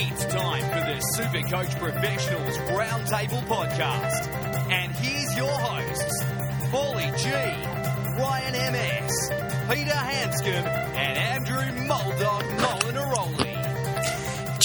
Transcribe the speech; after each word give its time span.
It's 0.00 0.24
time 0.26 0.62
for 0.62 0.78
the 0.78 1.00
Super 1.00 1.42
Coach 1.48 1.76
Professionals 1.76 2.56
Roundtable 2.70 3.42
Podcast. 3.48 4.28
And 4.70 4.94
here's 4.94 5.36
your 5.36 5.50
hosts, 5.50 6.22
Paulie 6.70 7.10
G, 7.18 7.28
Ryan 8.22 8.72
MS, 8.74 9.10
Peter 9.68 9.90
Hanscom, 9.90 10.64
and 10.94 11.18
Andrew 11.18 11.66
Muldog 11.88 12.44
Molinaroli. 12.58 13.56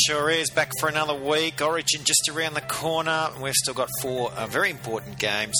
Sure 0.05 0.29
is. 0.29 0.51
Back 0.51 0.69
for 0.79 0.87
another 0.87 1.15
week. 1.15 1.61
Origin 1.61 2.03
just 2.03 2.29
around 2.29 2.53
the 2.53 2.61
corner. 2.61 3.29
We've 3.41 3.55
still 3.55 3.73
got 3.73 3.89
four 4.01 4.31
uh, 4.33 4.45
very 4.45 4.69
important 4.69 5.17
games. 5.17 5.55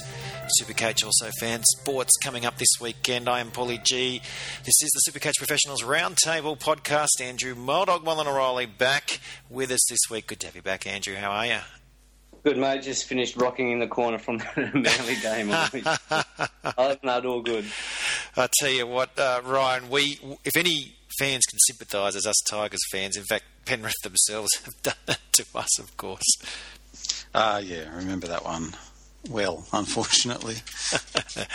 Supercoach 0.62 1.06
also 1.06 1.30
fan 1.40 1.64
sports 1.64 2.12
coming 2.22 2.46
up 2.46 2.58
this 2.58 2.68
weekend. 2.82 3.30
I 3.30 3.40
am 3.40 3.50
Paulie 3.50 3.82
G. 3.82 4.22
This 4.64 4.74
is 4.84 4.92
the 4.92 5.12
Supercoach 5.12 5.38
Professionals 5.38 5.84
Roundtable 5.84 6.60
podcast. 6.60 7.22
Andrew 7.22 7.56
Muldog 7.56 8.06
O'Reilly 8.06 8.66
back 8.66 9.20
with 9.50 9.72
us 9.72 9.80
this 9.90 10.00
week. 10.12 10.28
Good 10.28 10.42
to 10.42 10.48
have 10.48 10.56
you 10.56 10.62
back, 10.62 10.86
Andrew. 10.86 11.16
How 11.16 11.32
are 11.32 11.46
you? 11.46 11.60
Good, 12.44 12.58
mate. 12.58 12.84
Just 12.84 13.06
finished 13.06 13.38
rocking 13.38 13.72
in 13.72 13.80
the 13.80 13.88
corner 13.88 14.20
from 14.20 14.40
the 14.40 14.46
Manly 14.74 15.16
game. 15.22 15.50
Other 16.78 16.96
than 16.96 17.08
that, 17.08 17.26
all 17.26 17.42
good. 17.42 17.66
I 18.36 18.50
tell 18.60 18.70
you 18.70 18.86
what, 18.86 19.18
uh, 19.18 19.42
Ryan, 19.46 19.90
we 19.90 20.20
if 20.44 20.58
any 20.58 20.96
fans 21.20 21.46
can 21.46 21.60
sympathise 21.68 22.18
as 22.18 22.26
us 22.26 22.36
Tigers 22.50 22.82
fans, 22.92 23.16
in 23.16 23.24
fact, 23.24 23.46
Penrith 23.66 23.94
themselves 24.04 24.50
have 24.66 24.82
done 24.84 24.96
that 25.06 25.20
to 25.34 25.46
us, 25.56 25.80
of 25.80 25.96
course. 25.96 26.36
Ah, 27.34 27.56
uh, 27.56 27.60
yeah, 27.60 27.86
I 27.94 27.96
remember 27.96 28.28
that 28.28 28.44
one 28.44 28.74
well, 29.30 29.66
unfortunately. 29.72 30.56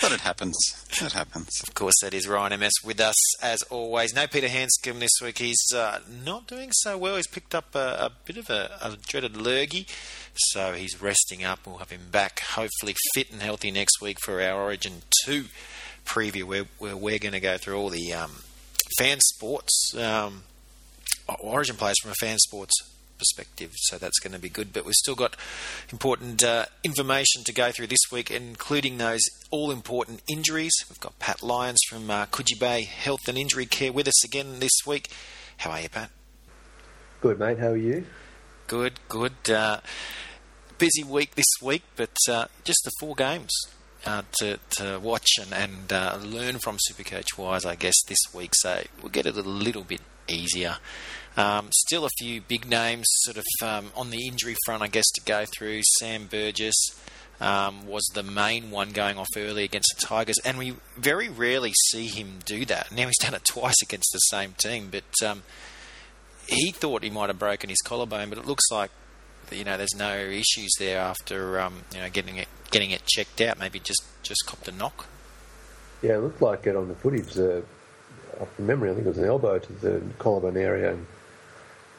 but 0.00 0.12
it 0.12 0.20
happens. 0.20 0.56
It 0.90 1.12
happens. 1.12 1.50
Of 1.66 1.74
course, 1.74 1.95
that 2.02 2.14
is 2.14 2.26
Ryan 2.26 2.59
MS 2.60 2.72
with 2.82 3.00
us 3.00 3.42
as 3.42 3.62
always. 3.64 4.14
No 4.14 4.26
Peter 4.26 4.48
Hanscom 4.48 5.00
this 5.00 5.12
week. 5.22 5.38
He's 5.38 5.62
uh, 5.74 6.01
not 6.24 6.46
doing 6.46 6.70
so 6.73 6.96
well. 6.96 7.16
He's 7.16 7.26
picked 7.26 7.54
up 7.54 7.74
a, 7.74 7.96
a 8.01 8.12
bit 8.24 8.38
of 8.38 8.48
a, 8.48 8.78
a, 8.82 8.96
dreaded 8.96 9.37
lurgy, 9.37 9.87
so 10.34 10.73
he's 10.73 11.01
resting 11.01 11.45
up. 11.45 11.66
We'll 11.66 11.78
have 11.78 11.90
him 11.90 12.09
back, 12.10 12.40
hopefully 12.40 12.95
fit 13.15 13.30
and 13.30 13.43
healthy 13.43 13.71
next 13.71 14.00
week 14.00 14.16
for 14.24 14.40
our 14.40 14.62
Origin 14.62 15.02
2 15.26 15.45
preview, 16.06 16.45
where, 16.45 16.65
where 16.78 16.96
we're 16.96 17.18
going 17.18 17.32
to 17.32 17.40
go 17.40 17.59
through 17.59 17.78
all 17.78 17.90
the 17.90 18.15
um, 18.15 18.43
fan 18.98 19.21
sports, 19.21 19.95
um, 19.96 20.45
Origin 21.40 21.76
players 21.76 21.96
from 22.00 22.12
a 22.12 22.15
fan 22.15 22.38
sports 22.38 22.73
perspective, 23.19 23.73
so 23.74 23.99
that's 23.99 24.19
going 24.19 24.33
to 24.33 24.38
be 24.38 24.49
good. 24.49 24.73
But 24.73 24.85
we've 24.85 24.95
still 24.95 25.15
got 25.15 25.37
important 25.91 26.43
uh, 26.43 26.66
information 26.85 27.45
to 27.45 27.52
go 27.52 27.71
through 27.71 27.88
this 27.88 28.11
week, 28.13 28.30
including 28.30 28.99
those 28.99 29.21
all 29.51 29.71
important 29.71 30.23
injuries. 30.29 30.73
We've 30.88 31.01
got 31.01 31.19
Pat 31.19 31.43
Lyons 31.43 31.80
from 31.89 32.11
uh, 32.11 32.27
Coogee 32.27 32.59
Bay 32.59 32.83
Health 32.83 33.29
and 33.29 33.37
Injury 33.37 33.66
Care 33.66 33.93
with 33.93 34.09
us 34.09 34.24
again 34.24 34.61
this 34.61 34.73
week. 34.87 35.11
How 35.59 35.71
are 35.71 35.80
you, 35.80 35.89
Pat? 35.89 36.11
Good, 37.21 37.39
mate. 37.39 37.59
How 37.59 37.69
are 37.69 37.77
you? 37.77 38.07
Good, 38.69 39.01
good. 39.09 39.51
Uh, 39.51 39.80
busy 40.79 41.02
week 41.02 41.35
this 41.35 41.52
week, 41.61 41.83
but 41.96 42.16
uh, 42.29 42.46
just 42.65 42.80
the 42.85 42.93
four 43.01 43.15
games. 43.15 43.51
Uh, 44.07 44.23
to, 44.39 44.59
to 44.71 44.99
watch 45.01 45.27
and, 45.41 45.52
and 45.52 45.93
uh, 45.93 46.16
learn 46.23 46.59
from 46.61 46.79
Supercoach 46.89 47.37
Wise, 47.37 47.66
I 47.66 47.74
guess, 47.74 47.96
this 48.07 48.21
week. 48.33 48.52
So 48.55 48.85
we'll 49.02 49.11
get 49.11 49.27
it 49.27 49.37
a 49.37 49.43
little 49.43 49.83
bit 49.83 50.01
easier. 50.29 50.77
Um, 51.37 51.68
still 51.71 52.04
a 52.04 52.10
few 52.18 52.40
big 52.40 52.68
names 52.68 53.07
sort 53.09 53.37
of 53.37 53.45
um, 53.62 53.93
on 53.95 54.10
the 54.10 54.26
injury 54.26 54.57
front, 54.66 54.82
I 54.82 54.88
guess, 54.88 55.09
to 55.12 55.21
go 55.24 55.45
through. 55.57 55.82
Sam 55.98 56.26
Burgess 56.26 56.74
um, 57.40 57.87
was 57.87 58.04
the 58.15 58.23
main 58.23 58.71
one 58.71 58.90
going 58.90 59.18
off 59.18 59.29
early 59.37 59.65
against 59.65 59.95
the 59.99 60.06
Tigers, 60.06 60.38
and 60.45 60.59
we 60.59 60.74
very 60.96 61.29
rarely 61.29 61.73
see 61.90 62.06
him 62.06 62.40
do 62.45 62.65
that. 62.65 62.90
Now 62.90 63.06
he's 63.06 63.18
done 63.18 63.34
it 63.34 63.45
twice 63.49 63.80
against 63.82 64.10
the 64.12 64.19
same 64.19 64.54
team, 64.59 64.88
but 64.91 65.26
um, 65.26 65.43
he 66.49 66.72
thought 66.72 67.03
he 67.03 67.10
might 67.10 67.28
have 67.28 67.38
broken 67.38 67.71
his 67.71 67.81
collarbone, 67.82 68.28
but 68.31 68.38
it 68.38 68.47
looks 68.47 68.65
like 68.71 68.91
you 69.50 69.65
know 69.65 69.78
there's 69.78 69.97
no 69.97 70.15
issues 70.15 70.71
there 70.78 71.00
after 71.00 71.59
um, 71.60 71.83
you 71.95 72.00
know 72.00 72.10
getting 72.10 72.37
it 72.37 72.49
getting 72.71 72.91
it 72.91 73.06
checked 73.06 73.41
out. 73.41 73.59
Maybe 73.59 73.78
just 73.78 74.03
just 74.22 74.45
copped 74.47 74.66
a 74.69 74.72
knock. 74.72 75.06
Yeah, 76.03 76.16
it 76.16 76.19
looked 76.19 76.43
like 76.43 76.66
it 76.66 76.77
on 76.77 76.89
the 76.89 76.95
footage. 76.95 77.39
Uh, 77.39 77.60
from 78.55 78.66
memory, 78.66 78.91
I 78.91 78.95
think 78.95 79.06
it 79.06 79.09
was 79.09 79.19
an 79.19 79.25
elbow 79.25 79.59
to 79.59 79.72
the 79.75 80.03
collarbone 80.19 80.56
area. 80.56 80.93
And, 80.93 81.06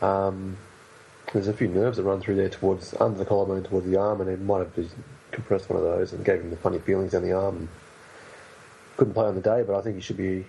um, 0.01 0.57
there's 1.33 1.47
a 1.47 1.53
few 1.53 1.67
nerves 1.67 1.97
that 1.97 2.03
run 2.03 2.21
through 2.21 2.35
there 2.35 2.49
towards 2.49 2.93
under 2.99 3.17
the 3.17 3.25
collarbone 3.25 3.63
towards 3.63 3.85
the 3.85 3.97
arm, 3.97 4.21
and 4.21 4.29
it 4.29 4.41
might 4.41 4.59
have 4.59 4.75
just 4.75 4.93
compressed 5.31 5.69
one 5.69 5.77
of 5.77 5.83
those 5.83 6.13
and 6.13 6.25
gave 6.25 6.41
him 6.41 6.49
the 6.49 6.57
funny 6.57 6.79
feelings 6.79 7.11
down 7.11 7.23
the 7.23 7.33
arm. 7.33 7.57
And 7.57 7.67
couldn't 8.99 9.13
play 9.13 9.27
on 9.27 9.35
the 9.35 9.41
day, 9.41 9.63
but 9.65 9.77
I 9.77 9.81
think 9.81 9.95
he 9.95 10.01
should 10.01 10.17
be. 10.17 10.45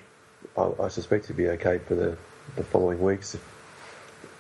I, 0.57 0.71
I 0.83 0.89
suspect 0.89 1.27
he'd 1.29 1.37
be 1.37 1.49
okay 1.51 1.79
for 1.79 1.95
the, 1.95 2.17
the 2.57 2.65
following 2.65 3.01
weeks 3.01 3.35
if, 3.35 3.45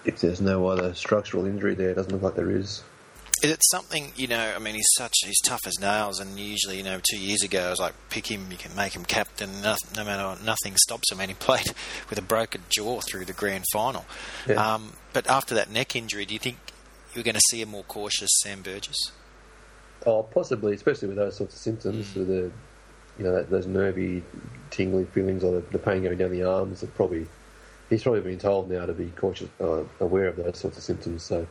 if 0.04 0.20
there's 0.20 0.40
no 0.40 0.66
other 0.66 0.94
structural 0.94 1.46
injury 1.46 1.74
there. 1.74 1.90
It 1.90 1.94
doesn't 1.94 2.12
look 2.12 2.22
like 2.22 2.34
there 2.34 2.50
is 2.50 2.82
is 3.42 3.50
it 3.50 3.60
something 3.70 4.12
you 4.16 4.26
know? 4.26 4.52
I 4.54 4.58
mean, 4.58 4.74
he's 4.74 4.88
such 4.96 5.14
he's 5.24 5.40
tough 5.40 5.60
as 5.66 5.78
nails, 5.80 6.20
and 6.20 6.38
usually 6.38 6.76
you 6.76 6.82
know 6.82 7.00
two 7.02 7.18
years 7.18 7.42
ago 7.42 7.66
I 7.66 7.70
was 7.70 7.80
like 7.80 7.94
pick 8.10 8.30
him, 8.30 8.50
you 8.50 8.58
can 8.58 8.74
make 8.76 8.94
him 8.94 9.04
captain. 9.04 9.62
No, 9.62 9.76
no 9.96 10.04
matter 10.04 10.28
what, 10.28 10.44
nothing 10.44 10.76
stops 10.76 11.10
him, 11.10 11.20
and 11.20 11.30
he 11.30 11.34
played 11.34 11.72
with 12.10 12.18
a 12.18 12.22
broken 12.22 12.62
jaw 12.68 13.00
through 13.00 13.24
the 13.24 13.32
grand 13.32 13.64
final. 13.72 14.04
Yeah. 14.46 14.74
Um, 14.74 14.94
but 15.12 15.26
after 15.28 15.54
that 15.54 15.70
neck 15.70 15.96
injury, 15.96 16.26
do 16.26 16.34
you 16.34 16.38
think 16.38 16.58
you're 17.14 17.24
going 17.24 17.34
to 17.34 17.42
see 17.50 17.62
a 17.62 17.66
more 17.66 17.84
cautious 17.84 18.30
Sam 18.42 18.62
Burgess? 18.62 19.12
Oh, 20.06 20.22
possibly, 20.22 20.74
especially 20.74 21.08
with 21.08 21.16
those 21.16 21.36
sorts 21.36 21.54
of 21.54 21.60
symptoms, 21.60 22.10
mm. 22.10 22.16
with 22.16 22.28
the 22.28 22.52
you 23.18 23.24
know 23.24 23.34
that, 23.34 23.48
those 23.50 23.66
nervy, 23.66 24.22
tingly 24.70 25.04
feelings, 25.06 25.44
or 25.44 25.60
the, 25.60 25.60
the, 25.72 25.78
pain 25.78 26.02
going 26.02 26.18
down 26.18 26.30
the 26.30 26.42
arms. 26.42 26.82
That 26.82 26.94
probably 26.94 27.26
he's 27.88 28.02
probably 28.02 28.20
been 28.20 28.38
told 28.38 28.70
now 28.70 28.84
to 28.84 28.92
be 28.92 29.06
cautious, 29.16 29.48
uh, 29.60 29.84
aware 30.00 30.26
of 30.26 30.36
those 30.36 30.58
sorts 30.58 30.76
of 30.76 30.82
symptoms. 30.82 31.22
So. 31.22 31.46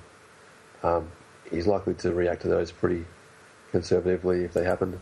Um, 0.82 1.12
he's 1.52 1.68
likely 1.68 1.94
to 1.96 2.14
react 2.14 2.42
to 2.44 2.48
those 2.48 2.72
pretty 2.72 3.06
conservatively 3.72 4.44
if 4.44 4.54
they 4.54 4.64
happen. 4.64 5.02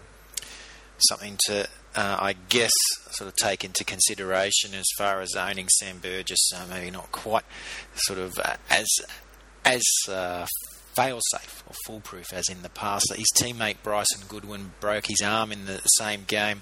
Something 1.10 1.38
to, 1.46 1.68
uh, 1.96 2.18
I 2.20 2.34
guess, 2.50 2.72
sort 3.12 3.28
of 3.28 3.36
take 3.36 3.64
into 3.64 3.84
consideration 3.84 4.74
as 4.74 4.86
far 4.98 5.22
as 5.22 5.36
owning 5.36 5.68
Sam 5.70 6.00
Burgess. 6.00 6.52
Uh, 6.56 6.66
maybe 6.70 6.90
not 6.90 7.12
quite 7.12 7.46
sort 7.96 8.20
of 8.20 8.34
uh, 8.44 8.56
as 8.70 8.88
as 9.64 9.84
uh, 10.10 10.48
fail-safe 10.96 11.64
or 11.68 11.76
foolproof 11.86 12.34
as 12.34 12.50
in 12.50 12.64
the 12.64 12.70
past. 12.70 13.14
His 13.16 13.28
teammate 13.38 13.78
Bryson 13.84 14.22
Goodwin 14.28 14.72
broke 14.80 15.08
his 15.08 15.22
arm 15.22 15.52
in 15.52 15.66
the 15.66 15.78
same 15.98 16.24
game. 16.26 16.62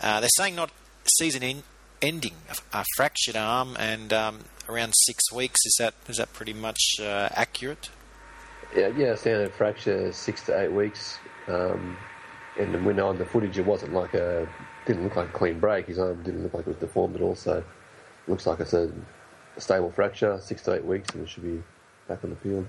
Uh, 0.00 0.18
they're 0.18 0.30
saying 0.36 0.56
not 0.56 0.70
season 1.18 1.42
in, 1.44 1.62
ending, 2.00 2.34
a, 2.72 2.84
fractured 2.96 3.36
arm, 3.36 3.76
and 3.78 4.12
um, 4.12 4.38
around 4.68 4.92
six 5.06 5.30
weeks. 5.30 5.60
Is 5.64 5.76
that 5.78 5.94
is 6.08 6.16
that 6.16 6.32
pretty 6.32 6.52
much 6.52 6.80
accurate? 7.00 7.90
Yeah, 8.74 8.88
yeah, 8.88 9.14
standard 9.14 9.52
fracture, 9.52 10.12
six 10.12 10.42
to 10.46 10.60
eight 10.60 10.72
weeks. 10.72 11.18
Um, 11.46 11.96
and 12.58 12.84
when 12.84 12.98
on 13.00 13.18
the 13.18 13.24
footage, 13.24 13.58
it 13.58 13.66
wasn't 13.66 13.92
like 13.92 14.14
a 14.14 14.48
didn't 14.86 15.04
look 15.04 15.16
like 15.16 15.28
a 15.28 15.32
clean 15.32 15.60
break. 15.60 15.86
His 15.86 15.98
arm 15.98 16.22
didn't 16.22 16.42
look 16.42 16.54
like 16.54 16.62
it 16.62 16.68
was 16.68 16.76
deformed 16.76 17.16
at 17.16 17.22
all. 17.22 17.34
So 17.34 17.62
looks 18.26 18.46
like 18.46 18.60
it's 18.60 18.72
a, 18.72 18.90
stable 19.58 19.90
fracture, 19.90 20.38
six 20.40 20.62
to 20.62 20.74
eight 20.74 20.84
weeks, 20.84 21.14
and 21.14 21.22
it 21.22 21.28
should 21.28 21.42
be 21.42 21.62
back 22.08 22.24
on 22.24 22.30
the 22.30 22.36
field. 22.36 22.66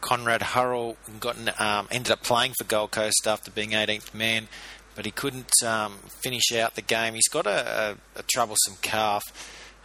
Conrad 0.00 0.42
Hurrell 0.42 0.96
got 1.20 1.36
um, 1.60 1.86
ended 1.90 2.12
up 2.12 2.22
playing 2.22 2.54
for 2.58 2.64
Gold 2.64 2.90
Coast 2.90 3.26
after 3.26 3.50
being 3.50 3.70
18th 3.70 4.14
man, 4.14 4.48
but 4.96 5.04
he 5.04 5.10
couldn't 5.12 5.52
um, 5.64 5.98
finish 6.08 6.52
out 6.52 6.74
the 6.74 6.82
game. 6.82 7.14
He's 7.14 7.28
got 7.28 7.46
a, 7.46 7.96
a, 8.16 8.18
a 8.20 8.22
troublesome 8.24 8.76
calf. 8.82 9.22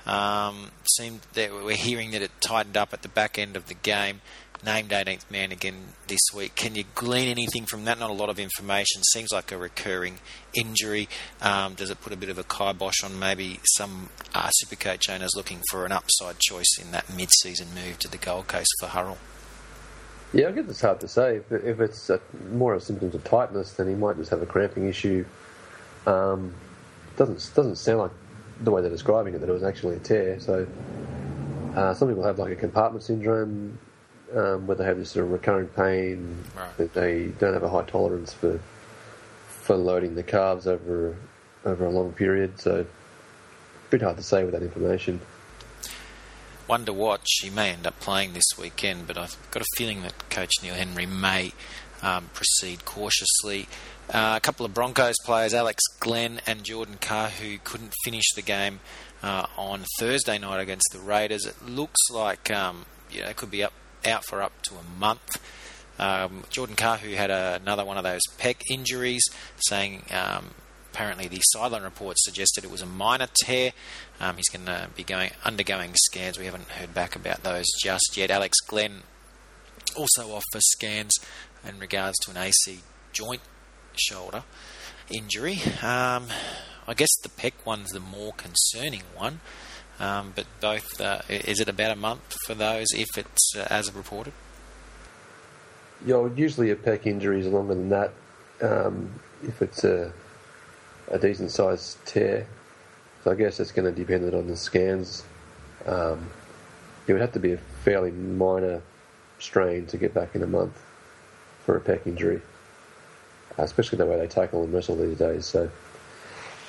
Um, 0.06 0.72
seemed 0.98 1.22
that 1.34 1.54
we're 1.54 1.76
hearing 1.76 2.12
that 2.12 2.22
it 2.22 2.32
tightened 2.42 2.76
up 2.76 2.94
at 2.94 3.04
the 3.04 3.08
back 3.08 3.38
end 3.38 3.56
of 3.56 3.68
the 3.68 3.74
game 3.74 4.22
named 4.66 4.90
18th 4.90 5.30
man 5.30 5.52
again 5.52 5.76
this 6.08 6.22
week. 6.34 6.56
Can 6.56 6.76
you 6.76 6.84
glean 6.96 7.28
anything 7.28 7.66
from 7.66 7.86
that? 7.86 8.00
Not 8.00 8.10
a 8.10 8.14
lot 8.14 8.30
of 8.30 8.40
information. 8.40 9.04
Seems 9.04 9.32
like 9.32 9.52
a 9.52 9.58
recurring 9.58 10.20
injury. 10.54 11.10
Um, 11.42 11.74
does 11.74 11.90
it 11.90 12.02
put 12.02 12.14
a 12.14 12.18
bit 12.18 12.30
of 12.30 12.38
a 12.38 12.44
kibosh 12.44 13.04
on 13.04 13.18
maybe 13.20 13.60
some 13.64 14.10
uh, 14.34 14.50
Supercoach 14.64 15.10
owners 15.10 15.32
looking 15.36 15.62
for 15.70 15.86
an 15.86 15.92
upside 15.92 16.40
choice 16.40 16.78
in 16.82 16.92
that 16.92 17.16
mid-season 17.16 17.68
move 17.74 18.00
to 18.00 18.08
the 18.08 18.18
Gold 18.18 18.48
Coast 18.48 18.74
for 18.80 18.88
Hurrell? 18.88 19.18
Yeah, 20.34 20.48
I 20.48 20.52
guess 20.52 20.66
it's 20.68 20.82
hard 20.82 21.00
to 21.02 21.08
say. 21.08 21.42
If 21.52 21.80
it's 21.80 22.10
more 22.52 22.74
of 22.74 22.82
symptoms 22.82 23.14
of 23.14 23.24
tightness, 23.24 23.74
then 23.74 23.88
he 23.88 23.94
might 23.94 24.18
just 24.18 24.32
have 24.32 24.42
a 24.42 24.48
cramping 24.48 24.88
issue. 24.88 25.26
Um, 26.08 26.54
doesn't 27.18 27.52
doesn't 27.56 27.76
sound 27.76 28.00
like 28.00 28.12
the 28.62 28.72
way 28.72 28.82
they're 28.82 28.90
describing 28.90 29.36
it 29.36 29.40
that 29.40 29.50
it 29.50 29.54
was 29.54 29.64
actually 29.64 29.98
a 29.98 30.00
tear. 30.00 30.40
So 30.40 30.68
uh, 31.76 31.94
some 31.94 32.08
people 32.08 32.24
have 32.24 32.40
like 32.40 32.52
a 32.52 32.56
compartment 32.56 33.04
syndrome 33.04 33.78
um, 34.36 34.68
where 34.68 34.76
they 34.76 34.86
have 34.86 34.98
this 34.98 35.12
sort 35.12 35.26
of 35.26 35.32
recurring 35.32 35.68
pain, 35.68 36.44
right. 36.58 36.78
that 36.78 36.94
they 36.94 37.26
don't 37.40 37.54
have 37.54 37.64
a 37.64 37.70
high 37.70 37.84
tolerance 37.84 38.34
for 38.34 38.60
for 39.46 39.76
loading 39.76 40.16
the 40.16 40.24
calves 40.24 40.68
over 40.68 41.16
over 41.66 41.86
a 41.86 41.90
long 41.90 42.12
period. 42.14 42.60
So, 42.60 42.82
a 42.82 43.90
bit 43.90 44.02
hard 44.02 44.18
to 44.18 44.24
say 44.24 44.44
with 44.44 44.54
that 44.54 44.64
information. 44.64 45.22
One 46.68 46.86
to 46.86 46.94
watch. 46.94 47.28
He 47.42 47.50
may 47.50 47.72
end 47.72 47.86
up 47.86 48.00
playing 48.00 48.34
this 48.34 48.58
weekend, 48.58 49.08
but 49.08 49.18
I've 49.18 49.38
got 49.52 49.62
a 49.62 49.66
feeling 49.76 50.02
that 50.04 50.30
Coach 50.30 50.52
Neil 50.62 50.76
Henry 50.76 51.06
may 51.06 51.52
um, 52.02 52.30
proceed 52.34 52.86
cautiously. 52.86 53.68
Uh, 54.10 54.34
a 54.36 54.40
couple 54.40 54.66
of 54.66 54.74
Broncos 54.74 55.16
players, 55.26 55.54
Alex 55.54 55.82
Glenn 56.00 56.42
and 56.46 56.64
Jordan 56.64 56.98
Kahu, 57.00 57.30
who 57.30 57.58
couldn't 57.64 57.94
finish 58.04 58.26
the 58.36 58.42
game 58.42 58.80
uh, 59.22 59.48
on 59.58 59.84
Thursday 60.00 60.38
night 60.38 60.60
against 60.60 60.90
the 60.92 61.00
Raiders. 61.00 61.46
It 61.46 61.66
looks 61.66 62.00
like 62.12 62.52
um, 62.52 62.86
you 63.10 63.22
know, 63.22 63.34
could 63.34 63.52
be 63.52 63.64
up 63.64 63.74
out 64.08 64.26
for 64.26 64.42
up 64.42 64.62
to 64.64 64.76
a 64.76 65.00
month. 65.00 65.42
Um, 66.00 66.44
Jordan 66.50 66.76
Kahu, 66.76 67.00
who 67.00 67.16
had 67.16 67.30
a, 67.30 67.60
another 67.62 67.86
one 67.86 67.98
of 67.98 68.04
those 68.04 68.22
pec 68.38 68.58
injuries, 68.70 69.24
saying 69.58 70.04
um, 70.12 70.52
apparently 70.92 71.28
the 71.28 71.40
sideline 71.40 71.84
reports 71.84 72.24
suggested 72.24 72.64
it 72.64 72.72
was 72.72 72.82
a 72.82 72.88
minor 72.88 73.28
tear. 73.44 73.72
Um, 74.20 74.38
he's 74.38 74.50
going 74.50 74.66
to 74.66 74.90
be 74.96 75.04
going 75.04 75.32
undergoing 75.44 75.92
scans. 75.96 76.40
We 76.40 76.46
haven't 76.46 76.70
heard 76.70 76.94
back 76.94 77.16
about 77.16 77.44
those 77.44 77.66
just 77.82 78.16
yet. 78.16 78.32
Alex 78.32 78.58
Glenn 78.68 79.04
also 79.96 80.32
off 80.32 80.44
for 80.52 80.62
scans 80.62 81.14
in 81.68 81.80
regards 81.80 82.18
to 82.20 82.32
an 82.32 82.38
AC 82.38 82.80
joint 83.12 83.42
shoulder 83.96 84.44
injury. 85.10 85.60
Um, 85.82 86.28
I 86.88 86.94
guess 86.96 87.16
the 87.22 87.30
pec 87.30 87.54
one's 87.66 87.92
the 87.92 88.00
more 88.00 88.34
concerning 88.34 89.04
one. 89.16 89.40
Um, 90.00 90.34
but 90.36 90.46
both, 90.60 91.00
uh, 91.00 91.22
is 91.30 91.60
it 91.60 91.70
about 91.70 91.92
a 91.92 91.96
month 91.96 92.36
for 92.46 92.56
those 92.56 92.88
if 92.96 93.18
it's 93.18 93.56
uh, 93.56 93.68
as 93.70 93.94
reported? 93.94 94.34
Yeah, 96.06 96.28
usually 96.36 96.72
a 96.72 96.76
pec 96.76 97.06
injury 97.06 97.40
is 97.40 97.48
longer 97.48 97.76
than 97.76 97.90
that. 97.90 98.12
Um, 98.62 99.12
if 99.44 99.62
it's 99.62 99.84
a, 99.84 100.12
a 101.10 101.20
decent 101.20 101.52
sized 101.52 102.04
tear, 102.06 102.48
so 103.24 103.32
I 103.32 103.36
guess 103.36 103.60
it's 103.60 103.72
going 103.72 103.94
to 103.94 103.98
depend 103.98 104.34
on 104.34 104.48
the 104.48 104.58
scans. 104.58 105.24
Um, 105.86 106.30
it 107.08 107.14
would 107.14 107.22
have 107.22 107.34
to 107.34 107.40
be 107.40 107.54
a 107.54 107.58
fairly 107.58 108.12
minor 108.12 108.82
strain 109.40 109.86
to 109.88 109.98
get 109.98 110.14
back 110.14 110.36
in 110.36 110.44
a 110.44 110.48
month 110.48 110.82
for 111.66 111.78
a 111.78 111.82
pec 111.82 112.06
injury, 112.08 112.42
uh, 113.58 113.64
especially 113.64 113.98
the 113.98 114.06
way 114.06 114.18
they 114.18 114.28
tackle 114.28 114.64
and 114.64 114.74
wrestle 114.74 114.96
these 114.96 115.18
days. 115.18 115.46
So 115.46 115.70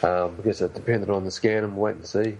um, 0.02 0.36
I 0.38 0.42
guess 0.42 0.60
it 0.60 0.74
depended 0.74 1.10
on 1.10 1.24
the 1.24 1.30
scan 1.30 1.64
and 1.64 1.76
wait 1.76 1.96
and 1.96 2.06
see. 2.06 2.36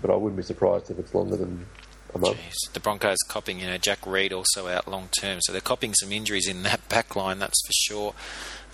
But 0.00 0.10
I 0.10 0.16
wouldn't 0.16 0.36
be 0.36 0.42
surprised 0.42 0.90
if 0.90 0.98
it's 0.98 1.14
longer 1.14 1.36
than 1.36 1.66
a 2.14 2.18
month. 2.18 2.38
Jeez. 2.38 2.72
The 2.72 2.80
Broncos 2.80 3.18
copping, 3.28 3.60
you 3.60 3.66
know, 3.66 3.78
Jack 3.78 4.06
Reed 4.06 4.32
also 4.32 4.68
out 4.68 4.88
long 4.88 5.08
term, 5.20 5.40
so 5.42 5.52
they're 5.52 5.60
copping 5.60 5.92
some 5.94 6.12
injuries 6.12 6.48
in 6.48 6.62
that 6.62 6.88
back 6.88 7.14
line, 7.16 7.38
that's 7.38 7.60
for 7.66 7.72
sure. 7.72 8.14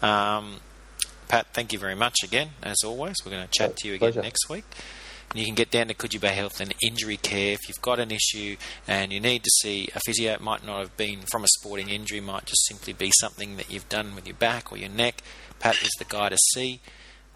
Um, 0.03 0.57
Pat, 1.29 1.47
thank 1.53 1.73
you 1.73 1.79
very 1.79 1.95
much 1.95 2.17
again, 2.25 2.51
as 2.63 2.79
always. 2.85 3.17
We're 3.25 3.33
going 3.33 3.47
to 3.47 3.53
chat 3.53 3.77
to 3.79 3.89
you 3.89 3.95
again 3.95 4.13
Pleasure. 4.13 4.23
next 4.23 4.49
week. 4.49 4.65
And 5.31 5.39
you 5.39 5.45
can 5.45 5.55
get 5.55 5.71
down 5.71 5.89
to 5.89 5.95
Coogee 5.95 6.19
Bay 6.19 6.35
Health 6.35 6.59
and 6.59 6.75
Injury 6.83 7.19
Care 7.19 7.53
if 7.53 7.69
you've 7.69 7.83
got 7.83 7.99
an 7.99 8.11
issue 8.11 8.57
and 8.87 9.13
you 9.13 9.21
need 9.21 9.45
to 9.45 9.51
see 9.61 9.91
a 9.95 10.01
physio. 10.01 10.33
It 10.33 10.41
might 10.41 10.65
not 10.65 10.79
have 10.79 10.97
been 10.97 11.21
from 11.31 11.45
a 11.45 11.49
sporting 11.59 11.91
injury, 11.91 12.21
might 12.21 12.47
just 12.47 12.67
simply 12.67 12.95
be 12.95 13.13
something 13.21 13.59
that 13.59 13.71
you've 13.71 13.91
done 13.91 14.15
with 14.15 14.27
your 14.27 14.37
back 14.37 14.73
or 14.73 14.79
your 14.79 14.89
neck. 14.89 15.23
Pat 15.59 15.83
is 15.83 15.91
the 15.99 16.07
guy 16.07 16.31
to 16.31 16.39
see. 16.55 16.81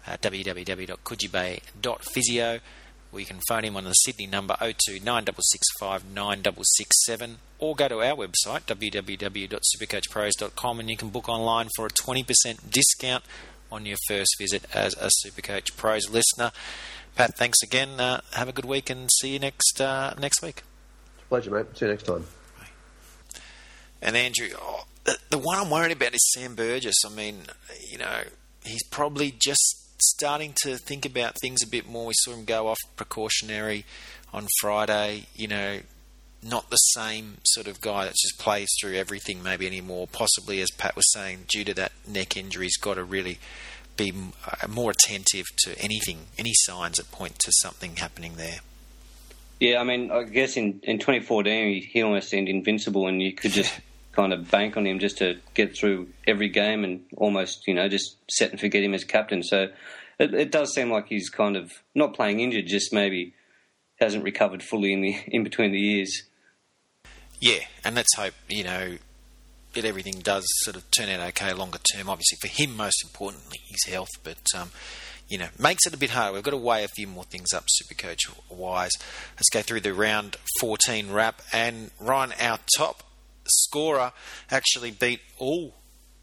Www.coogeebay.physio 0.07 2.59
or 3.13 3.19
you 3.19 3.25
can 3.25 3.39
phone 3.47 3.63
him 3.63 3.77
on 3.77 3.83
the 3.83 3.93
Sydney 3.93 4.25
number 4.25 4.55
02 4.59 4.99
9665 4.99 6.05
9667 6.13 7.37
or 7.59 7.75
go 7.75 7.87
to 7.87 8.01
our 8.01 8.17
website 8.17 8.65
www.supercoachpros.com 8.65 10.79
and 10.79 10.89
you 10.89 10.97
can 10.97 11.09
book 11.09 11.29
online 11.29 11.69
for 11.75 11.85
a 11.85 11.89
20% 11.89 12.71
discount 12.71 13.23
on 13.71 13.85
your 13.85 13.97
first 14.07 14.35
visit 14.39 14.65
as 14.73 14.95
a 14.95 15.09
Supercoach 15.25 15.77
Pros 15.77 16.09
listener. 16.09 16.51
Pat, 17.15 17.37
thanks 17.37 17.61
again. 17.61 17.99
Uh, 17.99 18.21
have 18.33 18.49
a 18.49 18.51
good 18.51 18.65
week 18.65 18.89
and 18.89 19.09
see 19.19 19.33
you 19.33 19.39
next 19.39 19.79
uh, 19.79 20.13
next 20.19 20.41
week. 20.41 20.63
Pleasure, 21.29 21.51
mate. 21.51 21.67
See 21.75 21.85
you 21.85 21.91
next 21.91 22.03
time. 22.03 22.25
And 24.01 24.17
Andrew, 24.17 24.49
oh, 24.57 24.85
the, 25.05 25.17
the 25.29 25.37
one 25.37 25.57
I'm 25.57 25.69
worried 25.69 25.91
about 25.91 26.13
is 26.13 26.31
Sam 26.33 26.55
Burgess. 26.55 27.05
I 27.05 27.09
mean, 27.09 27.43
you 27.89 27.97
know, 27.97 28.23
he's 28.65 28.83
probably 28.83 29.31
just 29.31 29.82
starting 30.09 30.53
to 30.63 30.77
think 30.77 31.05
about 31.05 31.35
things 31.41 31.63
a 31.63 31.67
bit 31.67 31.87
more. 31.87 32.07
We 32.07 32.13
saw 32.17 32.33
him 32.33 32.45
go 32.45 32.67
off 32.67 32.79
precautionary 32.95 33.85
on 34.33 34.47
Friday. 34.59 35.27
You 35.35 35.47
know, 35.47 35.79
not 36.41 36.69
the 36.69 36.77
same 36.77 37.37
sort 37.45 37.67
of 37.67 37.81
guy 37.81 38.05
that 38.05 38.13
just 38.13 38.37
plays 38.39 38.69
through 38.79 38.95
everything 38.95 39.41
maybe 39.43 39.65
anymore. 39.67 40.07
Possibly, 40.11 40.61
as 40.61 40.69
Pat 40.77 40.95
was 40.95 41.11
saying, 41.11 41.45
due 41.47 41.63
to 41.65 41.73
that 41.75 41.91
neck 42.07 42.37
injury, 42.37 42.65
he's 42.65 42.77
got 42.77 42.95
to 42.95 43.03
really 43.03 43.39
be 43.95 44.13
uh, 44.45 44.67
more 44.67 44.91
attentive 44.91 45.45
to 45.59 45.77
anything, 45.79 46.27
any 46.37 46.53
signs 46.53 46.97
that 46.97 47.11
point 47.11 47.37
to 47.39 47.51
something 47.61 47.95
happening 47.97 48.35
there. 48.35 48.59
Yeah, 49.59 49.79
I 49.79 49.83
mean, 49.83 50.11
I 50.11 50.23
guess 50.23 50.57
in, 50.57 50.81
in 50.83 50.99
2014 50.99 51.67
he, 51.67 51.79
he 51.79 52.01
almost 52.01 52.29
seemed 52.29 52.49
invincible, 52.49 53.07
and 53.07 53.21
you 53.21 53.33
could 53.33 53.51
just 53.51 53.71
kind 54.13 54.31
of 54.31 54.49
bank 54.49 54.77
on 54.77 54.85
him 54.85 54.99
just 54.99 55.17
to 55.17 55.37
get 55.53 55.75
through 55.75 56.07
every 56.27 56.49
game 56.49 56.83
and 56.83 57.03
almost, 57.17 57.67
you 57.67 57.73
know, 57.73 57.87
just 57.89 58.17
set 58.29 58.51
and 58.51 58.59
forget 58.59 58.83
him 58.83 58.93
as 58.93 59.03
captain. 59.03 59.43
So 59.43 59.69
it, 60.19 60.33
it 60.33 60.51
does 60.51 60.73
seem 60.73 60.91
like 60.91 61.07
he's 61.07 61.29
kind 61.29 61.55
of 61.55 61.71
not 61.95 62.13
playing 62.13 62.39
injured, 62.39 62.67
just 62.67 62.93
maybe 62.93 63.33
hasn't 63.99 64.23
recovered 64.23 64.63
fully 64.63 64.93
in 64.93 65.01
the 65.01 65.15
in 65.27 65.43
between 65.43 65.71
the 65.71 65.79
years. 65.79 66.23
Yeah, 67.39 67.59
and 67.83 67.95
let's 67.95 68.15
hope 68.15 68.33
you 68.47 68.63
know 68.63 68.97
that 69.73 69.85
everything 69.85 70.19
does 70.19 70.45
sort 70.61 70.75
of 70.75 70.89
turn 70.91 71.09
out 71.09 71.27
okay 71.29 71.51
longer 71.53 71.79
term. 71.93 72.09
Obviously, 72.09 72.37
for 72.41 72.47
him, 72.47 72.77
most 72.77 73.03
importantly, 73.03 73.59
his 73.67 73.91
health, 73.91 74.11
but 74.23 74.41
um, 74.55 74.69
you 75.27 75.37
know, 75.37 75.47
makes 75.59 75.85
it 75.85 75.93
a 75.93 75.97
bit 75.97 76.11
harder. 76.11 76.33
We've 76.33 76.43
got 76.43 76.51
to 76.51 76.57
weigh 76.57 76.83
a 76.83 76.89
few 76.89 77.07
more 77.07 77.23
things 77.23 77.53
up, 77.53 77.65
Supercoach 77.81 78.19
wise. 78.49 78.91
Let's 79.35 79.49
go 79.51 79.61
through 79.61 79.81
the 79.81 79.93
round 79.93 80.37
14 80.59 81.11
wrap, 81.11 81.41
and 81.51 81.91
Ryan, 81.99 82.33
our 82.39 82.59
top 82.77 83.03
scorer, 83.49 84.11
actually 84.49 84.91
beat 84.91 85.21
all 85.37 85.75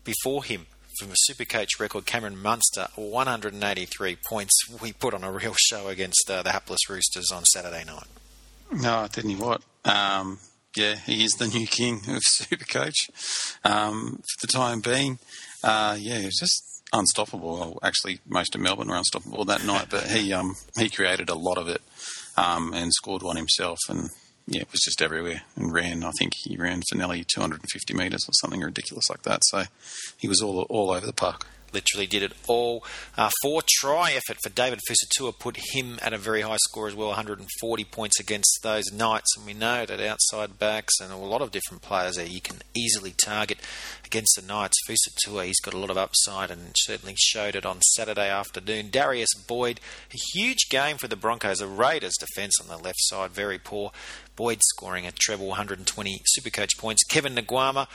before 0.04 0.44
him 0.44 0.66
from 0.98 1.10
a 1.10 1.30
Supercoach 1.30 1.78
record, 1.78 2.04
Cameron 2.04 2.36
Munster, 2.40 2.88
183 2.96 4.16
points. 4.28 4.52
We 4.82 4.92
put 4.92 5.14
on 5.14 5.24
a 5.24 5.32
real 5.32 5.54
show 5.56 5.88
against 5.88 6.30
uh, 6.30 6.42
the 6.42 6.52
hapless 6.52 6.88
Roosters 6.88 7.30
on 7.32 7.44
Saturday 7.44 7.84
night. 7.84 8.06
No, 8.72 9.08
didn't 9.10 9.30
he? 9.30 9.36
what. 9.36 9.62
Um, 9.84 10.38
yeah, 10.76 10.96
he 10.96 11.24
is 11.24 11.32
the 11.32 11.48
new 11.48 11.66
king 11.66 11.96
of 12.08 12.22
Supercoach 12.22 13.10
um, 13.64 14.22
for 14.22 14.46
the 14.46 14.52
time 14.52 14.80
being. 14.80 15.18
Uh, 15.64 15.96
yeah, 15.98 16.20
just 16.22 16.82
unstoppable. 16.92 17.58
Well, 17.58 17.78
actually, 17.82 18.20
most 18.28 18.54
of 18.54 18.60
Melbourne 18.60 18.88
were 18.88 18.96
unstoppable 18.96 19.44
that 19.46 19.64
night, 19.64 19.86
but 19.90 20.04
he 20.04 20.32
um, 20.32 20.54
he 20.78 20.88
created 20.88 21.28
a 21.28 21.34
lot 21.34 21.58
of 21.58 21.68
it 21.68 21.82
um, 22.36 22.72
and 22.74 22.92
scored 22.92 23.22
one 23.22 23.36
himself. 23.36 23.78
And 23.88 24.10
yeah, 24.50 24.62
it 24.62 24.72
was 24.72 24.80
just 24.80 25.00
everywhere 25.00 25.42
and 25.54 25.72
ran. 25.72 26.02
I 26.02 26.10
think 26.18 26.32
he 26.34 26.56
ran 26.56 26.82
for 26.90 26.98
nearly 26.98 27.24
250 27.24 27.94
metres 27.94 28.26
or 28.28 28.32
something 28.32 28.60
ridiculous 28.60 29.08
like 29.08 29.22
that. 29.22 29.42
So 29.44 29.64
he 30.18 30.26
was 30.28 30.42
all 30.42 30.62
all 30.62 30.90
over 30.90 31.06
the 31.06 31.12
park. 31.12 31.46
literally 31.72 32.06
did 32.06 32.24
it 32.24 32.32
all. 32.48 32.84
Uh, 33.16 33.30
four 33.42 33.62
try 33.68 34.10
effort 34.10 34.36
for 34.42 34.50
David 34.50 34.80
Fusitu'a 34.88 35.38
put 35.38 35.56
him 35.72 36.00
at 36.02 36.12
a 36.12 36.18
very 36.18 36.40
high 36.40 36.56
score 36.64 36.88
as 36.88 36.96
well, 36.96 37.08
140 37.08 37.84
points 37.84 38.18
against 38.18 38.58
those 38.64 38.90
Knights. 38.92 39.36
And 39.36 39.46
we 39.46 39.54
know 39.54 39.86
that 39.86 40.00
outside 40.00 40.58
backs 40.58 40.94
and 41.00 41.12
a 41.12 41.16
lot 41.16 41.42
of 41.42 41.52
different 41.52 41.82
players 41.82 42.16
there 42.16 42.26
you 42.26 42.40
can 42.40 42.56
easily 42.74 43.14
target 43.24 43.58
against 44.04 44.34
the 44.34 44.46
Knights. 44.46 44.76
Fusitu'a, 44.88 45.44
he's 45.44 45.60
got 45.60 45.74
a 45.74 45.78
lot 45.78 45.90
of 45.90 45.96
upside 45.96 46.50
and 46.50 46.72
certainly 46.76 47.14
showed 47.16 47.54
it 47.54 47.64
on 47.64 47.80
Saturday 47.82 48.28
afternoon. 48.28 48.90
Darius 48.90 49.32
Boyd, 49.46 49.80
a 50.12 50.18
huge 50.34 50.68
game 50.70 50.96
for 50.96 51.06
the 51.06 51.14
Broncos. 51.14 51.58
The 51.58 51.68
Raiders' 51.68 52.16
defence 52.18 52.54
on 52.60 52.66
the 52.66 52.82
left 52.82 52.98
side, 53.00 53.30
very 53.30 53.58
poor. 53.58 53.92
Boyd 54.40 54.62
scoring 54.62 55.06
a 55.06 55.12
treble, 55.12 55.48
120 55.48 56.22
Supercoach 56.34 56.78
points. 56.78 57.04
Kevin 57.04 57.34
Naiqama, 57.34 57.86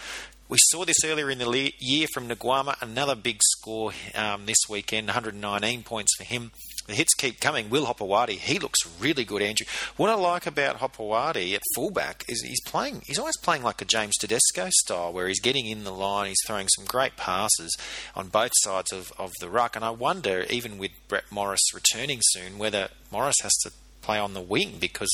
we 0.48 0.60
saw 0.70 0.86
this 0.86 1.04
earlier 1.04 1.32
in 1.32 1.40
the 1.40 1.50
le- 1.50 1.72
year 1.80 2.06
from 2.14 2.30
Naiqama, 2.30 2.80
another 2.84 3.16
big 3.16 3.40
score 3.42 3.94
um, 4.14 4.46
this 4.46 4.60
weekend, 4.70 5.08
119 5.08 5.82
points 5.82 6.16
for 6.16 6.24
him. 6.24 6.52
The 6.86 6.94
hits 6.94 7.16
keep 7.16 7.40
coming. 7.42 7.72
Will 7.72 7.88
Hopoate, 7.88 8.30
he 8.30 8.60
looks 8.60 8.78
really 9.00 9.26
good, 9.26 9.42
Andrew. 9.42 9.66
What 9.98 10.12
I 10.12 10.14
like 10.14 10.46
about 10.46 10.78
Hopoate 10.82 11.56
at 11.56 11.64
fullback 11.74 12.24
is 12.28 12.44
he's 12.44 12.62
playing, 12.64 13.02
he's 13.08 13.18
always 13.18 13.38
playing 13.38 13.64
like 13.64 13.82
a 13.82 13.86
James 13.86 14.14
Tedesco 14.20 14.68
style, 14.70 15.12
where 15.12 15.28
he's 15.28 15.42
getting 15.42 15.66
in 15.66 15.84
the 15.84 15.92
line, 15.92 16.28
he's 16.28 16.38
throwing 16.46 16.68
some 16.68 16.86
great 16.86 17.18
passes 17.18 17.76
on 18.16 18.28
both 18.28 18.52
sides 18.58 18.94
of, 18.94 19.12
of 19.18 19.32
the 19.42 19.50
ruck. 19.50 19.76
And 19.76 19.84
I 19.84 19.90
wonder, 19.90 20.46
even 20.52 20.78
with 20.78 20.92
Brett 21.08 21.32
Morris 21.32 21.74
returning 21.74 22.20
soon, 22.22 22.60
whether 22.60 22.90
Morris 23.12 23.38
has 23.42 23.56
to 23.64 23.72
play 24.04 24.20
on 24.20 24.36
the 24.36 24.42
wing 24.42 24.78
because 24.80 25.10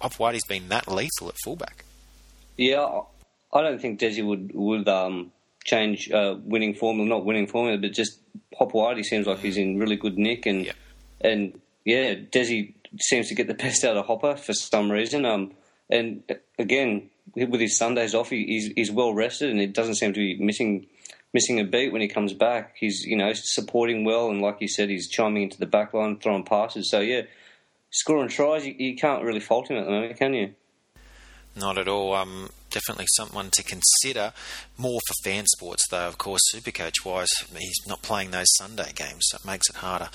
Hopoate's 0.00 0.46
been 0.46 0.68
that 0.68 0.88
lethal 0.88 1.28
at 1.28 1.34
fullback. 1.44 1.84
Yeah, 2.56 3.00
I 3.52 3.62
don't 3.62 3.80
think 3.80 4.00
Desi 4.00 4.24
would 4.24 4.52
would 4.54 4.88
um, 4.88 5.32
change 5.64 6.10
uh, 6.10 6.36
winning 6.42 6.74
formula, 6.74 7.08
not 7.08 7.24
winning 7.24 7.46
formula, 7.46 7.78
but 7.78 7.92
just 7.92 8.18
Hopoate 8.58 9.04
seems 9.04 9.26
like 9.26 9.38
he's 9.38 9.56
in 9.56 9.78
really 9.78 9.96
good 9.96 10.18
nick, 10.18 10.46
and 10.46 10.66
Yeah. 10.66 10.72
and 11.20 11.58
yeah, 11.84 12.14
Desi 12.14 12.74
seems 13.00 13.28
to 13.28 13.34
get 13.34 13.46
the 13.46 13.54
best 13.54 13.84
out 13.84 13.96
of 13.96 14.06
Hopper 14.06 14.36
for 14.36 14.52
some 14.52 14.90
reason. 14.90 15.24
Um, 15.24 15.52
and 15.88 16.22
again, 16.58 17.08
with 17.34 17.60
his 17.60 17.76
Sundays 17.78 18.14
off, 18.14 18.30
he, 18.30 18.44
he's 18.44 18.66
he's 18.74 18.90
well 18.90 19.14
rested, 19.14 19.50
and 19.50 19.60
it 19.60 19.72
doesn't 19.72 19.94
seem 19.96 20.12
to 20.12 20.20
be 20.20 20.36
missing 20.38 20.86
missing 21.32 21.60
a 21.60 21.64
beat 21.64 21.92
when 21.92 22.02
he 22.02 22.08
comes 22.08 22.32
back. 22.34 22.74
He's 22.78 23.04
you 23.04 23.16
know 23.16 23.32
supporting 23.32 24.04
well, 24.04 24.30
and 24.30 24.40
like 24.42 24.58
you 24.60 24.68
said, 24.68 24.88
he's 24.90 25.08
chiming 25.08 25.44
into 25.44 25.58
the 25.58 25.66
back 25.66 25.94
line, 25.94 26.16
throwing 26.18 26.44
passes. 26.44 26.90
So 26.90 27.00
yeah, 27.00 27.22
scoring 27.90 28.28
tries, 28.28 28.66
you, 28.66 28.74
you 28.78 28.96
can't 28.96 29.22
really 29.22 29.40
fault 29.40 29.70
him 29.70 29.76
at 29.76 29.84
the 29.84 29.90
moment, 29.90 30.16
can 30.16 30.34
you? 30.34 30.54
Not 31.56 31.78
at 31.78 31.88
all. 31.88 32.14
Um, 32.14 32.50
definitely 32.70 33.06
someone 33.16 33.50
to 33.52 33.62
consider. 33.62 34.32
More 34.78 35.00
for 35.06 35.14
fan 35.24 35.46
sports, 35.46 35.86
though, 35.90 36.08
of 36.08 36.18
course, 36.18 36.40
Supercoach 36.54 37.04
wise, 37.04 37.30
he's 37.56 37.86
not 37.86 38.02
playing 38.02 38.30
those 38.30 38.46
Sunday 38.56 38.92
games, 38.94 39.22
so 39.28 39.36
it 39.36 39.44
makes 39.44 39.68
it 39.68 39.76
harder. 39.76 40.08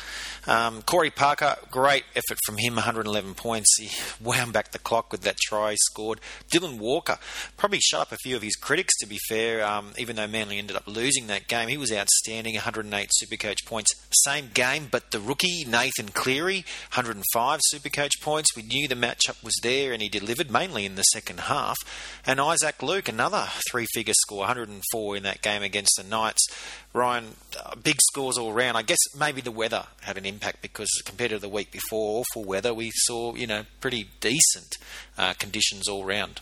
Um, 0.47 0.81
Corey 0.81 1.11
Parker, 1.11 1.55
great 1.69 2.03
effort 2.15 2.37
from 2.45 2.57
him, 2.57 2.75
111 2.75 3.35
points. 3.35 3.77
He 3.79 3.89
wound 4.23 4.53
back 4.53 4.71
the 4.71 4.79
clock 4.79 5.11
with 5.11 5.21
that 5.21 5.37
try 5.37 5.71
he 5.71 5.77
scored. 5.77 6.19
Dylan 6.51 6.79
Walker 6.79 7.17
probably 7.57 7.79
shut 7.79 8.01
up 8.01 8.11
a 8.11 8.17
few 8.17 8.35
of 8.35 8.41
his 8.41 8.55
critics, 8.55 8.95
to 8.99 9.07
be 9.07 9.19
fair, 9.29 9.65
um, 9.65 9.93
even 9.97 10.15
though 10.15 10.27
Manly 10.27 10.57
ended 10.57 10.75
up 10.75 10.87
losing 10.87 11.27
that 11.27 11.47
game. 11.47 11.67
He 11.67 11.77
was 11.77 11.91
outstanding, 11.91 12.55
108 12.55 13.09
Supercoach 13.21 13.65
points. 13.65 13.91
Same 14.23 14.49
game, 14.53 14.87
but 14.89 15.11
the 15.11 15.19
rookie, 15.19 15.65
Nathan 15.65 16.09
Cleary, 16.09 16.65
105 16.93 17.59
Supercoach 17.73 18.21
points. 18.21 18.55
We 18.55 18.63
knew 18.63 18.87
the 18.87 18.95
matchup 18.95 19.43
was 19.43 19.55
there, 19.61 19.93
and 19.93 20.01
he 20.01 20.09
delivered 20.09 20.49
mainly 20.49 20.85
in 20.85 20.95
the 20.95 21.03
second 21.03 21.41
half. 21.41 21.77
And 22.25 22.39
Isaac 22.45 22.83
Luke, 22.83 23.09
another 23.09 23.47
three 23.69 23.87
figure 23.93 24.13
score, 24.15 24.39
104 24.39 25.17
in 25.17 25.23
that 25.23 25.41
game 25.41 25.63
against 25.63 25.95
the 25.97 26.03
Knights. 26.07 26.45
Ryan, 26.93 27.35
uh, 27.59 27.75
big 27.75 27.97
scores 28.11 28.37
all 28.37 28.53
round. 28.53 28.77
I 28.77 28.83
guess 28.83 28.99
maybe 29.17 29.41
the 29.41 29.51
weather 29.51 29.85
had 30.01 30.17
an 30.17 30.25
impact 30.25 30.61
because 30.61 30.89
compared 31.05 31.31
to 31.31 31.39
the 31.39 31.49
week 31.49 31.71
before, 31.71 32.21
awful 32.21 32.43
weather, 32.43 32.71
we 32.73 32.91
saw, 32.93 33.33
you 33.33 33.47
know, 33.47 33.63
pretty 33.81 34.09
decent 34.19 34.77
uh, 35.17 35.33
conditions 35.33 35.87
all 35.89 36.05
round. 36.05 36.41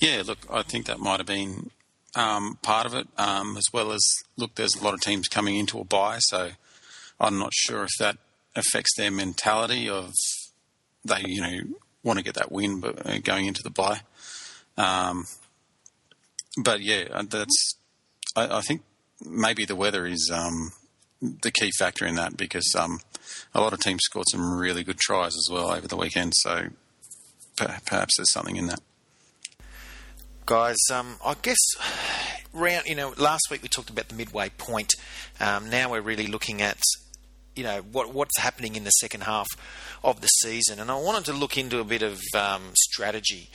Yeah, 0.00 0.24
look, 0.26 0.38
I 0.50 0.62
think 0.62 0.86
that 0.86 0.98
might 0.98 1.20
have 1.20 1.26
been 1.26 1.70
um, 2.16 2.58
part 2.62 2.86
of 2.86 2.94
it, 2.94 3.06
um, 3.16 3.56
as 3.56 3.66
well 3.72 3.92
as, 3.92 4.02
look, 4.36 4.56
there's 4.56 4.74
a 4.74 4.82
lot 4.82 4.94
of 4.94 5.00
teams 5.00 5.28
coming 5.28 5.56
into 5.56 5.78
a 5.78 5.84
bye, 5.84 6.18
so 6.18 6.50
I'm 7.20 7.38
not 7.38 7.52
sure 7.54 7.84
if 7.84 7.92
that 8.00 8.18
affects 8.56 8.96
their 8.96 9.12
mentality 9.12 9.88
of 9.88 10.12
they, 11.04 11.22
you 11.26 11.40
know, 11.40 11.60
want 12.02 12.18
to 12.18 12.24
get 12.24 12.34
that 12.34 12.50
win 12.50 12.80
but 12.80 13.06
uh, 13.06 13.18
going 13.18 13.46
into 13.46 13.62
the 13.62 13.70
bye. 13.70 14.00
Um, 14.76 15.24
but 16.62 16.80
yeah, 16.80 17.04
uh, 17.12 17.24
that's. 17.28 17.74
I, 18.34 18.58
I, 18.58 18.60
think 18.60 18.82
maybe 19.24 19.64
the 19.64 19.76
weather 19.76 20.06
is 20.06 20.30
um, 20.32 20.72
the 21.20 21.50
key 21.50 21.70
factor 21.78 22.06
in 22.06 22.16
that 22.16 22.36
because 22.36 22.74
um, 22.78 23.00
a 23.54 23.60
lot 23.60 23.72
of 23.72 23.80
teams 23.80 24.00
scored 24.02 24.26
some 24.30 24.58
really 24.58 24.84
good 24.84 24.98
tries 24.98 25.34
as 25.36 25.48
well 25.50 25.70
over 25.72 25.88
the 25.88 25.96
weekend. 25.96 26.32
So 26.36 26.68
perhaps 27.56 28.16
there's 28.16 28.32
something 28.32 28.56
in 28.56 28.66
that. 28.66 28.80
Guys, 30.44 30.76
um, 30.92 31.16
I 31.24 31.34
guess 31.42 31.58
round. 32.52 32.86
You 32.86 32.94
know, 32.94 33.14
last 33.16 33.48
week 33.50 33.62
we 33.62 33.68
talked 33.68 33.90
about 33.90 34.08
the 34.08 34.14
midway 34.14 34.50
point. 34.50 34.92
Um, 35.40 35.70
now 35.70 35.90
we're 35.90 36.00
really 36.00 36.26
looking 36.26 36.62
at 36.62 36.78
you 37.54 37.64
know 37.64 37.82
what 37.90 38.12
what's 38.12 38.38
happening 38.38 38.76
in 38.76 38.84
the 38.84 38.90
second 38.90 39.22
half 39.22 39.48
of 40.04 40.20
the 40.20 40.28
season, 40.28 40.78
and 40.78 40.90
I 40.90 40.96
wanted 40.96 41.24
to 41.26 41.32
look 41.32 41.58
into 41.58 41.80
a 41.80 41.84
bit 41.84 42.02
of 42.02 42.20
um, 42.34 42.62
strategy 42.74 43.50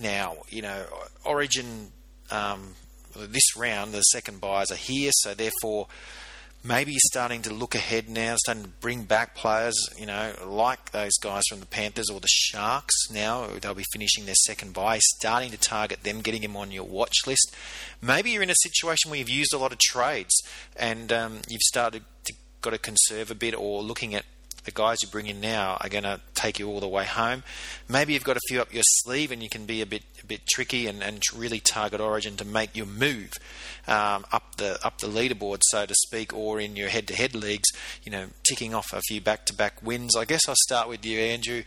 now. 0.00 0.36
You 0.48 0.62
know, 0.62 0.84
Origin 1.24 1.92
um, 2.30 2.74
this 3.16 3.56
round, 3.56 3.92
the 3.92 4.02
second 4.02 4.40
buyers 4.40 4.70
are 4.70 4.76
here, 4.76 5.10
so 5.12 5.34
therefore 5.34 5.88
maybe 6.64 6.94
starting 6.98 7.42
to 7.42 7.52
look 7.52 7.74
ahead 7.74 8.08
now, 8.08 8.36
starting 8.36 8.62
to 8.62 8.68
bring 8.68 9.02
back 9.02 9.34
players, 9.34 9.74
you 9.98 10.06
know, 10.06 10.32
like 10.46 10.92
those 10.92 11.16
guys 11.20 11.42
from 11.48 11.60
the 11.60 11.66
Panthers 11.66 12.08
or 12.08 12.20
the 12.20 12.28
Sharks 12.28 13.10
now. 13.10 13.46
They'll 13.60 13.74
be 13.74 13.84
finishing 13.92 14.26
their 14.26 14.34
second 14.34 14.72
bye, 14.72 15.00
starting 15.18 15.50
to 15.50 15.58
target 15.58 16.04
them, 16.04 16.20
getting 16.20 16.42
them 16.42 16.56
on 16.56 16.70
your 16.70 16.84
watch 16.84 17.16
list. 17.26 17.54
Maybe 18.00 18.30
you're 18.30 18.42
in 18.42 18.50
a 18.50 18.54
situation 18.54 19.10
where 19.10 19.18
you've 19.18 19.28
used 19.28 19.52
a 19.52 19.58
lot 19.58 19.72
of 19.72 19.78
trades 19.78 20.34
and 20.76 21.12
um, 21.12 21.40
you've 21.48 21.62
started 21.62 22.04
to 22.26 22.34
got 22.60 22.70
to 22.70 22.78
conserve 22.78 23.30
a 23.30 23.34
bit 23.34 23.54
or 23.56 23.82
looking 23.82 24.14
at 24.14 24.24
the 24.64 24.70
guys 24.70 24.98
you 25.02 25.08
bring 25.08 25.26
in 25.26 25.40
now 25.40 25.76
are 25.80 25.88
going 25.88 26.04
to 26.04 26.20
take 26.34 26.58
you 26.58 26.68
all 26.68 26.80
the 26.80 26.88
way 26.88 27.04
home. 27.04 27.42
Maybe 27.88 28.12
you've 28.12 28.24
got 28.24 28.36
a 28.36 28.40
few 28.48 28.60
up 28.60 28.72
your 28.72 28.84
sleeve 28.84 29.32
and 29.32 29.42
you 29.42 29.48
can 29.48 29.66
be 29.66 29.82
a 29.82 29.86
bit 29.86 30.02
a 30.22 30.26
bit 30.26 30.46
tricky 30.46 30.86
and, 30.86 31.02
and 31.02 31.20
really 31.34 31.60
target 31.60 32.00
Origin 32.00 32.36
to 32.36 32.44
make 32.44 32.76
your 32.76 32.86
move 32.86 33.32
um, 33.88 34.24
up 34.32 34.56
the 34.56 34.78
up 34.84 34.98
the 34.98 35.08
leaderboard, 35.08 35.60
so 35.62 35.86
to 35.86 35.94
speak, 36.06 36.32
or 36.32 36.60
in 36.60 36.76
your 36.76 36.88
head-to-head 36.88 37.34
leagues. 37.34 37.68
You 38.04 38.12
know, 38.12 38.26
ticking 38.48 38.74
off 38.74 38.92
a 38.92 39.00
few 39.00 39.20
back-to-back 39.20 39.82
wins. 39.82 40.16
I 40.16 40.24
guess 40.24 40.48
I'll 40.48 40.54
start 40.56 40.88
with 40.88 41.04
you, 41.04 41.18
Andrew. 41.18 41.62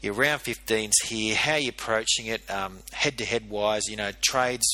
Your 0.00 0.14
round 0.14 0.42
15s 0.42 0.92
here. 1.06 1.36
How 1.36 1.52
are 1.52 1.58
you 1.58 1.68
approaching 1.70 2.26
it, 2.26 2.48
um, 2.50 2.78
head-to-head 2.92 3.48
wise? 3.48 3.86
You 3.88 3.96
know, 3.96 4.10
trades. 4.22 4.66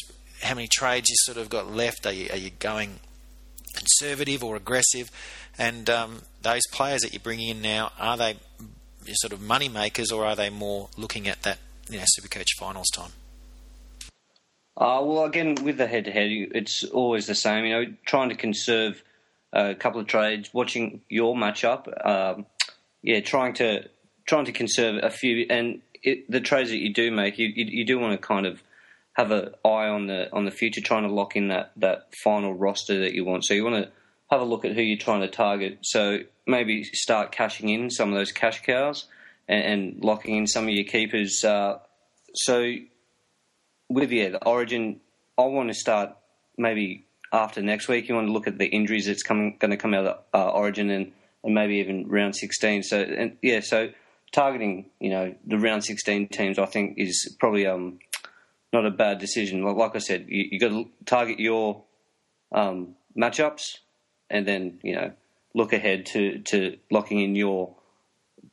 How 0.43 0.55
many 0.55 0.69
trades 0.71 1.09
you 1.09 1.17
sort 1.19 1.39
of 1.39 1.49
got 1.49 1.71
left? 1.73 2.07
Are 2.07 2.13
you 2.13 2.29
are 2.31 2.39
you 2.39 2.51
going 2.59 3.01
conservative 3.75 4.43
or 4.43 4.57
aggressive? 4.57 5.11
And 5.59 5.89
um, 5.89 6.23
those 6.43 6.63
players 6.73 7.03
that 7.03 7.13
you 7.13 7.21
bring 7.21 7.41
in 7.41 7.63
now, 7.63 7.93
are 7.99 8.17
they 8.17 8.37
sort 9.13 9.33
of 9.33 9.41
money 9.41 9.69
makers 9.69 10.11
or 10.11 10.25
are 10.25 10.37
they 10.37 10.51
more 10.51 10.89
looking 10.97 11.29
at 11.29 11.43
that 11.43 11.59
you 11.89 11.99
know, 11.99 12.05
Supercoach 12.19 12.49
finals 12.59 12.89
time? 12.95 13.13
Uh, 14.77 15.01
well, 15.03 15.25
again, 15.25 15.55
with 15.63 15.79
the 15.79 15.87
head-to-head, 15.87 16.29
it's 16.31 16.85
always 16.85 17.27
the 17.27 17.35
same. 17.35 17.65
You 17.65 17.73
know, 17.73 17.95
trying 18.05 18.29
to 18.29 18.35
conserve 18.35 19.03
a 19.53 19.75
couple 19.75 20.01
of 20.01 20.07
trades, 20.07 20.53
watching 20.53 21.01
your 21.09 21.35
matchup. 21.35 21.89
Um, 22.07 22.45
yeah, 23.03 23.21
trying 23.21 23.55
to 23.55 23.89
trying 24.27 24.45
to 24.45 24.53
conserve 24.53 25.03
a 25.03 25.09
few, 25.09 25.47
and 25.49 25.81
it, 26.03 26.31
the 26.31 26.41
trades 26.41 26.71
that 26.71 26.79
you 26.79 26.93
do 26.93 27.11
make, 27.11 27.39
you, 27.39 27.47
you, 27.47 27.65
you 27.67 27.85
do 27.87 27.99
want 27.99 28.21
to 28.21 28.27
kind 28.27 28.45
of 28.45 28.63
have 29.13 29.31
an 29.31 29.51
eye 29.65 29.87
on 29.89 30.09
the 30.09 30.31
on 30.33 30.45
the 30.45 30.51
future, 30.51 30.83
trying 30.83 31.05
to 31.05 31.15
lock 31.15 31.37
in 31.37 31.49
that 31.49 31.73
that 31.77 32.15
final 32.23 32.53
roster 32.53 32.99
that 33.01 33.15
you 33.15 33.25
want. 33.25 33.47
So 33.47 33.55
you 33.55 33.65
want 33.65 33.85
to 33.85 33.91
have 34.31 34.41
a 34.41 34.45
look 34.45 34.65
at 34.65 34.75
who 34.75 34.83
you're 34.83 34.99
trying 34.99 35.21
to 35.21 35.29
target. 35.29 35.79
So 35.83 36.21
maybe 36.47 36.85
start 36.85 37.33
cashing 37.33 37.69
in 37.69 37.91
some 37.91 38.11
of 38.11 38.17
those 38.17 38.33
cash 38.33 38.63
cows 38.63 39.07
and, 39.49 39.65
and 39.65 40.05
locking 40.05 40.37
in 40.37 40.47
some 40.47 40.65
of 40.65 40.71
your 40.71 40.85
keepers. 40.85 41.45
Uh, 41.45 41.79
so 42.35 42.75
with 43.89 44.11
yeah, 44.11 44.31
the 44.31 44.45
Origin, 44.45 45.01
I 45.39 45.43
want 45.43 45.69
to 45.69 45.75
start 45.75 46.17
maybe 46.59 47.07
after 47.33 47.63
next 47.63 47.89
week. 47.89 48.09
You 48.09 48.15
want 48.15 48.27
to 48.27 48.33
look 48.33 48.47
at 48.47 48.59
the 48.59 48.67
injuries 48.67 49.07
that's 49.07 49.23
coming 49.23 49.57
going 49.59 49.71
to 49.71 49.77
come 49.77 49.95
out 49.95 50.07
of 50.07 50.19
uh, 50.35 50.51
Origin 50.51 50.91
and, 50.91 51.13
and 51.45 51.55
maybe 51.55 51.77
even 51.77 52.09
round 52.09 52.35
16. 52.35 52.83
So 52.83 53.01
and 53.01 53.37
yeah, 53.43 53.61
so 53.61 53.91
targeting 54.33 54.87
you 54.99 55.11
know 55.11 55.35
the 55.47 55.59
round 55.59 55.85
16 55.85 56.29
teams, 56.29 56.59
I 56.59 56.67
think 56.67 56.95
is 56.99 57.37
probably 57.39 57.67
um 57.67 58.01
not 58.73 58.87
a 58.87 58.91
bad 58.91 59.19
decision. 59.19 59.63
Like, 59.63 59.77
like 59.77 59.97
I 59.97 60.01
said, 60.01 60.27
you, 60.29 60.49
you 60.51 60.59
got 60.59 60.71
to 60.71 60.89
target 61.05 61.39
your 61.39 61.85
um, 62.53 62.97
matchups 63.17 63.79
and 64.31 64.47
then 64.47 64.79
you 64.83 64.95
know 64.95 65.13
look 65.55 65.73
ahead 65.73 66.07
to 66.07 66.39
to 66.41 66.79
locking 66.91 67.21
in 67.21 67.35
your 67.35 67.75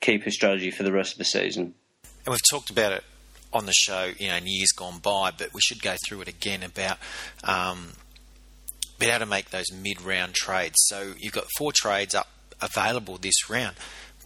keeper 0.01 0.31
strategy 0.31 0.71
for 0.71 0.83
the 0.83 0.91
rest 0.91 1.13
of 1.13 1.17
the 1.17 1.25
season. 1.25 1.73
And 2.25 2.31
we've 2.31 2.49
talked 2.49 2.69
about 2.69 2.93
it 2.93 3.03
on 3.51 3.65
the 3.65 3.73
show, 3.73 4.11
you 4.17 4.27
know, 4.27 4.35
in 4.35 4.47
years 4.47 4.71
gone 4.71 4.99
by, 4.99 5.31
but 5.31 5.53
we 5.53 5.61
should 5.61 5.81
go 5.81 5.95
through 6.07 6.21
it 6.21 6.27
again 6.27 6.63
about 6.63 6.97
um, 7.43 7.93
being 8.97 9.11
able 9.11 9.19
to 9.19 9.25
make 9.25 9.51
those 9.51 9.71
mid-round 9.71 10.33
trades. 10.33 10.75
So 10.77 11.13
you've 11.19 11.33
got 11.33 11.45
four 11.57 11.71
trades 11.71 12.15
up 12.15 12.27
available 12.61 13.17
this 13.17 13.49
round, 13.49 13.75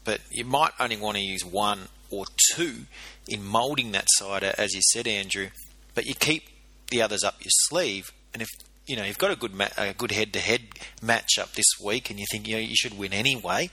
but 0.03 0.21
you 0.31 0.45
might 0.45 0.71
only 0.79 0.97
want 0.97 1.17
to 1.17 1.23
use 1.23 1.43
one 1.43 1.89
or 2.09 2.25
two 2.53 2.85
in 3.27 3.43
moulding 3.43 3.91
that 3.91 4.05
side, 4.11 4.43
as 4.43 4.73
you 4.73 4.81
said, 4.93 5.07
Andrew. 5.07 5.49
But 5.93 6.05
you 6.05 6.13
keep 6.13 6.43
the 6.89 7.01
others 7.01 7.23
up 7.23 7.35
your 7.41 7.51
sleeve, 7.67 8.11
and 8.33 8.41
if 8.41 8.47
you 8.87 8.95
know 8.95 9.03
you've 9.03 9.17
got 9.17 9.31
a 9.31 9.35
good 9.35 9.53
ma- 9.53 9.67
a 9.77 9.93
good 9.93 10.11
head-to-head 10.11 10.61
matchup 11.01 11.53
this 11.53 11.65
week, 11.83 12.09
and 12.09 12.19
you 12.19 12.25
think 12.31 12.47
you 12.47 12.55
know 12.55 12.61
you 12.61 12.75
should 12.75 12.97
win 12.97 13.13
anyway, 13.13 13.69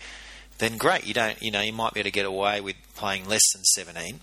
then 0.58 0.76
great. 0.76 1.06
You 1.06 1.14
don't, 1.14 1.40
you 1.42 1.50
know, 1.50 1.60
you 1.60 1.72
might 1.72 1.94
be 1.94 2.00
able 2.00 2.08
to 2.08 2.12
get 2.12 2.26
away 2.26 2.60
with 2.60 2.76
playing 2.94 3.28
less 3.28 3.42
than 3.54 3.64
17. 3.64 4.20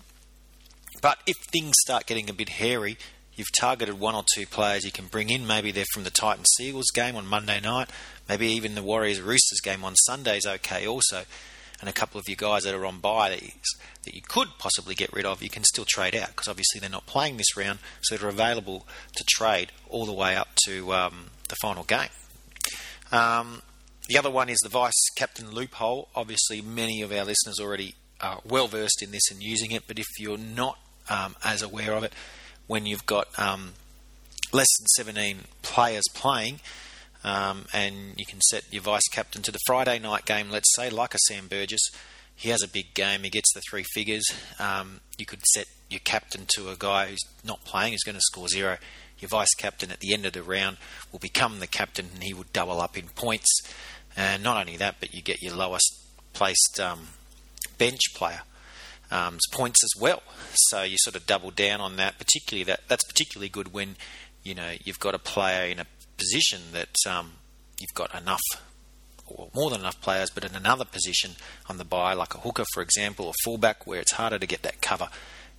But 1.00 1.18
if 1.26 1.36
things 1.50 1.74
start 1.84 2.06
getting 2.06 2.30
a 2.30 2.34
bit 2.34 2.48
hairy, 2.48 2.96
you've 3.34 3.52
targeted 3.58 3.98
one 3.98 4.14
or 4.14 4.24
two 4.34 4.46
players 4.46 4.84
you 4.84 4.92
can 4.92 5.06
bring 5.06 5.30
in. 5.30 5.46
Maybe 5.46 5.72
they're 5.72 5.84
from 5.92 6.04
the 6.04 6.10
Titans 6.10 6.48
Seagulls 6.56 6.90
game 6.94 7.16
on 7.16 7.26
Monday 7.26 7.60
night. 7.60 7.90
Maybe 8.28 8.48
even 8.48 8.74
the 8.74 8.82
Warriors 8.82 9.20
Roosters 9.20 9.60
game 9.62 9.84
on 9.84 9.96
Sunday 9.96 10.38
is 10.38 10.46
okay 10.46 10.86
also. 10.86 11.24
And 11.82 11.88
a 11.88 11.92
couple 11.92 12.20
of 12.20 12.28
you 12.28 12.36
guys 12.36 12.62
that 12.62 12.74
are 12.76 12.86
on 12.86 13.00
bye 13.00 13.30
that 13.30 13.42
you, 13.42 13.50
that 14.04 14.14
you 14.14 14.22
could 14.22 14.46
possibly 14.56 14.94
get 14.94 15.12
rid 15.12 15.26
of, 15.26 15.42
you 15.42 15.50
can 15.50 15.64
still 15.64 15.84
trade 15.84 16.14
out 16.14 16.28
because 16.28 16.46
obviously 16.46 16.78
they're 16.78 16.88
not 16.88 17.06
playing 17.06 17.38
this 17.38 17.56
round, 17.56 17.80
so 18.02 18.16
they're 18.16 18.28
available 18.28 18.86
to 19.16 19.24
trade 19.28 19.72
all 19.88 20.06
the 20.06 20.12
way 20.12 20.36
up 20.36 20.50
to 20.66 20.94
um, 20.94 21.30
the 21.48 21.56
final 21.60 21.82
game. 21.82 22.08
Um, 23.10 23.62
the 24.08 24.16
other 24.16 24.30
one 24.30 24.48
is 24.48 24.58
the 24.62 24.68
vice 24.68 24.92
captain 25.16 25.50
loophole. 25.50 26.08
Obviously, 26.14 26.62
many 26.62 27.02
of 27.02 27.10
our 27.10 27.24
listeners 27.24 27.58
already 27.60 27.96
are 28.20 28.40
well 28.48 28.68
versed 28.68 29.02
in 29.02 29.10
this 29.10 29.28
and 29.32 29.42
using 29.42 29.72
it, 29.72 29.82
but 29.88 29.98
if 29.98 30.06
you're 30.20 30.38
not 30.38 30.78
um, 31.10 31.34
as 31.44 31.62
aware 31.62 31.94
of 31.94 32.04
it, 32.04 32.12
when 32.68 32.86
you've 32.86 33.06
got 33.06 33.26
um, 33.36 33.72
less 34.52 34.68
than 34.78 34.86
17 35.04 35.38
players 35.62 36.04
playing, 36.14 36.60
um, 37.24 37.66
and 37.72 38.14
you 38.16 38.26
can 38.26 38.40
set 38.40 38.64
your 38.70 38.82
vice 38.82 39.08
captain 39.12 39.42
to 39.42 39.52
the 39.52 39.58
Friday 39.66 39.98
night 39.98 40.24
game, 40.24 40.50
let's 40.50 40.74
say, 40.74 40.90
like 40.90 41.14
a 41.14 41.18
Sam 41.28 41.48
Burgess. 41.48 41.90
He 42.34 42.48
has 42.48 42.62
a 42.62 42.68
big 42.68 42.94
game, 42.94 43.22
he 43.22 43.30
gets 43.30 43.52
the 43.54 43.62
three 43.68 43.84
figures. 43.94 44.24
Um, 44.58 45.00
you 45.18 45.26
could 45.26 45.42
set 45.54 45.66
your 45.90 46.00
captain 46.00 46.46
to 46.56 46.70
a 46.70 46.76
guy 46.76 47.06
who's 47.06 47.24
not 47.44 47.64
playing, 47.64 47.92
who's 47.92 48.02
going 48.02 48.16
to 48.16 48.22
score 48.22 48.48
zero. 48.48 48.78
Your 49.18 49.28
vice 49.28 49.54
captain 49.56 49.92
at 49.92 50.00
the 50.00 50.12
end 50.12 50.26
of 50.26 50.32
the 50.32 50.42
round 50.42 50.78
will 51.12 51.20
become 51.20 51.60
the 51.60 51.68
captain 51.68 52.08
and 52.14 52.24
he 52.24 52.34
will 52.34 52.46
double 52.52 52.80
up 52.80 52.98
in 52.98 53.06
points. 53.08 53.48
And 54.16 54.42
not 54.42 54.58
only 54.58 54.76
that, 54.78 54.96
but 54.98 55.14
you 55.14 55.22
get 55.22 55.42
your 55.42 55.54
lowest 55.54 55.88
placed 56.32 56.80
um, 56.80 57.08
bench 57.78 58.00
player 58.14 58.40
um, 59.12 59.38
points 59.52 59.84
as 59.84 60.00
well. 60.00 60.22
So 60.54 60.82
you 60.82 60.96
sort 60.98 61.14
of 61.14 61.26
double 61.26 61.50
down 61.50 61.80
on 61.80 61.96
that. 61.96 62.18
Particularly 62.18 62.64
that 62.64 62.80
that's 62.88 63.04
particularly 63.04 63.48
good 63.48 63.72
when 63.72 63.96
you 64.42 64.54
know 64.54 64.72
you've 64.82 64.98
got 64.98 65.14
a 65.14 65.18
player 65.18 65.66
in 65.66 65.78
a 65.78 65.86
position 66.22 66.60
that 66.72 66.94
um, 67.08 67.32
you've 67.80 67.94
got 67.94 68.14
enough 68.14 68.40
or 69.26 69.48
more 69.54 69.70
than 69.70 69.80
enough 69.80 70.00
players, 70.00 70.30
but 70.30 70.44
in 70.44 70.54
another 70.54 70.84
position 70.84 71.32
on 71.68 71.78
the 71.78 71.84
bye, 71.84 72.14
like 72.14 72.34
a 72.34 72.38
hooker, 72.38 72.64
for 72.72 72.82
example, 72.82 73.26
or 73.26 73.32
fullback, 73.44 73.86
where 73.86 74.00
it's 74.00 74.12
harder 74.12 74.38
to 74.38 74.46
get 74.46 74.62
that 74.62 74.80
cover, 74.82 75.08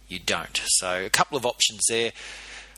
you 0.08 0.20
don't. 0.20 0.62
So 0.66 1.06
a 1.06 1.10
couple 1.10 1.38
of 1.38 1.46
options 1.46 1.82
there. 1.90 2.12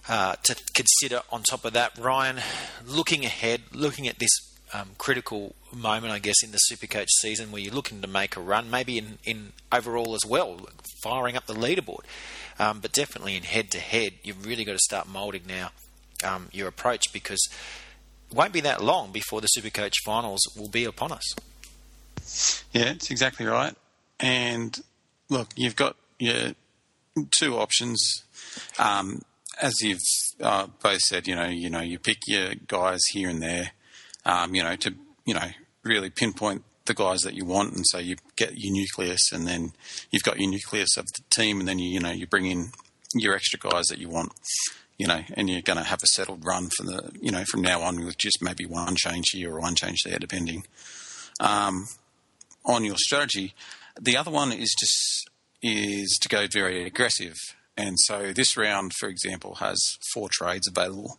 Uh, 0.08 0.36
to 0.44 0.56
consider 0.75 1.22
on 1.32 1.42
top 1.42 1.65
of 1.65 1.74
that, 1.74 1.98
Ryan, 1.98 2.38
looking 2.86 3.25
ahead, 3.25 3.62
looking 3.74 4.08
at 4.08 4.20
this 4.20 4.30
um, 4.72 4.89
critical 5.00 5.56
moment, 5.74 6.13
I 6.13 6.20
guess, 6.20 6.44
in 6.44 6.51
the 6.51 6.60
Supercoach 6.72 7.08
season 7.22 7.51
where 7.51 7.60
you're 7.60 7.74
looking 7.74 8.01
to 8.01 8.08
make 8.08 8.36
a 8.36 8.39
run, 8.39 8.70
maybe 8.70 9.00
in, 9.00 9.18
in 9.24 9.54
overall 9.72 10.13
as 10.13 10.24
well, 10.24 10.60
firing 11.01 11.36
up 11.36 11.48
the 11.48 11.56
leaderboard, 11.56 12.04
um, 12.60 12.82
but 12.82 12.92
definitely 12.92 13.36
in 13.36 13.42
head 13.42 13.72
to 13.72 13.80
head, 13.80 14.13
you've 14.22 14.46
really 14.46 14.63
got 14.63 14.74
to 14.74 14.80
start 14.80 15.08
moulding 15.08 15.48
now 15.48 15.72
um, 16.24 16.50
your 16.51 16.67
approach 16.67 17.12
because 17.13 17.48
it 18.29 18.36
won't 18.36 18.53
be 18.53 18.62
that 18.62 18.84
long 18.84 19.12
before 19.12 19.41
the 19.41 19.50
Supercoach 19.57 19.93
finals 20.03 20.41
will 20.57 20.69
be 20.69 20.86
upon 20.86 21.12
us. 21.12 21.36
Yeah, 22.72 22.91
it's 22.91 23.12
exactly 23.12 23.45
right. 23.45 23.75
And 24.19 24.77
look, 25.29 25.50
you've 25.55 25.75
got 25.75 25.95
your 26.19 26.53
two 27.31 27.57
options. 27.57 28.24
Um, 28.79 29.22
as 29.62 29.81
you've 29.81 30.01
uh, 30.41 30.67
both 30.81 31.00
said, 31.00 31.27
you 31.27 31.36
know, 31.36 31.48
you 31.48 31.69
know, 31.69 31.81
you 31.81 32.00
pick 32.00 32.17
your 32.27 32.55
guys 32.67 33.01
here 33.12 33.29
and 33.29 33.41
there, 33.41 33.72
um, 34.25 34.55
you 34.55 34.63
know, 34.63 34.75
to 34.75 34.93
you 35.25 35.34
know 35.34 35.48
really 35.84 36.10
pinpoint 36.10 36.63
the 36.86 36.93
guys 36.93 37.22
that 37.22 37.34
you 37.34 37.45
want, 37.45 37.74
and 37.74 37.86
so 37.88 37.98
you 37.98 38.15
get 38.36 38.53
your 38.57 38.74
nucleus, 38.74 39.31
and 39.31 39.48
then 39.48 39.74
you've 40.12 40.24
got 40.24 40.39
your 40.39 40.50
nucleus 40.50 40.98
of 40.98 41.05
the 41.05 41.24
team, 41.31 41.60
and 41.60 41.67
then 41.67 41.79
you 41.79 41.89
you 41.89 42.00
know 42.00 42.12
you 42.12 42.27
bring 42.27 42.45
in 42.45 42.72
your 43.13 43.36
extra 43.36 43.60
guys 43.60 43.86
that 43.86 44.00
you 44.00 44.10
want, 44.10 44.31
you 44.98 45.08
know, 45.08 45.22
and 45.34 45.50
you're 45.50 45.62
going 45.62 45.78
to 45.78 45.84
have 45.84 46.02
a 46.04 46.08
settled 46.08 46.46
run 46.46 46.70
for 46.78 46.84
the 46.84 47.12
you 47.20 47.32
know 47.32 47.44
from 47.46 47.62
now 47.62 47.82
on 47.82 48.06
with 48.06 48.18
just 48.18 48.42
maybe 48.42 48.66
one 48.66 48.96
change 48.96 49.25
here 49.32 49.56
or 49.56 49.60
one 49.60 49.75
change 49.75 50.00
there, 50.06 50.20
depending 50.20 50.66
um, 51.40 51.88
on 52.66 52.84
your 52.84 52.96
strategy. 52.98 53.54
The 54.00 54.18
other 54.18 54.32
one 54.32 54.52
is 54.52 54.74
just 54.80 55.30
is 55.62 56.18
to 56.22 56.30
go 56.30 56.48
very 56.52 56.86
aggressive 56.86 57.36
and 57.78 57.98
so 58.00 58.32
this 58.32 58.56
round, 58.56 58.94
for 59.00 59.10
example, 59.10 59.56
has 59.56 59.78
four 60.14 60.30
trades 60.32 60.68
available, 60.68 61.18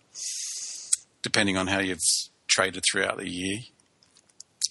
depending 1.23 1.57
on 1.57 1.67
how 1.67 1.81
you've 1.81 2.01
traded 2.49 2.83
throughout 2.91 3.19
the 3.19 3.29
year. 3.29 3.59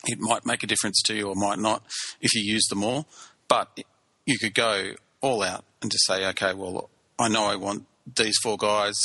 It 0.05 0.19
might 0.19 0.45
make 0.45 0.63
a 0.63 0.67
difference 0.67 1.01
to 1.03 1.15
you 1.15 1.27
or 1.27 1.35
might 1.35 1.59
not 1.59 1.83
if 2.21 2.33
you 2.33 2.41
use 2.41 2.65
them 2.67 2.83
all, 2.83 3.07
but 3.47 3.79
you 4.25 4.37
could 4.39 4.53
go 4.53 4.93
all 5.21 5.43
out 5.43 5.63
and 5.81 5.91
just 5.91 6.05
say, 6.05 6.25
okay, 6.29 6.53
well, 6.53 6.89
I 7.19 7.27
know 7.27 7.45
I 7.45 7.55
want 7.55 7.85
these 8.05 8.35
four 8.41 8.57
guys. 8.57 8.95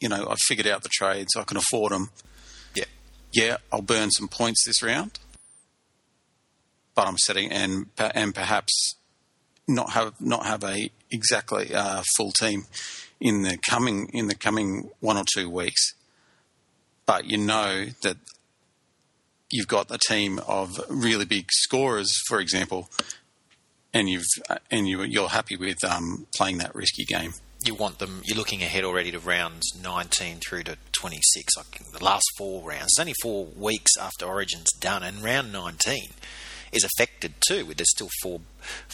You 0.00 0.08
know, 0.08 0.28
I've 0.28 0.38
figured 0.46 0.66
out 0.66 0.82
the 0.82 0.88
trades, 0.90 1.36
I 1.36 1.44
can 1.44 1.56
afford 1.56 1.92
them. 1.92 2.10
Yeah. 2.74 2.84
Yeah, 3.32 3.56
I'll 3.72 3.82
burn 3.82 4.10
some 4.10 4.28
points 4.28 4.64
this 4.64 4.82
round, 4.82 5.18
but 6.94 7.06
I'm 7.06 7.18
setting 7.18 7.50
and 7.52 7.86
and 7.98 8.34
perhaps 8.34 8.94
not 9.68 9.90
have 9.90 10.20
not 10.20 10.46
have 10.46 10.64
a 10.64 10.90
exactly 11.10 11.74
uh, 11.74 12.02
full 12.16 12.32
team 12.32 12.64
in 13.20 13.42
the 13.42 13.58
coming 13.58 14.08
in 14.12 14.28
the 14.28 14.34
coming 14.34 14.90
one 15.00 15.16
or 15.16 15.24
two 15.34 15.48
weeks, 15.48 15.94
but 17.06 17.26
you 17.26 17.36
know 17.36 17.86
that 18.02 18.16
you've 19.50 19.68
got 19.68 19.90
a 19.90 19.98
team 19.98 20.40
of 20.46 20.80
really 20.88 21.24
big 21.24 21.50
scorers, 21.52 22.12
for 22.28 22.40
example, 22.40 22.88
and 23.92 24.08
you've 24.08 24.26
and 24.70 24.88
you 24.88 25.02
you're 25.02 25.28
happy 25.28 25.56
with 25.56 25.82
um, 25.84 26.26
playing 26.34 26.58
that 26.58 26.74
risky 26.74 27.04
game. 27.04 27.34
You 27.64 27.74
want 27.74 27.98
them. 27.98 28.22
You're 28.24 28.38
looking 28.38 28.62
ahead 28.62 28.84
already 28.84 29.10
to 29.10 29.18
rounds 29.18 29.72
19 29.80 30.38
through 30.38 30.62
to 30.64 30.78
26. 30.92 31.56
Like 31.56 31.92
the 31.92 32.04
last 32.04 32.24
four 32.38 32.66
rounds. 32.66 32.92
It's 32.92 32.98
only 32.98 33.14
four 33.20 33.46
weeks 33.56 33.96
after 34.00 34.24
Origin's 34.24 34.72
done, 34.72 35.02
and 35.02 35.22
round 35.22 35.52
19 35.52 36.10
is 36.72 36.84
affected 36.84 37.34
too. 37.46 37.64
There's 37.74 37.90
still 37.90 38.08
four 38.22 38.40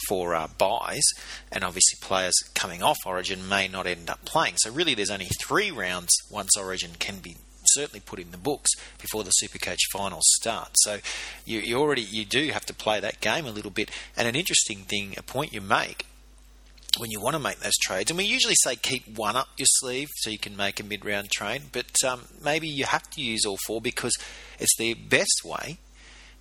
four 0.07 0.35
uh, 0.35 0.47
byes, 0.57 1.05
and 1.51 1.63
obviously 1.63 1.97
players 2.01 2.35
coming 2.55 2.83
off 2.83 2.97
Origin 3.05 3.47
may 3.47 3.67
not 3.67 3.87
end 3.87 4.09
up 4.09 4.25
playing. 4.25 4.55
So 4.57 4.71
really, 4.71 4.93
there's 4.93 5.11
only 5.11 5.29
three 5.41 5.71
rounds 5.71 6.11
once 6.29 6.57
Origin 6.57 6.91
can 6.99 7.19
be 7.19 7.37
certainly 7.73 7.99
put 7.99 8.19
in 8.19 8.31
the 8.31 8.37
books 8.37 8.71
before 8.97 9.23
the 9.23 9.33
Supercoach 9.43 9.79
finals 9.91 10.25
start. 10.39 10.69
So 10.75 10.99
you, 11.45 11.59
you 11.59 11.77
already 11.77 12.01
you 12.01 12.25
do 12.25 12.49
have 12.49 12.65
to 12.65 12.73
play 12.73 12.99
that 12.99 13.19
game 13.19 13.45
a 13.45 13.51
little 13.51 13.71
bit. 13.71 13.91
And 14.15 14.27
an 14.27 14.35
interesting 14.35 14.79
thing, 14.79 15.15
a 15.17 15.23
point 15.23 15.53
you 15.53 15.61
make 15.61 16.05
when 16.99 17.11
you 17.11 17.21
want 17.21 17.35
to 17.35 17.39
make 17.39 17.59
those 17.59 17.77
trades, 17.77 18.11
and 18.11 18.17
we 18.17 18.25
usually 18.25 18.55
say 18.63 18.75
keep 18.75 19.17
one 19.17 19.35
up 19.35 19.49
your 19.57 19.67
sleeve 19.67 20.09
so 20.15 20.29
you 20.29 20.37
can 20.37 20.55
make 20.55 20.79
a 20.79 20.83
mid 20.83 21.05
round 21.05 21.29
trade, 21.31 21.63
but 21.71 21.91
um, 22.07 22.23
maybe 22.43 22.67
you 22.67 22.85
have 22.85 23.09
to 23.11 23.21
use 23.21 23.45
all 23.45 23.57
four 23.65 23.81
because 23.81 24.15
it's 24.59 24.75
the 24.77 24.93
best 24.93 25.41
way 25.43 25.77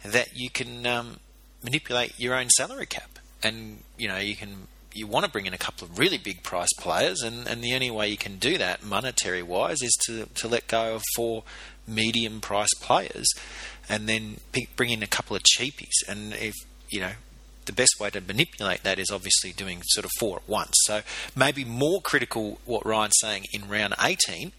that 0.04 0.28
you 0.34 0.50
can 0.50 0.86
um, 0.86 1.18
manipulate 1.62 2.18
your 2.18 2.34
own 2.34 2.48
salary 2.50 2.86
cap. 2.86 3.18
And 3.42 3.78
you 3.98 4.08
know 4.08 4.16
you 4.16 4.34
can 4.34 4.66
you 4.96 5.06
want 5.06 5.26
to 5.26 5.30
bring 5.30 5.46
in 5.46 5.52
a 5.52 5.58
couple 5.58 5.86
of 5.86 5.98
really 5.98 6.18
big 6.18 6.42
price 6.42 6.72
players, 6.78 7.22
and, 7.22 7.46
and 7.46 7.62
the 7.62 7.74
only 7.74 7.90
way 7.90 8.08
you 8.08 8.16
can 8.16 8.38
do 8.38 8.56
that 8.58 8.82
monetary 8.82 9.42
wise 9.42 9.82
is 9.82 9.94
to, 10.06 10.26
to 10.34 10.48
let 10.48 10.66
go 10.68 10.94
of 10.96 11.02
four 11.14 11.44
medium 11.86 12.40
price 12.40 12.72
players, 12.80 13.26
and 13.88 14.08
then 14.08 14.38
pick, 14.52 14.74
bring 14.74 14.90
in 14.90 15.02
a 15.02 15.06
couple 15.06 15.36
of 15.36 15.42
cheapies. 15.42 15.92
And 16.08 16.32
if 16.34 16.54
you 16.88 17.00
know 17.00 17.12
the 17.66 17.72
best 17.72 17.96
way 18.00 18.10
to 18.10 18.20
manipulate 18.20 18.82
that 18.82 18.98
is 18.98 19.10
obviously 19.10 19.52
doing 19.52 19.82
sort 19.84 20.04
of 20.04 20.10
four 20.18 20.38
at 20.38 20.48
once. 20.48 20.74
So 20.84 21.02
maybe 21.34 21.64
more 21.64 22.00
critical 22.00 22.58
what 22.64 22.86
Ryan's 22.86 23.16
saying 23.20 23.44
in 23.52 23.68
round 23.68 23.94
18 24.00 24.52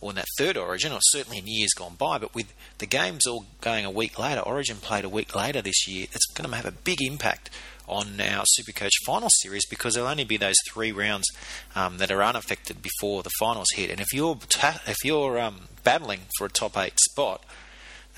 or 0.00 0.10
in 0.10 0.16
that 0.16 0.26
third 0.36 0.58
Origin, 0.58 0.92
or 0.92 0.98
certainly 1.00 1.38
in 1.38 1.46
years 1.46 1.70
gone 1.72 1.94
by. 1.96 2.18
But 2.18 2.34
with 2.34 2.52
the 2.76 2.86
games 2.86 3.26
all 3.26 3.46
going 3.62 3.86
a 3.86 3.90
week 3.90 4.18
later, 4.18 4.40
Origin 4.40 4.76
played 4.76 5.04
a 5.04 5.08
week 5.08 5.34
later 5.34 5.62
this 5.62 5.88
year. 5.88 6.06
It's 6.12 6.26
going 6.26 6.48
to 6.48 6.54
have 6.54 6.66
a 6.66 6.72
big 6.72 7.00
impact 7.00 7.48
on 7.86 8.20
our 8.20 8.44
Supercoach 8.58 8.90
final 9.06 9.28
series 9.30 9.66
because 9.66 9.94
there'll 9.94 10.08
only 10.10 10.24
be 10.24 10.36
those 10.36 10.56
three 10.70 10.92
rounds 10.92 11.26
um, 11.74 11.98
that 11.98 12.10
are 12.10 12.22
unaffected 12.22 12.82
before 12.82 13.22
the 13.22 13.30
finals 13.38 13.68
hit. 13.74 13.90
And 13.90 14.00
if 14.00 14.12
you're 14.12 14.36
ta- 14.48 14.82
if 14.86 14.96
you're 15.04 15.38
um, 15.38 15.68
battling 15.84 16.20
for 16.36 16.46
a 16.46 16.50
top 16.50 16.76
eight 16.76 16.98
spot, 17.00 17.42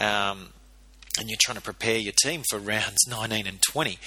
um, 0.00 0.48
and 1.18 1.28
you're 1.28 1.38
trying 1.40 1.56
to 1.56 1.62
prepare 1.62 1.98
your 1.98 2.12
team 2.22 2.42
for 2.50 2.58
rounds 2.58 2.98
19 3.08 3.46
and 3.46 3.62
20, 3.62 3.98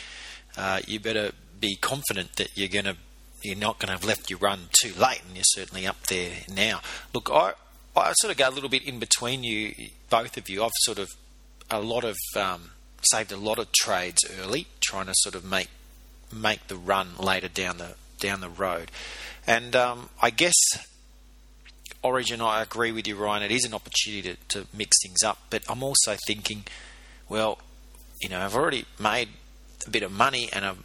uh, 0.60 0.82
you 0.86 1.00
better 1.00 1.32
be 1.60 1.76
confident 1.76 2.36
that 2.36 2.50
you're 2.56 2.67
going 2.67 2.86
to 2.86 2.98
you're 3.41 3.58
not 3.58 3.80
going 3.80 3.88
to 3.88 3.93
have 3.93 4.04
left 4.04 4.30
your 4.30 4.39
run 4.39 4.60
too 4.82 4.91
late, 5.00 5.22
and 5.26 5.36
you're 5.36 5.43
certainly 5.45 5.88
up 5.88 6.08
there 6.08 6.32
now. 6.54 6.82
Look, 7.13 7.30
I 7.32 7.54
I 7.95 8.12
sort 8.13 8.32
of 8.32 8.38
go 8.38 8.50
a 8.50 8.52
little 8.52 8.69
bit 8.69 8.84
in 8.84 9.00
between 9.00 9.43
you, 9.43 9.74
both 10.10 10.36
of 10.36 10.50
you. 10.50 10.63
I've 10.63 10.72
sort 10.82 11.00
of 11.00 11.10
a 11.72 11.80
lot 11.80 12.04
of 12.04 12.17
um, 12.36 12.72
saved 13.04 13.32
a 13.32 13.38
lot 13.38 13.58
of 13.58 13.72
trades 13.72 14.19
early, 14.41 14.67
trying 14.82 15.06
to 15.06 15.13
sort 15.15 15.36
of 15.36 15.45
make 15.45 15.69
make 16.32 16.67
the 16.67 16.76
run 16.76 17.15
later 17.17 17.48
down 17.48 17.78
the 17.78 17.95
down 18.19 18.41
the 18.41 18.50
road. 18.50 18.91
And 19.48 19.76
um, 19.78 20.10
I 20.22 20.30
guess 20.30 20.56
Origin, 22.04 22.41
I 22.41 22.62
agree 22.62 22.91
with 22.91 23.08
you, 23.08 23.15
Ryan. 23.15 23.43
It 23.43 23.52
is 23.52 23.63
an 23.63 23.74
opportunity 23.74 24.36
to, 24.50 24.60
to 24.60 24.67
mix 24.74 24.98
things 25.02 25.24
up, 25.24 25.39
but 25.50 25.63
I'm 25.69 25.84
also 25.84 26.17
thinking, 26.28 26.65
well, 27.30 27.60
you 28.22 28.28
know, 28.28 28.41
I've 28.41 28.56
already 28.56 28.86
made 29.00 29.30
a 29.88 29.89
bit 29.89 30.04
of 30.04 30.12
money 30.12 30.50
and 30.54 30.65
I've 30.65 30.84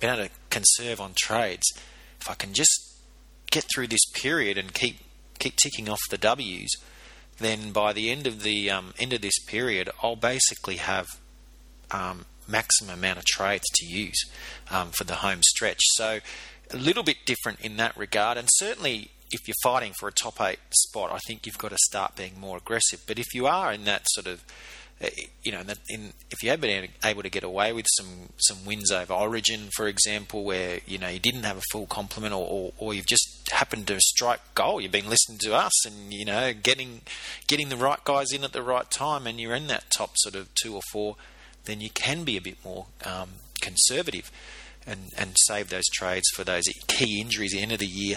been 0.00 0.10
able 0.10 0.24
to 0.24 0.30
conserve 0.50 1.00
on 1.00 1.12
trades. 1.16 1.66
If 2.20 2.30
I 2.30 2.34
can 2.34 2.52
just 2.52 2.70
get 3.50 3.64
through 3.74 3.88
this 3.88 4.04
period 4.14 4.58
and 4.58 4.72
keep 4.72 4.98
keep 5.38 5.56
ticking 5.56 5.88
off 5.88 6.00
the 6.10 6.18
W's, 6.18 6.70
then 7.38 7.72
by 7.72 7.92
the 7.92 8.10
end 8.10 8.26
of 8.26 8.42
the 8.42 8.70
um, 8.70 8.92
end 8.98 9.12
of 9.12 9.22
this 9.22 9.38
period, 9.46 9.88
I'll 10.02 10.16
basically 10.16 10.76
have 10.76 11.06
um, 11.90 12.26
maximum 12.46 12.98
amount 12.98 13.18
of 13.18 13.24
trades 13.24 13.64
to 13.74 13.86
use 13.86 14.22
um, 14.70 14.90
for 14.90 15.04
the 15.04 15.16
home 15.16 15.40
stretch. 15.42 15.80
So 15.94 16.20
a 16.70 16.76
little 16.76 17.02
bit 17.02 17.16
different 17.24 17.60
in 17.60 17.76
that 17.78 17.96
regard, 17.96 18.36
and 18.36 18.48
certainly 18.52 19.10
if 19.30 19.46
you're 19.46 19.54
fighting 19.62 19.92
for 19.98 20.08
a 20.08 20.12
top 20.12 20.40
eight 20.40 20.58
spot, 20.72 21.10
I 21.12 21.18
think 21.26 21.46
you've 21.46 21.58
got 21.58 21.70
to 21.70 21.78
start 21.86 22.16
being 22.16 22.38
more 22.38 22.58
aggressive. 22.58 23.02
But 23.06 23.18
if 23.18 23.32
you 23.34 23.46
are 23.46 23.72
in 23.72 23.84
that 23.84 24.02
sort 24.10 24.26
of 24.26 24.44
you 25.42 25.52
know, 25.52 25.62
in, 25.88 26.12
if 26.30 26.42
you 26.42 26.50
have 26.50 26.60
been 26.60 26.88
able 27.02 27.22
to 27.22 27.30
get 27.30 27.42
away 27.42 27.72
with 27.72 27.86
some, 27.96 28.28
some 28.36 28.64
wins 28.66 28.90
over 28.92 29.14
Origin, 29.14 29.70
for 29.74 29.88
example, 29.88 30.44
where 30.44 30.80
you 30.86 30.98
know 30.98 31.08
you 31.08 31.18
didn't 31.18 31.44
have 31.44 31.56
a 31.56 31.62
full 31.72 31.86
complement, 31.86 32.34
or, 32.34 32.46
or, 32.46 32.72
or, 32.76 32.94
you've 32.94 33.06
just 33.06 33.48
happened 33.50 33.86
to 33.86 33.98
strike 34.00 34.40
goal, 34.54 34.80
you've 34.80 34.92
been 34.92 35.08
listening 35.08 35.38
to 35.38 35.54
us, 35.54 35.86
and 35.86 36.12
you 36.12 36.24
know 36.24 36.52
getting 36.52 37.00
getting 37.46 37.70
the 37.70 37.76
right 37.76 38.02
guys 38.04 38.32
in 38.32 38.44
at 38.44 38.52
the 38.52 38.62
right 38.62 38.90
time, 38.90 39.26
and 39.26 39.40
you're 39.40 39.54
in 39.54 39.68
that 39.68 39.84
top 39.96 40.12
sort 40.16 40.34
of 40.34 40.48
two 40.54 40.74
or 40.74 40.82
four, 40.92 41.16
then 41.64 41.80
you 41.80 41.90
can 41.90 42.24
be 42.24 42.36
a 42.36 42.42
bit 42.42 42.62
more 42.62 42.86
um, 43.04 43.30
conservative 43.62 44.30
and 44.86 45.08
and 45.16 45.36
save 45.46 45.70
those 45.70 45.88
trades 45.94 46.28
for 46.34 46.44
those 46.44 46.64
key 46.86 47.20
injuries 47.20 47.54
at 47.54 47.58
the 47.58 47.62
end 47.62 47.72
of 47.72 47.78
the 47.78 47.86
year 47.86 48.16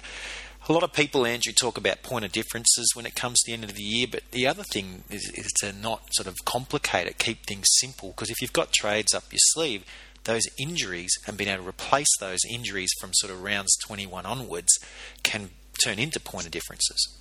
a 0.69 0.73
lot 0.73 0.83
of 0.83 0.93
people, 0.93 1.25
Andrew, 1.25 1.51
talk 1.51 1.77
about 1.77 2.03
point 2.03 2.23
of 2.23 2.31
differences 2.31 2.91
when 2.93 3.05
it 3.05 3.15
comes 3.15 3.41
to 3.41 3.51
the 3.51 3.53
end 3.53 3.63
of 3.63 3.73
the 3.75 3.83
year, 3.83 4.07
but 4.09 4.23
the 4.31 4.47
other 4.47 4.63
thing 4.63 5.03
is, 5.09 5.29
is 5.35 5.51
to 5.59 5.73
not 5.73 6.03
sort 6.11 6.27
of 6.27 6.35
complicate 6.45 7.07
it, 7.07 7.17
keep 7.17 7.45
things 7.45 7.65
simple. 7.79 8.09
Because 8.09 8.29
if 8.29 8.41
you've 8.41 8.53
got 8.53 8.71
trades 8.71 9.13
up 9.13 9.25
your 9.31 9.39
sleeve, 9.53 9.83
those 10.23 10.43
injuries 10.57 11.11
and 11.27 11.37
being 11.37 11.49
able 11.49 11.63
to 11.63 11.69
replace 11.69 12.07
those 12.19 12.39
injuries 12.49 12.91
from 12.99 13.11
sort 13.13 13.31
of 13.31 13.43
rounds 13.43 13.75
21 13.85 14.25
onwards 14.25 14.79
can 15.23 15.49
turn 15.83 15.99
into 15.99 16.19
point 16.19 16.45
of 16.45 16.51
differences. 16.51 17.17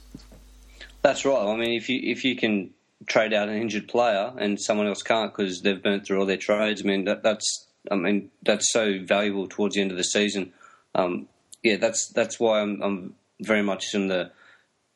That's 1.03 1.25
right. 1.25 1.53
I 1.53 1.57
mean, 1.57 1.73
if 1.73 1.89
you 1.89 1.99
if 2.03 2.25
you 2.25 2.37
can 2.37 2.71
trade 3.07 3.33
out 3.33 3.49
an 3.49 3.57
injured 3.57 3.89
player 3.89 4.33
and 4.39 4.61
someone 4.61 4.87
else 4.87 5.03
can't 5.03 5.35
because 5.35 5.63
they've 5.63 5.83
burnt 5.83 6.07
through 6.07 6.21
all 6.21 6.27
their 6.27 6.37
trades, 6.37 6.83
I 6.83 6.85
mean 6.85 7.05
that, 7.07 7.25
that's 7.25 7.67
I 7.91 7.97
mean 7.97 8.31
that's 8.45 8.73
so 8.73 9.01
valuable 9.03 9.49
towards 9.49 9.75
the 9.75 9.81
end 9.81 9.91
of 9.91 9.97
the 9.97 10.05
season. 10.05 10.53
Um, 10.95 11.27
yeah, 11.65 11.77
that's 11.77 12.09
that's 12.09 12.39
why 12.39 12.61
I'm, 12.61 12.81
I'm 12.83 13.15
very 13.43 13.63
much 13.63 13.95
in 13.95 14.09
the 14.09 14.31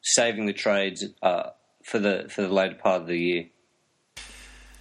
saving 0.03 0.47
the 0.47 0.53
trades 0.53 1.05
uh, 1.23 1.51
for 1.85 1.99
the 1.99 2.27
for 2.31 2.43
the 2.43 2.49
later 2.49 2.75
part 2.75 3.03
of 3.03 3.07
the 3.07 3.19
year. 3.19 3.47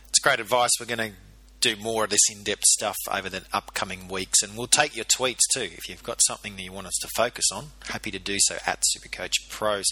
It's 0.09 0.19
great 0.19 0.39
advice. 0.39 0.71
We're 0.79 0.85
going 0.85 1.11
to 1.11 1.15
do 1.59 1.75
more 1.75 2.03
of 2.03 2.11
this 2.11 2.29
in-depth 2.31 2.63
stuff 2.63 2.95
over 3.11 3.27
the 3.27 3.41
upcoming 3.51 4.07
weeks, 4.07 4.43
and 4.43 4.55
we'll 4.55 4.67
take 4.67 4.95
your 4.95 5.05
tweets 5.05 5.39
too. 5.53 5.63
If 5.63 5.89
you've 5.89 6.03
got 6.03 6.19
something 6.25 6.55
that 6.55 6.61
you 6.61 6.71
want 6.71 6.87
us 6.87 6.97
to 7.01 7.09
focus 7.15 7.45
on, 7.51 7.71
happy 7.89 8.11
to 8.11 8.19
do 8.19 8.37
so 8.39 8.57
at 8.65 8.83
Supercoach 8.95 9.49
Pros. 9.49 9.85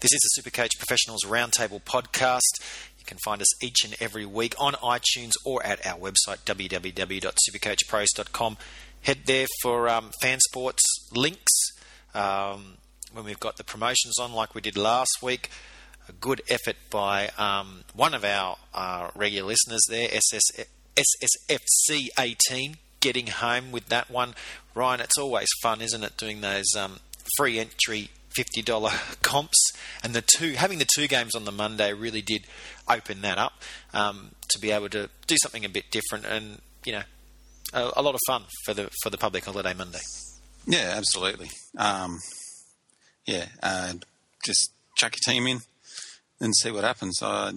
This 0.00 0.12
is 0.12 0.20
the 0.20 0.30
Supercoach 0.40 0.78
Professionals 0.78 1.24
Roundtable 1.24 1.82
podcast. 1.82 2.60
You 2.98 3.04
can 3.04 3.18
find 3.24 3.40
us 3.40 3.64
each 3.64 3.84
and 3.84 3.96
every 4.00 4.26
week 4.26 4.54
on 4.58 4.74
iTunes 4.74 5.32
or 5.44 5.64
at 5.64 5.84
our 5.86 5.98
website 5.98 6.44
www.supercoachpros.com. 6.44 8.58
Head 9.00 9.18
there 9.26 9.46
for 9.62 9.88
um, 9.88 10.10
fan 10.20 10.40
sports 10.40 10.82
links 11.12 11.52
um, 12.14 12.77
when 13.12 13.24
we've 13.24 13.40
got 13.40 13.56
the 13.56 13.64
promotions 13.64 14.18
on, 14.18 14.32
like 14.32 14.54
we 14.54 14.60
did 14.60 14.76
last 14.76 15.18
week. 15.22 15.50
A 16.08 16.12
good 16.12 16.40
effort 16.48 16.76
by 16.88 17.28
um, 17.36 17.84
one 17.94 18.14
of 18.14 18.24
our 18.24 18.56
uh, 18.72 19.10
regular 19.14 19.48
listeners 19.48 19.82
there, 19.90 20.08
SS, 20.10 20.66
SSFC18, 20.96 22.76
getting 23.00 23.26
home 23.26 23.70
with 23.70 23.86
that 23.86 24.10
one. 24.10 24.34
Ryan, 24.74 25.00
it's 25.00 25.18
always 25.18 25.48
fun, 25.62 25.82
isn't 25.82 26.02
it, 26.02 26.16
doing 26.16 26.40
those 26.40 26.74
um, 26.76 27.00
free 27.36 27.58
entry 27.58 28.10
fifty 28.30 28.62
dollar 28.62 28.92
comps, 29.22 29.72
and 30.02 30.14
the 30.14 30.22
two 30.22 30.52
having 30.52 30.78
the 30.78 30.88
two 30.96 31.08
games 31.08 31.34
on 31.34 31.44
the 31.44 31.52
Monday 31.52 31.92
really 31.92 32.22
did 32.22 32.46
open 32.88 33.20
that 33.22 33.36
up 33.36 33.52
um, 33.92 34.30
to 34.50 34.58
be 34.58 34.70
able 34.70 34.88
to 34.88 35.10
do 35.26 35.36
something 35.42 35.64
a 35.64 35.68
bit 35.68 35.90
different, 35.90 36.24
and 36.24 36.60
you 36.84 36.92
know, 36.92 37.02
a, 37.72 37.90
a 37.96 38.02
lot 38.02 38.14
of 38.14 38.20
fun 38.26 38.44
for 38.64 38.74
the 38.74 38.88
for 39.02 39.10
the 39.10 39.18
public 39.18 39.44
holiday 39.44 39.74
Monday. 39.74 40.00
Yeah, 40.66 40.94
absolutely. 40.96 41.50
Um, 41.76 42.18
yeah, 43.28 43.44
uh, 43.62 43.92
just 44.42 44.72
chuck 44.96 45.14
your 45.14 45.34
team 45.34 45.46
in 45.46 45.60
and 46.40 46.56
see 46.56 46.70
what 46.70 46.82
happens. 46.82 47.22
I, 47.22 47.52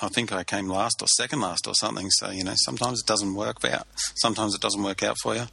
I 0.00 0.08
think 0.08 0.32
I 0.32 0.44
came 0.44 0.66
last 0.66 1.02
or 1.02 1.08
second 1.08 1.42
last 1.42 1.66
or 1.66 1.74
something. 1.74 2.08
So 2.10 2.30
you 2.30 2.42
know, 2.42 2.54
sometimes 2.56 3.00
it 3.00 3.06
doesn't 3.06 3.34
work 3.34 3.62
out. 3.66 3.86
Sometimes 4.16 4.54
it 4.54 4.62
doesn't 4.62 4.82
work 4.82 5.02
out 5.02 5.16
for 5.22 5.36
you. 5.36 5.44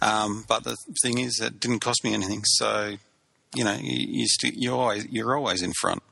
Um, 0.00 0.46
but 0.48 0.64
the 0.64 0.76
thing 1.02 1.18
is, 1.18 1.38
it 1.38 1.60
didn't 1.60 1.80
cost 1.80 2.02
me 2.02 2.14
anything. 2.14 2.42
So 2.44 2.96
you 3.54 3.62
know, 3.62 3.74
you, 3.74 4.06
you 4.08 4.26
st- 4.26 4.56
you're 4.56 4.78
always 4.78 5.06
you're 5.10 5.36
always 5.36 5.60
in 5.60 5.72
front. 5.80 6.02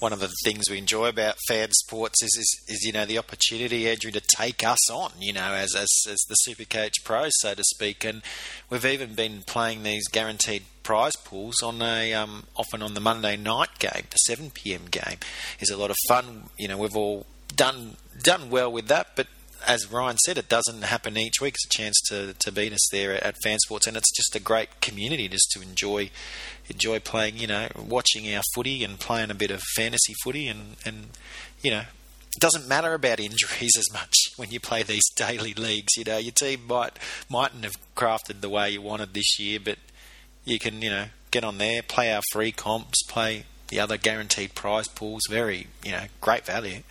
One 0.00 0.12
of 0.12 0.18
the 0.18 0.32
things 0.42 0.68
we 0.68 0.78
enjoy 0.78 1.08
about 1.08 1.36
fan 1.46 1.68
sports 1.70 2.20
is, 2.20 2.36
is, 2.36 2.74
is 2.74 2.84
you 2.84 2.92
know 2.92 3.04
the 3.04 3.18
opportunity, 3.18 3.90
Andrew, 3.90 4.10
to 4.10 4.22
take 4.36 4.66
us 4.66 4.90
on, 4.90 5.12
you 5.20 5.34
know, 5.34 5.52
as 5.52 5.74
as, 5.76 5.90
as 6.10 6.24
the 6.28 6.36
Supercoach 6.48 7.04
Pros, 7.04 7.32
so 7.34 7.52
to 7.52 7.62
speak, 7.62 8.04
and 8.04 8.22
we've 8.70 8.86
even 8.86 9.12
been 9.14 9.42
playing 9.46 9.82
these 9.82 10.08
guaranteed 10.08 10.62
prize 10.82 11.16
pools 11.16 11.62
on 11.62 11.80
a 11.82 12.12
um, 12.14 12.44
often 12.56 12.82
on 12.82 12.94
the 12.94 13.00
Monday 13.00 13.36
night 13.36 13.78
game, 13.78 14.04
the 14.10 14.16
seven 14.16 14.50
pm 14.50 14.86
game, 14.90 15.18
is 15.60 15.70
a 15.70 15.76
lot 15.76 15.90
of 15.90 15.96
fun. 16.08 16.44
You 16.58 16.68
know, 16.68 16.78
we've 16.78 16.96
all 16.96 17.26
done 17.54 17.96
done 18.22 18.50
well 18.50 18.70
with 18.70 18.88
that, 18.88 19.08
but 19.16 19.26
as 19.66 19.90
Ryan 19.90 20.16
said, 20.18 20.38
it 20.38 20.48
doesn't 20.48 20.82
happen 20.82 21.16
each 21.16 21.40
week. 21.40 21.54
It's 21.54 21.66
a 21.66 21.78
chance 21.78 22.00
to, 22.08 22.34
to 22.34 22.52
beat 22.52 22.72
us 22.72 22.88
there 22.90 23.12
at, 23.24 23.36
Fan 23.42 23.58
Sports, 23.60 23.86
and 23.86 23.96
it's 23.96 24.10
just 24.14 24.34
a 24.34 24.40
great 24.40 24.80
community 24.80 25.28
just 25.28 25.50
to 25.52 25.62
enjoy 25.62 26.10
enjoy 26.68 26.98
playing. 27.00 27.38
You 27.38 27.46
know, 27.46 27.68
watching 27.76 28.32
our 28.34 28.42
footy 28.54 28.84
and 28.84 28.98
playing 28.98 29.30
a 29.30 29.34
bit 29.34 29.50
of 29.50 29.62
fantasy 29.76 30.14
footy, 30.22 30.48
and 30.48 30.76
and 30.84 31.08
you 31.62 31.70
know, 31.70 31.84
it 32.34 32.40
doesn't 32.40 32.68
matter 32.68 32.94
about 32.94 33.20
injuries 33.20 33.72
as 33.78 33.92
much 33.92 34.14
when 34.36 34.50
you 34.50 34.60
play 34.60 34.82
these 34.82 35.08
daily 35.14 35.54
leagues. 35.54 35.96
You 35.96 36.04
know, 36.04 36.18
your 36.18 36.32
team 36.32 36.66
might 36.66 36.98
mightn't 37.30 37.64
have 37.64 37.76
crafted 37.96 38.40
the 38.40 38.50
way 38.50 38.70
you 38.70 38.82
wanted 38.82 39.14
this 39.14 39.38
year, 39.38 39.60
but 39.62 39.78
you 40.44 40.58
can 40.58 40.82
you 40.82 40.90
know 40.90 41.06
get 41.30 41.44
on 41.44 41.58
there, 41.58 41.82
play 41.82 42.12
our 42.12 42.22
free 42.32 42.52
comps, 42.52 43.02
play 43.04 43.44
the 43.68 43.80
other 43.80 43.96
guaranteed 43.96 44.54
prize 44.54 44.88
pools. 44.88 45.22
Very 45.28 45.68
you 45.84 45.92
know 45.92 46.04
great 46.20 46.44
value, 46.44 46.82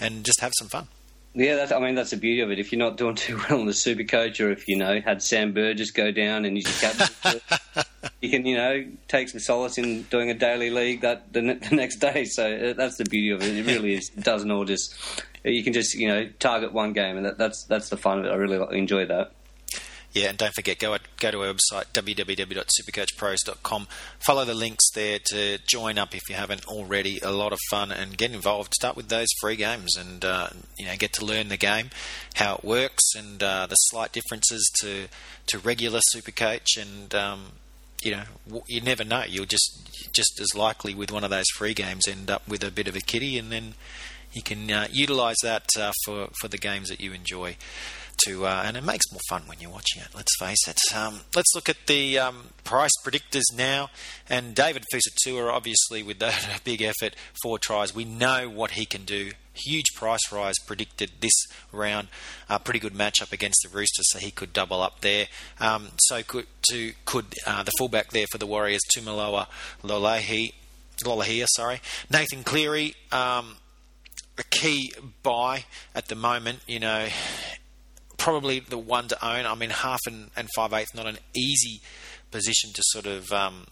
and 0.00 0.24
just 0.24 0.40
have 0.40 0.52
some 0.58 0.68
fun. 0.68 0.88
Yeah, 1.34 1.56
that's, 1.56 1.72
I 1.72 1.78
mean 1.78 1.94
that's 1.94 2.10
the 2.10 2.16
beauty 2.16 2.40
of 2.40 2.50
it. 2.50 2.58
If 2.58 2.72
you're 2.72 2.78
not 2.78 2.96
doing 2.96 3.14
too 3.14 3.40
well 3.50 3.60
in 3.60 3.66
the 3.66 3.74
super 3.74 4.04
coach, 4.04 4.40
or 4.40 4.50
if 4.50 4.66
you 4.66 4.76
know 4.76 5.00
had 5.00 5.22
Sam 5.22 5.52
Burgess 5.52 5.90
go 5.90 6.10
down 6.10 6.44
and 6.44 6.56
you 6.56 6.64
captain, 6.64 7.40
you 8.20 8.30
can 8.30 8.46
you 8.46 8.56
know 8.56 8.84
take 9.08 9.28
some 9.28 9.40
solace 9.40 9.78
in 9.78 10.02
doing 10.04 10.30
a 10.30 10.34
daily 10.34 10.70
league 10.70 11.02
that 11.02 11.32
the, 11.32 11.40
the, 11.70 11.76
next 11.76 11.96
day. 11.96 12.24
So 12.24 12.50
uh, 12.50 12.72
that's 12.72 12.96
the 12.96 13.04
beauty 13.04 13.30
of 13.30 13.42
it. 13.42 13.56
It 13.56 13.66
really 13.66 13.94
is. 13.94 14.10
It 14.16 14.24
doesn't 14.24 14.50
all 14.50 14.64
just 14.64 14.94
you 15.44 15.62
can 15.62 15.72
just 15.72 15.94
you 15.94 16.08
know 16.08 16.28
target 16.38 16.72
one 16.72 16.92
game, 16.92 17.16
and 17.16 17.26
that, 17.26 17.38
that's 17.38 17.64
that's 17.64 17.88
the 17.88 17.96
fun 17.96 18.20
of 18.20 18.24
it. 18.24 18.30
I 18.30 18.34
really 18.34 18.76
enjoy 18.76 19.06
that. 19.06 19.32
Yeah, 20.12 20.30
and 20.30 20.38
don't 20.38 20.54
forget, 20.54 20.78
go 20.78 20.94
go 21.18 21.30
to 21.30 21.42
our 21.42 21.54
website 21.54 21.86
www.supercoachpros.com. 21.92 23.88
Follow 24.20 24.44
the 24.44 24.54
links 24.54 24.90
there 24.94 25.18
to 25.26 25.58
join 25.66 25.98
up 25.98 26.14
if 26.14 26.22
you 26.28 26.34
haven't 26.34 26.66
already. 26.66 27.20
A 27.20 27.32
lot 27.32 27.52
of 27.52 27.58
fun 27.70 27.92
and 27.92 28.16
get 28.16 28.32
involved. 28.32 28.74
Start 28.74 28.96
with 28.96 29.08
those 29.08 29.28
free 29.40 29.56
games 29.56 29.96
and 29.96 30.24
uh, 30.24 30.48
you 30.78 30.86
know 30.86 30.96
get 30.96 31.12
to 31.14 31.24
learn 31.24 31.48
the 31.48 31.56
game, 31.56 31.90
how 32.34 32.56
it 32.56 32.64
works, 32.64 33.04
and 33.16 33.42
uh, 33.42 33.66
the 33.66 33.74
slight 33.74 34.12
differences 34.12 34.70
to 34.80 35.08
to 35.48 35.58
regular 35.58 36.00
Supercoach. 36.14 36.80
And 36.80 37.14
um, 37.14 37.52
you 38.02 38.12
know 38.12 38.62
you 38.66 38.80
never 38.80 39.04
know. 39.04 39.24
You'll 39.26 39.46
just 39.46 39.88
just 40.14 40.40
as 40.40 40.54
likely 40.54 40.94
with 40.94 41.10
one 41.10 41.24
of 41.24 41.30
those 41.30 41.48
free 41.56 41.74
games 41.74 42.06
end 42.08 42.30
up 42.30 42.46
with 42.48 42.62
a 42.62 42.70
bit 42.70 42.88
of 42.88 42.96
a 42.96 43.00
kitty, 43.00 43.38
and 43.38 43.50
then 43.50 43.74
you 44.32 44.42
can 44.42 44.70
uh, 44.70 44.88
utilise 44.90 45.38
that 45.42 45.66
uh, 45.78 45.92
for 46.04 46.28
for 46.40 46.48
the 46.48 46.58
games 46.58 46.88
that 46.88 47.00
you 47.00 47.12
enjoy 47.12 47.56
to, 48.26 48.46
uh, 48.46 48.62
and 48.64 48.76
it 48.76 48.84
makes 48.84 49.10
more 49.12 49.20
fun 49.28 49.42
when 49.46 49.58
you're 49.60 49.70
watching 49.70 50.02
it. 50.02 50.08
Let's 50.14 50.36
face 50.38 50.66
it. 50.66 50.78
Um, 50.94 51.20
let's 51.34 51.54
look 51.54 51.68
at 51.68 51.86
the 51.86 52.18
um, 52.18 52.50
price 52.64 52.90
predictors 53.04 53.44
now. 53.54 53.90
And 54.28 54.54
David 54.54 54.84
Fusitu'a, 54.92 55.50
obviously, 55.50 56.02
with 56.02 56.18
that 56.18 56.60
big 56.64 56.82
effort, 56.82 57.14
four 57.42 57.58
tries, 57.58 57.94
we 57.94 58.04
know 58.04 58.48
what 58.48 58.72
he 58.72 58.86
can 58.86 59.04
do. 59.04 59.32
Huge 59.54 59.86
price 59.96 60.20
rise 60.30 60.54
predicted 60.66 61.10
this 61.20 61.32
round. 61.72 62.08
Pretty 62.64 62.78
good 62.78 62.94
matchup 62.94 63.32
against 63.32 63.58
the 63.64 63.76
Roosters, 63.76 64.10
so 64.10 64.18
he 64.18 64.30
could 64.30 64.52
double 64.52 64.80
up 64.80 65.00
there. 65.00 65.26
Um, 65.58 65.88
so 65.98 66.22
could 66.22 66.46
to 66.70 66.92
could 67.04 67.34
uh, 67.44 67.64
the 67.64 67.72
fullback 67.76 68.10
there 68.10 68.26
for 68.30 68.38
the 68.38 68.46
Warriors, 68.46 68.82
Tuimoala 68.94 69.48
Lolahi, 69.82 70.52
Lolohea, 71.04 71.46
sorry, 71.56 71.80
Nathan 72.10 72.44
Cleary. 72.44 72.94
Um, 73.10 73.56
a 74.38 74.44
key 74.44 74.92
buy 75.22 75.64
at 75.94 76.06
the 76.06 76.14
moment. 76.14 76.60
You 76.66 76.80
know, 76.80 77.08
probably 78.18 78.60
the 78.60 78.78
one 78.78 79.08
to 79.08 79.26
own. 79.26 79.46
I 79.46 79.54
mean, 79.54 79.70
half 79.70 80.00
and, 80.06 80.30
and 80.36 80.48
five 80.54 80.72
eighths 80.72 80.94
not 80.94 81.06
an 81.06 81.18
easy 81.34 81.80
position 82.30 82.70
to 82.74 82.82
sort 82.84 83.06
of 83.06 83.32
um, 83.32 83.66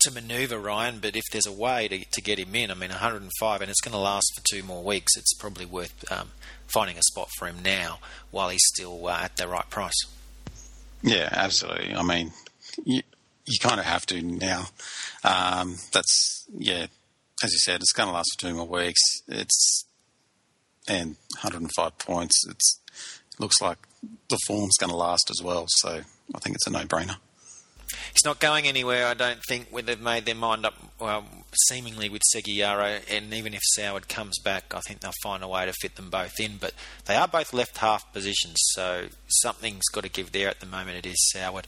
to 0.00 0.10
manoeuvre 0.10 0.58
Ryan, 0.58 0.98
but 1.00 1.16
if 1.16 1.24
there's 1.32 1.46
a 1.46 1.52
way 1.52 1.88
to, 1.88 2.04
to 2.04 2.20
get 2.20 2.38
him 2.38 2.54
in, 2.54 2.70
I 2.70 2.74
mean, 2.74 2.90
105, 2.90 3.60
and 3.60 3.70
it's 3.70 3.80
going 3.80 3.92
to 3.92 3.98
last 3.98 4.26
for 4.34 4.42
two 4.50 4.62
more 4.62 4.82
weeks. 4.82 5.16
It's 5.16 5.34
probably 5.34 5.64
worth 5.64 6.04
um, 6.10 6.30
finding 6.66 6.98
a 6.98 7.02
spot 7.02 7.28
for 7.38 7.46
him 7.46 7.56
now 7.64 7.98
while 8.30 8.48
he's 8.48 8.64
still 8.74 9.06
uh, 9.08 9.20
at 9.22 9.36
the 9.36 9.48
right 9.48 9.68
price. 9.70 9.94
Yeah, 11.02 11.28
absolutely. 11.32 11.94
I 11.94 12.02
mean, 12.02 12.32
you, 12.84 13.02
you 13.46 13.58
kind 13.60 13.80
of 13.80 13.86
have 13.86 14.06
to 14.06 14.22
now. 14.22 14.66
Um, 15.24 15.76
that's 15.92 16.46
yeah, 16.56 16.86
as 17.42 17.52
you 17.52 17.58
said, 17.58 17.76
it's 17.80 17.92
going 17.92 18.08
to 18.08 18.14
last 18.14 18.30
for 18.38 18.48
two 18.48 18.54
more 18.54 18.66
weeks. 18.66 19.00
It's 19.28 19.84
and 20.88 21.16
105 21.42 21.98
points. 21.98 22.44
It's 22.48 22.80
looks 23.38 23.60
like 23.60 23.78
the 24.28 24.38
form's 24.46 24.76
going 24.78 24.90
to 24.90 24.96
last 24.96 25.30
as 25.30 25.42
well. 25.42 25.66
So 25.68 26.00
I 26.34 26.38
think 26.38 26.56
it's 26.56 26.66
a 26.66 26.70
no-brainer. 26.70 27.16
He's 28.12 28.24
not 28.24 28.40
going 28.40 28.66
anywhere, 28.66 29.06
I 29.06 29.14
don't 29.14 29.40
think, 29.48 29.68
when 29.70 29.86
they've 29.86 30.00
made 30.00 30.24
their 30.24 30.34
mind 30.34 30.66
up, 30.66 30.74
well, 30.98 31.24
seemingly 31.68 32.08
with 32.08 32.22
Segeyaro, 32.34 33.00
and 33.10 33.32
even 33.34 33.54
if 33.54 33.60
Soward 33.76 34.08
comes 34.08 34.38
back, 34.38 34.74
I 34.74 34.80
think 34.80 35.00
they'll 35.00 35.12
find 35.22 35.42
a 35.42 35.48
way 35.48 35.66
to 35.66 35.72
fit 35.72 35.96
them 35.96 36.10
both 36.10 36.38
in. 36.38 36.56
But 36.58 36.74
they 37.06 37.16
are 37.16 37.28
both 37.28 37.52
left 37.52 37.78
half 37.78 38.12
positions, 38.12 38.56
so 38.72 39.06
something's 39.26 39.88
got 39.92 40.04
to 40.04 40.10
give 40.10 40.32
there 40.32 40.48
at 40.48 40.60
the 40.60 40.66
moment. 40.66 40.98
It 40.98 41.06
is 41.06 41.32
Soward, 41.34 41.64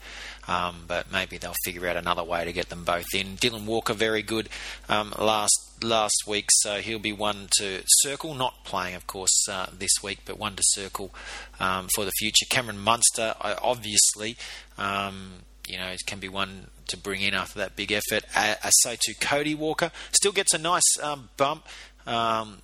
um, 0.49 0.85
but 0.87 1.13
maybe 1.13 1.39
they'll 1.39 1.55
figure 1.65 1.89
out 1.89 1.97
another 1.97 2.25
way 2.25 2.45
to 2.45 2.53
get 2.53 2.69
them 2.69 2.85
both 2.85 3.15
in. 3.15 3.37
Dylan 3.37 3.67
Walker, 3.67 3.95
very 3.95 4.23
good 4.23 4.49
um, 4.89 5.15
last 5.19 5.53
last 5.83 6.25
week, 6.27 6.47
so 6.51 6.81
he'll 6.81 6.99
be 6.99 7.13
one 7.13 7.49
to 7.59 7.83
circle. 7.87 8.35
Not 8.35 8.65
playing, 8.65 8.95
of 8.95 9.07
course, 9.07 9.49
uh, 9.49 9.67
this 9.77 9.91
week, 10.03 10.21
but 10.25 10.39
one 10.39 10.57
to 10.57 10.63
circle 10.65 11.15
um, 11.61 11.89
for 11.95 12.05
the 12.05 12.13
future. 12.19 12.47
Cameron 12.49 12.79
Munster, 12.79 13.35
obviously, 13.41 14.37
um, 14.79 15.33
you 15.69 15.79
know, 15.79 15.89
it 15.89 16.01
can 16.07 16.19
be 16.19 16.29
one 16.29 16.69
to 16.89 16.97
bring 16.97 17.23
in 17.23 17.35
after 17.35 17.59
that 17.59 17.77
big 17.77 17.93
effort. 17.93 18.25
I, 18.35 18.57
I 18.63 18.71
say 18.83 18.97
to 19.01 19.15
Cody 19.15 19.55
Walker, 19.55 19.91
still 20.13 20.33
gets 20.33 20.55
a 20.55 20.59
nice 20.59 20.99
um, 21.03 21.31
bump. 21.37 21.67
Um, 22.07 22.59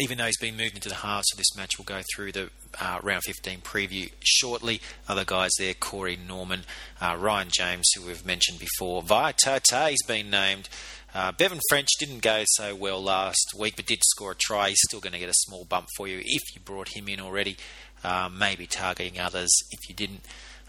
even 0.00 0.18
though 0.18 0.26
he's 0.26 0.38
been 0.38 0.56
moved 0.56 0.74
into 0.74 0.88
the 0.88 0.94
halves, 0.96 1.26
so 1.30 1.36
this 1.36 1.54
match 1.56 1.76
will 1.76 1.84
go 1.84 2.00
through 2.14 2.32
the 2.32 2.50
uh, 2.80 3.00
round 3.02 3.22
15 3.24 3.60
preview 3.60 4.10
shortly. 4.20 4.80
Other 5.08 5.24
guys 5.24 5.50
there, 5.58 5.74
Corey 5.74 6.16
Norman, 6.16 6.62
uh, 7.00 7.16
Ryan 7.18 7.48
James, 7.50 7.90
who 7.94 8.06
we've 8.06 8.24
mentioned 8.24 8.58
before. 8.58 9.02
Vi 9.02 9.34
has 9.44 9.98
been 10.06 10.30
named. 10.30 10.68
Uh, 11.12 11.32
Bevan 11.32 11.60
French 11.68 11.88
didn't 11.98 12.22
go 12.22 12.44
so 12.46 12.74
well 12.74 13.02
last 13.02 13.52
week, 13.58 13.74
but 13.76 13.86
did 13.86 13.98
score 14.04 14.32
a 14.32 14.36
try. 14.36 14.68
He's 14.68 14.80
still 14.88 15.00
going 15.00 15.12
to 15.12 15.18
get 15.18 15.28
a 15.28 15.34
small 15.34 15.64
bump 15.64 15.88
for 15.96 16.06
you 16.06 16.22
if 16.24 16.54
you 16.54 16.60
brought 16.64 16.96
him 16.96 17.08
in 17.08 17.20
already. 17.20 17.56
Um, 18.04 18.38
maybe 18.38 18.66
targeting 18.66 19.18
others 19.18 19.50
if 19.72 19.88
you 19.88 19.94
didn't. 19.94 20.24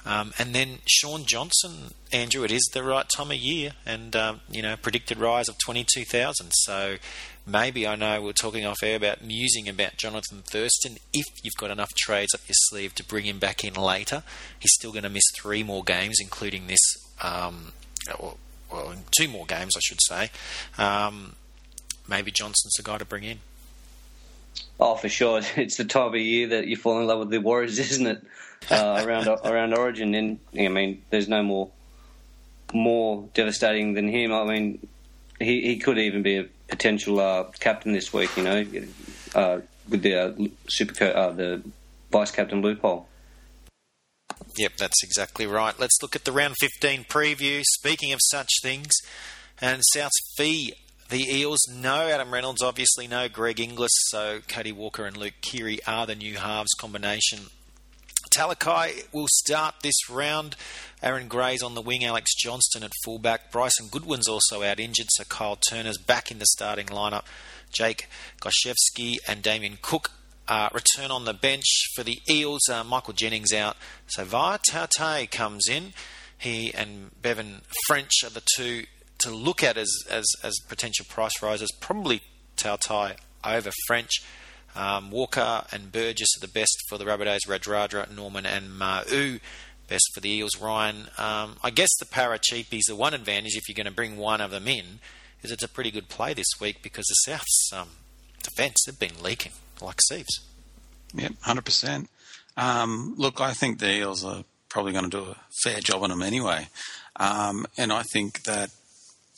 Um, 0.05 0.33
and 0.39 0.55
then 0.55 0.79
Shaun 0.85 1.25
Johnson, 1.25 1.93
Andrew, 2.11 2.43
it 2.43 2.51
is 2.51 2.67
the 2.73 2.83
right 2.83 3.07
time 3.15 3.31
of 3.31 3.37
year, 3.37 3.73
and 3.85 4.15
um, 4.15 4.41
you 4.49 4.61
know 4.61 4.75
predicted 4.75 5.19
rise 5.19 5.47
of 5.47 5.57
twenty 5.59 5.85
two 5.87 6.05
thousand. 6.05 6.51
So 6.51 6.97
maybe 7.45 7.87
I 7.87 7.95
know 7.95 8.21
we 8.21 8.29
are 8.29 8.33
talking 8.33 8.65
off 8.65 8.83
air 8.83 8.95
about 8.95 9.23
musing 9.23 9.69
about 9.69 9.97
Jonathan 9.97 10.43
Thurston. 10.43 10.97
If 11.13 11.25
you've 11.43 11.55
got 11.57 11.71
enough 11.71 11.93
trades 11.95 12.33
up 12.33 12.41
your 12.47 12.55
sleeve 12.69 12.95
to 12.95 13.03
bring 13.03 13.25
him 13.25 13.39
back 13.39 13.63
in 13.63 13.73
later, 13.75 14.23
he's 14.59 14.73
still 14.73 14.91
going 14.91 15.03
to 15.03 15.09
miss 15.09 15.23
three 15.35 15.63
more 15.63 15.83
games, 15.83 16.17
including 16.19 16.67
this. 16.67 16.79
Um, 17.21 17.73
or, 18.17 18.35
well, 18.71 18.95
two 19.17 19.27
more 19.27 19.45
games, 19.45 19.73
I 19.75 19.79
should 19.81 20.01
say. 20.01 20.31
Um, 20.77 21.35
maybe 22.07 22.31
Johnson's 22.31 22.73
the 22.73 22.83
guy 22.83 22.97
to 22.97 23.05
bring 23.05 23.23
in. 23.23 23.39
Oh, 24.79 24.95
for 24.95 25.09
sure. 25.09 25.41
It's 25.55 25.77
the 25.77 25.85
time 25.85 26.07
of 26.07 26.15
year 26.15 26.47
that 26.47 26.67
you 26.67 26.75
fall 26.75 26.99
in 26.99 27.07
love 27.07 27.19
with 27.19 27.29
the 27.29 27.39
Warriors, 27.39 27.79
isn't 27.79 28.07
it? 28.07 28.23
Uh, 28.69 29.03
around 29.05 29.27
around 29.27 29.73
Origin, 29.73 30.13
and 30.15 30.39
I 30.57 30.67
mean, 30.67 31.01
there's 31.09 31.27
no 31.27 31.43
more 31.43 31.69
more 32.73 33.27
devastating 33.33 33.93
than 33.93 34.07
him. 34.07 34.31
I 34.31 34.45
mean, 34.45 34.87
he, 35.39 35.61
he 35.61 35.77
could 35.77 35.97
even 35.97 36.21
be 36.21 36.37
a 36.37 36.45
potential 36.69 37.19
uh, 37.19 37.45
captain 37.59 37.91
this 37.91 38.13
week. 38.13 38.35
You 38.37 38.43
know, 38.43 38.65
uh, 39.35 39.59
with 39.89 40.03
the 40.03 40.15
uh, 40.15 40.33
super 40.69 41.05
uh, 41.05 41.31
the 41.31 41.63
vice 42.11 42.31
captain 42.31 42.61
loophole. 42.61 43.07
Yep, 44.57 44.77
that's 44.77 45.03
exactly 45.03 45.45
right. 45.47 45.77
Let's 45.79 45.97
look 46.01 46.15
at 46.15 46.25
the 46.25 46.31
round 46.31 46.55
15 46.59 47.05
preview. 47.05 47.63
Speaking 47.63 48.11
of 48.11 48.19
such 48.23 48.49
things, 48.61 48.91
and 49.61 49.81
South's 49.93 50.19
fee 50.35 50.73
the 51.11 51.29
Eels, 51.29 51.59
no 51.69 52.07
Adam 52.07 52.33
Reynolds, 52.33 52.63
obviously 52.63 53.05
no 53.05 53.27
Greg 53.27 53.59
Inglis, 53.59 53.91
so 54.07 54.39
Cody 54.47 54.71
Walker 54.71 55.05
and 55.05 55.17
Luke 55.17 55.33
Keary 55.41 55.83
are 55.85 56.07
the 56.07 56.15
new 56.15 56.37
halves 56.37 56.73
combination. 56.79 57.47
Talakai 58.31 59.11
will 59.13 59.27
start 59.29 59.75
this 59.83 60.09
round. 60.09 60.55
Aaron 61.03 61.27
Gray's 61.27 61.61
on 61.61 61.75
the 61.75 61.81
wing, 61.81 62.03
Alex 62.03 62.33
Johnston 62.35 62.83
at 62.83 62.91
fullback. 63.03 63.51
Bryson 63.51 63.87
Goodwin's 63.91 64.27
also 64.27 64.63
out 64.63 64.79
injured, 64.79 65.07
so 65.09 65.23
Kyle 65.25 65.57
Turner's 65.69 65.97
back 65.97 66.31
in 66.31 66.39
the 66.39 66.45
starting 66.45 66.87
lineup. 66.87 67.23
Jake 67.71 68.07
Gosiewski 68.41 69.17
and 69.27 69.41
Damien 69.41 69.77
Cook 69.81 70.11
uh, 70.47 70.69
return 70.73 71.11
on 71.11 71.25
the 71.25 71.33
bench 71.33 71.65
for 71.95 72.03
the 72.03 72.19
Eels. 72.29 72.67
Uh, 72.69 72.83
Michael 72.83 73.13
Jennings 73.13 73.53
out, 73.53 73.77
so 74.07 74.25
Vaea 74.25 74.59
Toutai 74.69 75.29
comes 75.29 75.67
in. 75.69 75.93
He 76.37 76.73
and 76.73 77.11
Bevan 77.21 77.61
French 77.85 78.11
are 78.23 78.29
the 78.29 78.43
two 78.55 78.85
to 79.19 79.29
look 79.29 79.63
at 79.63 79.77
as, 79.77 79.91
as, 80.09 80.25
as 80.43 80.57
potential 80.67 81.05
price 81.07 81.41
rises. 81.41 81.71
Probably 81.79 82.21
Toutai 82.57 83.17
over 83.43 83.71
French. 83.87 84.23
Um, 84.75 85.11
Walker 85.11 85.63
and 85.71 85.91
Burgess 85.91 86.37
are 86.37 86.45
the 86.45 86.51
best 86.51 86.83
for 86.89 86.97
the 86.97 87.05
Rabbitohs. 87.05 87.47
Radradra, 87.47 88.09
Norman, 88.09 88.45
and 88.45 88.69
Ma'u 88.69 89.39
best 89.91 90.11
for 90.13 90.21
the 90.21 90.31
Eels. 90.31 90.57
Ryan, 90.59 91.09
um, 91.17 91.57
I 91.61 91.69
guess 91.69 91.89
the 91.99 92.05
Parra 92.05 92.39
cheapies, 92.39 92.83
the 92.87 92.95
one 92.95 93.13
advantage 93.13 93.57
if 93.57 93.67
you're 93.67 93.75
going 93.75 93.85
to 93.85 93.91
bring 93.91 94.15
one 94.15 94.39
of 94.39 94.49
them 94.49 94.67
in, 94.67 94.99
is 95.43 95.51
it's 95.51 95.63
a 95.63 95.67
pretty 95.67 95.91
good 95.91 96.07
play 96.07 96.33
this 96.33 96.47
week 96.61 96.81
because 96.81 97.05
the 97.07 97.31
South's 97.31 97.71
um, 97.73 97.89
defence 98.41 98.77
have 98.85 98.97
been 98.97 99.21
leaking 99.21 99.51
like 99.81 99.99
sieves. 100.07 100.39
Yep, 101.13 101.33
hundred 101.41 101.65
percent. 101.65 102.09
Um, 102.55 103.15
look, 103.17 103.41
I 103.41 103.51
think 103.51 103.79
the 103.79 103.91
Eels 103.91 104.23
are 104.23 104.45
probably 104.69 104.93
going 104.93 105.09
to 105.09 105.17
do 105.17 105.31
a 105.31 105.35
fair 105.61 105.81
job 105.81 106.03
on 106.03 106.09
them 106.09 106.21
anyway, 106.21 106.69
um, 107.17 107.65
and 107.77 107.91
I 107.91 108.03
think 108.03 108.43
that 108.43 108.69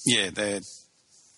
yeah, 0.06 0.30
they're 0.30 0.62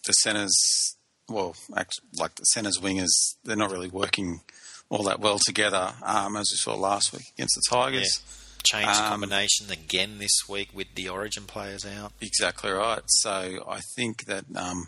the 0.06 0.14
centres. 0.14 0.95
Well, 1.28 1.56
like 1.70 2.36
the 2.36 2.44
centres 2.44 2.80
wingers, 2.80 3.36
they're 3.44 3.56
not 3.56 3.72
really 3.72 3.90
working 3.90 4.42
all 4.90 5.04
that 5.04 5.20
well 5.20 5.40
together, 5.44 5.94
um, 6.04 6.36
as 6.36 6.50
we 6.52 6.58
saw 6.58 6.76
last 6.76 7.12
week 7.14 7.26
against 7.36 7.56
the 7.56 7.76
Tigers. 7.76 8.22
Yeah. 8.24 8.32
Change 8.64 8.98
um, 8.98 9.10
combinations 9.10 9.70
again 9.70 10.18
this 10.18 10.32
week 10.50 10.70
with 10.74 10.88
the 10.96 11.10
Origin 11.10 11.44
players 11.44 11.86
out. 11.86 12.14
Exactly 12.20 12.72
right. 12.72 13.02
So 13.08 13.64
I 13.68 13.80
think 13.96 14.26
that 14.26 14.46
um, 14.56 14.88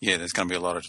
yeah, 0.00 0.16
there's 0.16 0.32
going 0.32 0.48
to 0.48 0.52
be 0.52 0.56
a 0.56 0.60
lot 0.60 0.76
of 0.76 0.84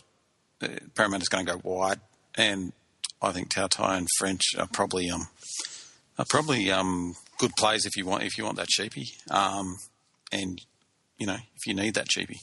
uh, 0.62 0.68
Parramatta's 0.96 1.28
going 1.28 1.46
to 1.46 1.54
go 1.54 1.62
wide, 1.64 2.00
and 2.36 2.74
I 3.22 3.32
think 3.32 3.50
Toutai 3.50 3.98
and 3.98 4.08
French 4.18 4.42
are 4.60 4.68
probably 4.72 5.10
um, 5.10 5.28
are 6.20 6.26
probably 6.30 6.70
um, 6.72 7.16
good 7.40 7.52
plays 7.58 7.86
if 7.86 7.98
you 7.98 8.06
want 8.06 8.24
if 8.24 8.38
you 8.38 8.44
want 8.44 8.58
that 8.58 8.68
cheapie, 8.68 9.08
um, 9.32 9.78
and 10.32 10.62
you 11.18 11.26
know, 11.26 11.34
if 11.56 11.68
you 11.68 11.74
need 11.74 11.96
that 11.96 12.08
cheapie. 12.08 12.38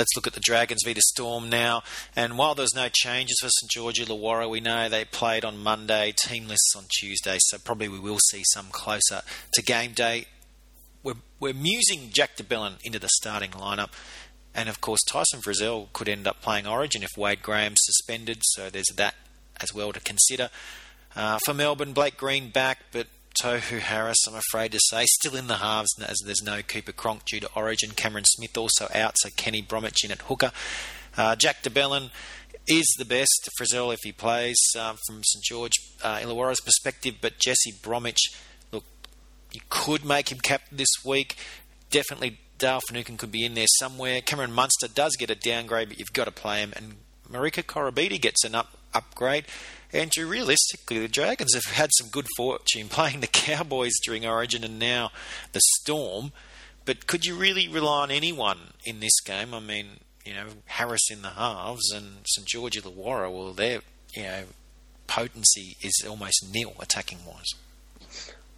Let's 0.00 0.16
look 0.16 0.26
at 0.26 0.32
the 0.32 0.40
Dragons 0.40 0.80
v 0.82 0.94
the 0.94 1.02
Storm 1.02 1.50
now. 1.50 1.82
And 2.16 2.38
while 2.38 2.54
there's 2.54 2.74
no 2.74 2.88
changes 2.90 3.36
for 3.38 3.50
St 3.50 3.70
George 3.70 4.00
Illawarra, 4.00 4.48
we 4.48 4.58
know 4.58 4.88
they 4.88 5.04
played 5.04 5.44
on 5.44 5.62
Monday, 5.62 6.14
team 6.16 6.48
lists 6.48 6.72
on 6.74 6.84
Tuesday, 6.98 7.36
so 7.38 7.58
probably 7.58 7.86
we 7.86 8.00
will 8.00 8.18
see 8.30 8.42
some 8.54 8.68
closer 8.70 9.20
to 9.52 9.62
game 9.62 9.92
day. 9.92 10.24
We're, 11.02 11.16
we're 11.38 11.52
musing 11.52 12.08
Jack 12.12 12.36
de 12.36 12.44
Belin 12.44 12.76
into 12.82 12.98
the 12.98 13.10
starting 13.16 13.50
lineup. 13.50 13.90
And 14.54 14.70
of 14.70 14.80
course, 14.80 15.00
Tyson 15.06 15.42
Frizell 15.42 15.92
could 15.92 16.08
end 16.08 16.26
up 16.26 16.40
playing 16.40 16.66
Origin 16.66 17.02
if 17.02 17.10
Wade 17.18 17.42
Graham's 17.42 17.80
suspended, 17.82 18.38
so 18.42 18.70
there's 18.70 18.88
that 18.96 19.16
as 19.60 19.74
well 19.74 19.92
to 19.92 20.00
consider. 20.00 20.48
Uh, 21.14 21.38
for 21.44 21.52
Melbourne, 21.52 21.92
Blake 21.92 22.16
Green 22.16 22.48
back, 22.48 22.84
but 22.90 23.06
Tohu 23.34 23.78
Harris, 23.78 24.18
I'm 24.28 24.34
afraid 24.34 24.72
to 24.72 24.80
say, 24.88 25.04
still 25.06 25.36
in 25.36 25.46
the 25.46 25.56
halves 25.56 25.90
as 26.00 26.18
there's 26.24 26.42
no 26.42 26.62
Cooper 26.62 26.92
Cronk 26.92 27.24
due 27.24 27.40
to 27.40 27.50
Origin. 27.54 27.90
Cameron 27.90 28.24
Smith 28.26 28.56
also 28.56 28.88
out, 28.94 29.14
so 29.18 29.30
Kenny 29.36 29.62
Bromwich 29.62 30.04
in 30.04 30.10
at 30.10 30.22
hooker. 30.22 30.52
Uh, 31.16 31.36
Jack 31.36 31.62
de 31.62 31.70
Belin 31.70 32.10
is 32.66 32.86
the 32.98 33.04
best. 33.04 33.48
Frizell, 33.58 33.92
if 33.92 34.00
he 34.02 34.12
plays, 34.12 34.58
um, 34.78 34.96
from 35.06 35.22
St 35.24 35.44
George 35.44 35.72
uh, 36.02 36.18
Illawarra's 36.18 36.60
perspective, 36.60 37.16
but 37.20 37.38
Jesse 37.38 37.74
Bromwich, 37.82 38.32
look, 38.72 38.84
you 39.52 39.60
could 39.68 40.04
make 40.04 40.30
him 40.30 40.38
captain 40.38 40.76
this 40.76 40.92
week. 41.04 41.36
Definitely 41.90 42.38
Dale 42.58 42.80
Finucane 42.86 43.16
could 43.16 43.32
be 43.32 43.44
in 43.44 43.54
there 43.54 43.66
somewhere. 43.78 44.20
Cameron 44.20 44.52
Munster 44.52 44.86
does 44.86 45.16
get 45.16 45.30
a 45.30 45.34
downgrade, 45.34 45.88
but 45.88 45.98
you've 45.98 46.12
got 46.12 46.26
to 46.26 46.30
play 46.30 46.60
him. 46.60 46.72
And 46.76 46.96
Marika 47.30 47.64
Koroibete 47.64 48.20
gets 48.20 48.44
an 48.44 48.54
up 48.54 48.76
upgrade. 48.92 49.46
Andrew, 49.92 50.26
realistically, 50.26 50.98
the 50.98 51.08
Dragons 51.08 51.54
have 51.54 51.74
had 51.74 51.90
some 51.98 52.08
good 52.08 52.26
fortune 52.36 52.88
playing 52.90 53.20
the 53.20 53.26
Cowboys 53.26 53.92
during 54.04 54.26
Origin 54.26 54.64
and 54.64 54.78
now 54.78 55.10
the 55.52 55.60
Storm. 55.80 56.32
But 56.84 57.06
could 57.06 57.26
you 57.26 57.34
really 57.34 57.68
rely 57.68 58.02
on 58.02 58.10
anyone 58.10 58.72
in 58.84 59.00
this 59.00 59.20
game? 59.20 59.54
I 59.54 59.60
mean, 59.60 60.00
you 60.24 60.34
know, 60.34 60.46
Harris 60.66 61.10
in 61.10 61.22
the 61.22 61.30
halves 61.30 61.92
and 61.92 62.18
St 62.26 62.46
George 62.46 62.80
Illawarra, 62.80 63.32
well, 63.32 63.52
their 63.52 63.80
you 64.14 64.22
know 64.22 64.42
potency 65.06 65.76
is 65.82 66.04
almost 66.08 66.46
nil 66.52 66.74
attacking 66.80 67.18
wise. 67.26 67.54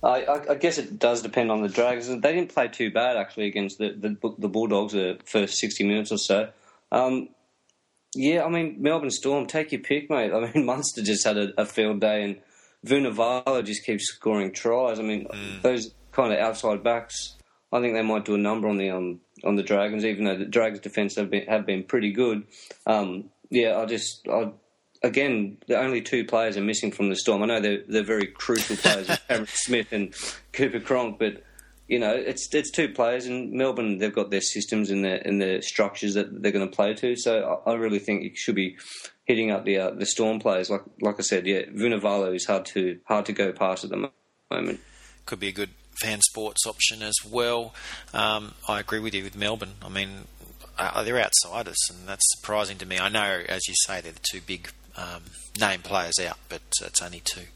I, 0.04 0.50
I, 0.50 0.54
guess 0.56 0.78
it 0.78 0.98
does 0.98 1.22
depend 1.22 1.52
on 1.52 1.62
the 1.62 1.68
Dragons. 1.68 2.08
They 2.08 2.32
didn't 2.32 2.52
play 2.52 2.66
too 2.66 2.90
bad 2.90 3.16
actually 3.16 3.46
against 3.46 3.78
the 3.78 3.90
the, 3.90 4.34
the 4.38 4.48
Bulldogs 4.48 4.92
the 4.92 5.18
first 5.24 5.58
sixty 5.58 5.84
minutes 5.84 6.10
or 6.10 6.18
so. 6.18 6.48
Um, 6.90 7.28
yeah, 8.14 8.44
I 8.44 8.48
mean 8.48 8.76
Melbourne 8.80 9.10
Storm, 9.10 9.46
take 9.46 9.72
your 9.72 9.80
pick, 9.80 10.10
mate. 10.10 10.32
I 10.32 10.52
mean 10.52 10.66
Munster 10.66 11.02
just 11.02 11.24
had 11.24 11.38
a, 11.38 11.60
a 11.60 11.66
field 11.66 12.00
day, 12.00 12.24
and 12.24 12.40
Vunivalu 12.86 13.64
just 13.64 13.84
keeps 13.84 14.04
scoring 14.06 14.52
tries. 14.52 14.98
I 14.98 15.02
mean 15.02 15.26
mm. 15.26 15.62
those 15.62 15.94
kind 16.12 16.32
of 16.32 16.38
outside 16.38 16.82
backs. 16.82 17.36
I 17.72 17.80
think 17.80 17.94
they 17.94 18.02
might 18.02 18.26
do 18.26 18.34
a 18.34 18.38
number 18.38 18.68
on 18.68 18.76
the 18.76 18.90
um, 18.90 19.20
on 19.44 19.56
the 19.56 19.62
Dragons, 19.62 20.04
even 20.04 20.24
though 20.24 20.36
the 20.36 20.44
Dragons' 20.44 20.80
defence 20.80 21.16
have 21.16 21.30
been 21.30 21.46
have 21.46 21.66
been 21.66 21.84
pretty 21.84 22.12
good. 22.12 22.44
Um, 22.86 23.30
yeah, 23.50 23.78
I 23.78 23.86
just 23.86 24.28
I, 24.28 24.52
again 25.02 25.56
the 25.66 25.78
only 25.78 26.02
two 26.02 26.24
players 26.24 26.56
are 26.56 26.62
missing 26.62 26.92
from 26.92 27.08
the 27.08 27.16
Storm. 27.16 27.42
I 27.42 27.46
know 27.46 27.60
they're 27.60 27.82
they're 27.88 28.04
very 28.04 28.26
crucial 28.26 28.76
players, 28.76 29.08
Cameron 29.28 29.48
Smith 29.50 29.92
and 29.92 30.14
Cooper 30.52 30.80
Cronk, 30.80 31.18
but 31.18 31.42
you 31.92 31.98
know, 31.98 32.14
it's 32.14 32.48
it's 32.54 32.70
two 32.70 32.88
players 32.88 33.26
in 33.26 33.54
Melbourne. 33.54 33.98
They've 33.98 34.14
got 34.14 34.30
their 34.30 34.40
systems 34.40 34.88
and 34.88 35.04
their 35.04 35.20
and 35.26 35.38
their 35.38 35.60
structures 35.60 36.14
that 36.14 36.42
they're 36.42 36.50
going 36.50 36.66
to 36.66 36.74
play 36.74 36.94
to. 36.94 37.16
So 37.16 37.60
I, 37.66 37.72
I 37.72 37.74
really 37.74 37.98
think 37.98 38.22
you 38.22 38.30
should 38.34 38.54
be 38.54 38.78
hitting 39.26 39.50
up 39.50 39.66
the 39.66 39.76
uh, 39.76 39.90
the 39.90 40.06
Storm 40.06 40.40
players. 40.40 40.70
Like 40.70 40.80
like 41.02 41.16
I 41.18 41.22
said, 41.22 41.46
yeah, 41.46 41.64
Vunivalu 41.66 42.34
is 42.34 42.46
hard 42.46 42.64
to 42.66 42.98
hard 43.04 43.26
to 43.26 43.34
go 43.34 43.52
past 43.52 43.84
at 43.84 43.90
the 43.90 44.10
moment. 44.50 44.80
Could 45.26 45.40
be 45.40 45.48
a 45.48 45.52
good 45.52 45.68
fan 46.00 46.22
sports 46.22 46.66
option 46.66 47.02
as 47.02 47.16
well. 47.28 47.74
Um, 48.14 48.54
I 48.66 48.80
agree 48.80 48.98
with 48.98 49.12
you 49.12 49.22
with 49.22 49.36
Melbourne. 49.36 49.74
I 49.82 49.90
mean, 49.90 50.28
uh, 50.78 51.04
they're 51.04 51.20
outsiders, 51.20 51.76
and 51.90 52.08
that's 52.08 52.24
surprising 52.38 52.78
to 52.78 52.86
me. 52.86 52.98
I 52.98 53.10
know, 53.10 53.42
as 53.46 53.68
you 53.68 53.74
say, 53.84 54.00
they're 54.00 54.12
the 54.12 54.20
two 54.32 54.40
big 54.40 54.70
um, 54.96 55.24
name 55.60 55.82
players 55.82 56.18
out, 56.18 56.38
but 56.48 56.62
it's 56.80 57.02
only 57.02 57.20
two. 57.22 57.48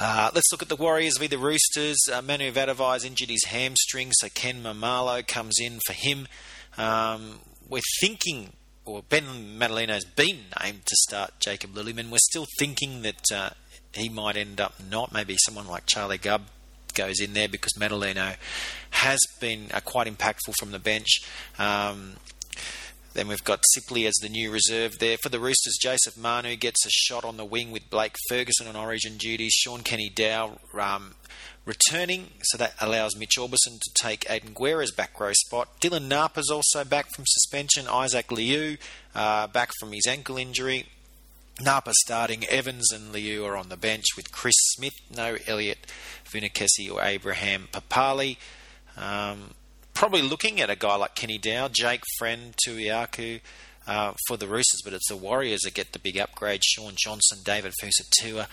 Uh, 0.00 0.30
let's 0.32 0.46
look 0.52 0.62
at 0.62 0.68
the 0.68 0.76
Warriors 0.76 1.18
v 1.18 1.26
the 1.26 1.38
Roosters. 1.38 1.96
Uh, 2.12 2.22
Manu 2.22 2.52
Vatuvei's 2.52 3.04
injured 3.04 3.30
his 3.30 3.44
hamstring, 3.46 4.10
so 4.12 4.28
Ken 4.32 4.62
Maumalo 4.62 5.26
comes 5.26 5.56
in 5.60 5.80
for 5.86 5.92
him. 5.92 6.28
Um, 6.76 7.40
we're 7.68 7.82
thinking 8.00 8.52
or 8.88 9.02
Ben 9.02 9.24
Matulino's 9.58 10.04
been 10.04 10.38
named 10.62 10.86
to 10.86 10.96
start 11.08 11.34
Jacob 11.40 11.74
Lillyman. 11.74 12.10
We're 12.10 12.18
still 12.18 12.46
thinking 12.58 13.02
that 13.02 13.30
uh, 13.32 13.50
he 13.92 14.08
might 14.08 14.36
end 14.36 14.60
up 14.60 14.74
not. 14.90 15.12
Maybe 15.12 15.36
someone 15.44 15.66
like 15.66 15.86
Charlie 15.86 16.18
Gubb 16.18 16.42
goes 16.94 17.20
in 17.20 17.34
there 17.34 17.48
because 17.48 17.72
Matulino 17.78 18.36
has 18.90 19.20
been 19.40 19.66
uh, 19.74 19.80
quite 19.80 20.06
impactful 20.06 20.54
from 20.58 20.70
the 20.70 20.78
bench. 20.78 21.22
Um, 21.58 22.14
then 23.18 23.26
we've 23.26 23.42
got 23.42 23.64
Sipley 23.74 24.06
as 24.06 24.14
the 24.22 24.28
new 24.28 24.52
reserve 24.52 25.00
there. 25.00 25.16
For 25.20 25.28
the 25.28 25.40
Roosters, 25.40 25.76
Joseph 25.82 26.16
Manu 26.16 26.54
gets 26.54 26.86
a 26.86 26.88
shot 26.88 27.24
on 27.24 27.36
the 27.36 27.44
wing 27.44 27.72
with 27.72 27.90
Blake 27.90 28.14
Ferguson 28.28 28.68
on 28.68 28.76
origin 28.76 29.16
duties. 29.16 29.54
Shaun 29.54 29.80
Kenny-Dow 29.80 30.58
um, 30.78 31.16
returning, 31.64 32.28
so 32.42 32.56
that 32.58 32.74
allows 32.80 33.16
Mitch 33.16 33.34
Aubusson 33.36 33.80
to 33.80 33.90
take 34.00 34.30
Aidan 34.30 34.52
Guerra's 34.52 34.92
back 34.92 35.18
row 35.18 35.32
spot. 35.32 35.80
Dylan 35.80 36.06
Napa's 36.06 36.48
also 36.48 36.84
back 36.84 37.12
from 37.12 37.24
suspension. 37.26 37.88
Isaac 37.88 38.30
Liu 38.30 38.76
uh, 39.16 39.48
back 39.48 39.72
from 39.80 39.90
his 39.90 40.06
ankle 40.06 40.36
injury. 40.36 40.86
Napa 41.60 41.94
starting. 42.04 42.44
Evans 42.44 42.92
and 42.92 43.12
Liu 43.12 43.44
are 43.44 43.56
on 43.56 43.68
the 43.68 43.76
bench 43.76 44.04
with 44.16 44.30
Chris 44.30 44.54
Smith, 44.76 44.94
no 45.12 45.34
Eloni 45.34 45.74
Vunakece 46.24 46.88
or 46.88 47.02
Abraham 47.02 47.66
Papalii. 47.72 48.36
Um, 48.96 49.54
probably 49.98 50.22
looking 50.22 50.60
at 50.60 50.70
a 50.70 50.76
guy 50.76 50.94
like 50.94 51.16
Kenny-Dow, 51.16 51.66
Jake 51.72 52.04
Friend, 52.18 52.54
Tuiaku 52.64 53.40
uh, 53.88 54.12
for 54.28 54.36
the 54.36 54.46
Roosters, 54.46 54.80
but 54.84 54.92
it's 54.92 55.08
the 55.08 55.16
Warriors 55.16 55.62
that 55.62 55.74
get 55.74 55.92
the 55.92 55.98
big 55.98 56.16
upgrade. 56.16 56.62
Shaun 56.64 56.92
Johnson, 56.96 57.40
David 57.42 57.72
Fusitu'a, 57.82 58.46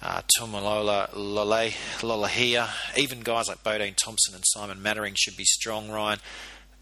uh, 0.00 0.22
Tuimoala, 0.38 1.10
Lole, 1.12 1.72
Lolohea, 1.98 2.68
even 2.96 3.22
guys 3.22 3.48
like 3.48 3.64
Bodene 3.64 3.96
Thompson 3.96 4.36
and 4.36 4.44
Simon 4.46 4.80
Mannering 4.80 5.14
should 5.16 5.36
be 5.36 5.44
strong, 5.44 5.90
Ryan. 5.90 6.20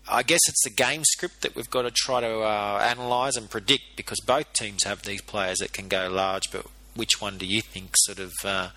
I 0.06 0.22
guess 0.22 0.40
it's 0.48 0.64
the 0.64 0.70
game 0.70 1.04
script 1.04 1.40
that 1.40 1.56
we've 1.56 1.70
got 1.70 1.82
to 1.82 1.90
try 1.90 2.20
to 2.20 2.40
uh, 2.40 2.86
analyse 2.92 3.36
and 3.36 3.48
predict 3.48 3.96
because 3.96 4.20
both 4.20 4.52
teams 4.52 4.84
have 4.84 5.00
these 5.04 5.22
players 5.22 5.60
that 5.60 5.72
can 5.72 5.88
go 5.88 6.10
large, 6.10 6.52
but 6.52 6.66
which 6.94 7.22
one 7.22 7.38
do 7.38 7.46
you 7.46 7.62
think 7.62 7.92
sort 7.94 8.18
of 8.18 8.34
uh, 8.44 8.68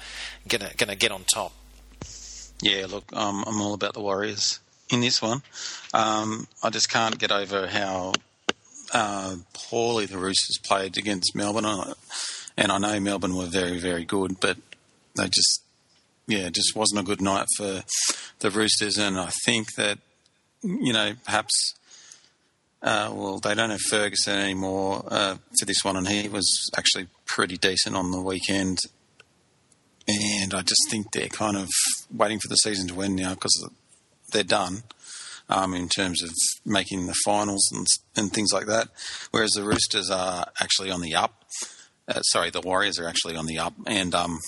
going 0.48 0.62
to 0.62 0.96
get 0.96 1.12
on 1.12 1.26
top? 1.26 1.52
Yeah, 2.62 2.86
look, 2.90 3.14
um, 3.14 3.44
I'm 3.46 3.62
all 3.62 3.74
about 3.74 3.94
the 3.94 4.00
Warriors 4.00 4.62
in 4.90 5.02
this 5.02 5.22
one. 5.22 5.42
Um, 5.94 6.48
I 6.64 6.70
just 6.70 6.90
can't 6.90 7.18
get 7.20 7.32
over 7.32 7.68
how 7.68 8.14
uh, 8.94 9.36
poorly 9.54 10.06
the 10.06 10.18
Roosters 10.18 10.58
played 10.64 10.98
against 10.98 11.36
Melbourne. 11.36 11.66
And 12.58 12.72
I 12.72 12.78
know 12.78 13.00
Melbourne 13.00 13.36
were 13.36 13.46
very, 13.46 13.80
very 13.80 14.06
good, 14.06 14.40
but 14.40 14.58
they 15.16 15.26
just, 15.26 15.64
yeah, 16.28 16.50
just 16.50 16.76
wasn't 16.76 17.02
a 17.02 17.04
good 17.04 17.22
night 17.22 17.48
for 17.58 17.84
the 18.40 18.50
Roosters. 18.50 18.98
And 18.98 19.18
I 19.18 19.30
think 19.46 19.76
that, 19.76 20.00
you 20.64 20.94
know, 20.94 21.14
perhaps, 21.26 21.74
uh, 22.82 23.12
well, 23.14 23.40
they 23.40 23.54
don't 23.54 23.70
have 23.70 23.82
Ferguson 23.82 24.40
anymore 24.40 25.04
uh, 25.08 25.36
for 25.60 25.66
this 25.66 25.84
one, 25.84 25.96
and 25.96 26.08
he 26.08 26.30
was 26.30 26.70
actually 26.78 27.08
pretty 27.26 27.58
decent 27.58 27.96
on 27.96 28.12
the 28.12 28.22
weekend. 28.22 28.80
And 30.08 30.54
I 30.54 30.62
just 30.62 30.90
think 30.90 31.12
they're 31.12 31.28
kind 31.28 31.58
of 31.58 31.68
waiting 32.16 32.40
for 32.40 32.48
the 32.48 32.56
season 32.56 32.88
to 32.88 33.02
end 33.02 33.18
now 33.18 33.34
because 33.34 33.70
they're 34.32 34.44
done 34.44 34.84
um, 35.50 35.74
in 35.74 35.88
terms 35.90 36.24
of 36.24 36.30
making 36.66 37.08
the 37.08 37.16
finals 37.26 37.70
and, 37.74 37.88
and 38.16 38.32
things 38.32 38.52
like 38.54 38.66
that. 38.68 38.90
Whereas 39.32 39.52
the 39.52 39.64
Roosters 39.64 40.10
are 40.10 40.46
actually 40.62 40.92
on 40.92 41.02
the 41.02 41.16
up. 41.16 41.44
Uh, 42.08 42.22
sorry, 42.22 42.50
the 42.50 42.62
Warriors 42.62 43.00
are 43.00 43.08
actually 43.08 43.36
on 43.36 43.46
the 43.46 43.60
up, 43.60 43.74
and 43.86 44.16
um, 44.16 44.40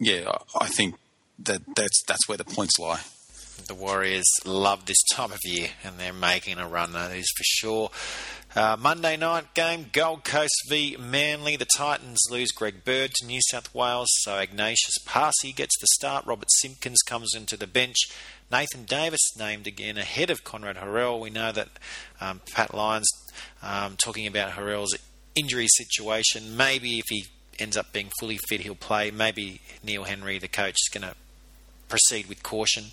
yeah, 0.00 0.32
I 0.58 0.66
think 0.66 0.96
that 1.38 1.62
that's 1.76 2.02
that's 2.08 2.28
where 2.28 2.38
the 2.38 2.44
points 2.44 2.78
lie. 2.78 3.00
The 3.66 3.74
Warriors 3.74 4.26
love 4.44 4.86
this 4.86 5.02
time 5.12 5.32
of 5.32 5.38
year, 5.44 5.68
and 5.84 5.98
they're 5.98 6.12
making 6.12 6.58
a 6.58 6.68
run. 6.68 6.92
That 6.92 7.12
is 7.12 7.30
for 7.36 7.44
sure. 7.44 7.90
Uh, 8.56 8.76
Monday 8.78 9.16
night 9.16 9.54
game, 9.54 9.86
Gold 9.92 10.24
Coast 10.24 10.54
v 10.68 10.96
Manly. 10.98 11.56
The 11.56 11.68
Titans 11.76 12.18
lose 12.30 12.50
Greg 12.50 12.84
Bird 12.84 13.12
to 13.14 13.26
New 13.26 13.40
South 13.50 13.74
Wales, 13.74 14.08
so 14.22 14.32
Agnatius 14.32 14.98
Paasi 15.06 15.54
gets 15.54 15.78
the 15.80 15.86
start. 15.94 16.26
Robert 16.26 16.50
Simpkins 16.60 17.02
comes 17.02 17.34
into 17.34 17.56
the 17.56 17.66
bench. 17.66 17.96
Nathan 18.50 18.84
Davis 18.84 19.36
named 19.38 19.66
again 19.66 19.96
ahead 19.96 20.30
of 20.30 20.42
Konrad 20.42 20.76
Hurrell. 20.76 21.20
We 21.20 21.30
know 21.30 21.52
that 21.52 21.68
um, 22.20 22.40
Pat 22.52 22.74
Lyons 22.74 23.08
um, 23.62 23.96
talking 23.96 24.26
about 24.26 24.52
Hurrell's 24.52 24.96
injury 25.34 25.68
situation. 25.68 26.56
Maybe 26.56 26.98
if 26.98 27.04
he 27.08 27.26
ends 27.58 27.76
up 27.76 27.92
being 27.92 28.10
fully 28.18 28.38
fit, 28.48 28.62
he'll 28.62 28.74
play. 28.74 29.10
Maybe 29.10 29.60
Neil 29.84 30.04
Henry, 30.04 30.38
the 30.38 30.48
coach, 30.48 30.74
is 30.74 30.90
going 30.92 31.08
to 31.08 31.14
proceed 31.88 32.26
with 32.26 32.42
caution. 32.42 32.86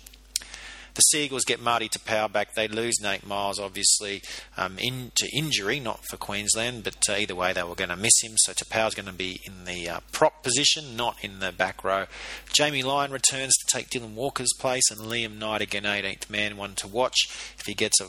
The 0.98 1.02
Seagulls 1.02 1.44
get 1.44 1.60
Marty 1.60 1.88
Taupau 1.88 2.26
back. 2.26 2.54
They 2.54 2.66
lose 2.66 3.00
Nate 3.00 3.24
Myles, 3.24 3.60
obviously, 3.60 4.20
um, 4.56 4.80
into 4.80 5.28
injury, 5.32 5.78
not 5.78 6.00
for 6.10 6.16
Queensland, 6.16 6.82
but 6.82 6.96
uh, 7.08 7.12
either 7.12 7.36
way, 7.36 7.52
they 7.52 7.62
were 7.62 7.76
going 7.76 7.90
to 7.90 7.96
miss 7.96 8.20
him. 8.20 8.32
So 8.38 8.52
Taupau's 8.52 8.96
going 8.96 9.06
to 9.06 9.12
be 9.12 9.40
in 9.44 9.64
the 9.64 9.88
uh, 9.88 10.00
prop 10.10 10.42
position, 10.42 10.96
not 10.96 11.16
in 11.22 11.38
the 11.38 11.52
back 11.52 11.84
row. 11.84 12.06
Jamie 12.52 12.82
Lyon 12.82 13.12
returns 13.12 13.52
to 13.58 13.76
take 13.76 13.90
Dylan 13.90 14.14
Walker's 14.14 14.52
place, 14.58 14.90
and 14.90 15.02
Liam 15.02 15.38
Knight 15.38 15.60
again, 15.60 15.84
18th 15.84 16.28
man, 16.28 16.56
one 16.56 16.74
to 16.74 16.88
watch. 16.88 17.28
If 17.56 17.66
he 17.66 17.74
gets 17.74 18.00
a 18.00 18.08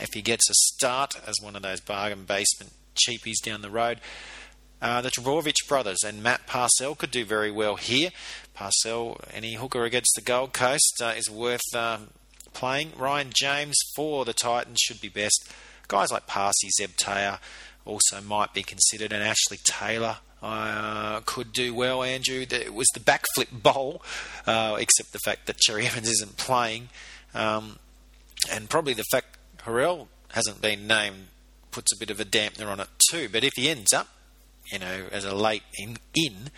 if 0.00 0.08
he 0.12 0.20
gets 0.20 0.50
a 0.50 0.54
start 0.54 1.14
as 1.24 1.36
one 1.40 1.54
of 1.54 1.62
those 1.62 1.80
bargain 1.80 2.24
basement 2.24 2.72
cheapies 2.96 3.40
down 3.44 3.62
the 3.62 3.70
road. 3.70 4.00
Uh, 4.82 5.00
the 5.00 5.10
Trbojevic 5.10 5.68
brothers 5.68 6.02
and 6.04 6.20
Matt 6.20 6.48
Parcell 6.48 6.96
could 6.96 7.12
do 7.12 7.24
very 7.24 7.52
well 7.52 7.76
here. 7.76 8.10
Parcell, 8.54 9.20
any 9.32 9.54
hooker 9.54 9.84
against 9.84 10.14
the 10.16 10.20
Gold 10.20 10.52
Coast 10.52 11.00
uh, 11.00 11.14
is 11.16 11.30
worth 11.30 11.62
um, 11.76 12.08
playing. 12.54 12.92
Ryan 12.96 13.30
James 13.34 13.76
for 13.94 14.24
the 14.24 14.32
Titans 14.32 14.78
should 14.80 15.00
be 15.00 15.08
best. 15.08 15.52
Guys 15.88 16.10
like 16.10 16.26
Paasi, 16.26 16.70
Zeb 16.76 16.96
Taylor 16.96 17.38
also 17.84 18.20
might 18.22 18.54
be 18.54 18.62
considered, 18.62 19.12
and 19.12 19.22
Ashley 19.22 19.58
Taylor 19.64 20.18
uh, 20.42 21.20
could 21.20 21.52
do 21.52 21.74
well. 21.74 22.02
Andrew, 22.02 22.46
it 22.48 22.74
was 22.74 22.88
the 22.94 23.00
backflip 23.00 23.62
bowl, 23.62 24.02
uh, 24.46 24.76
except 24.78 25.12
the 25.12 25.18
fact 25.18 25.46
that 25.46 25.58
Cherry 25.58 25.86
Evans 25.86 26.08
isn't 26.08 26.36
playing, 26.36 26.88
um, 27.34 27.78
and 28.50 28.70
probably 28.70 28.94
the 28.94 29.04
fact 29.10 29.36
Hurrell 29.62 30.08
hasn't 30.32 30.60
been 30.60 30.86
named 30.86 31.28
puts 31.70 31.92
a 31.92 31.98
bit 31.98 32.10
of 32.10 32.20
a 32.20 32.24
dampener 32.24 32.68
on 32.68 32.80
it 32.80 32.88
too. 33.10 33.28
But 33.30 33.42
if 33.42 33.52
he 33.56 33.68
ends 33.68 33.92
up, 33.92 34.08
you 34.72 34.78
know, 34.78 35.06
as 35.10 35.24
a 35.24 35.34
late 35.34 35.62
in, 35.78 35.98
in 36.14 36.50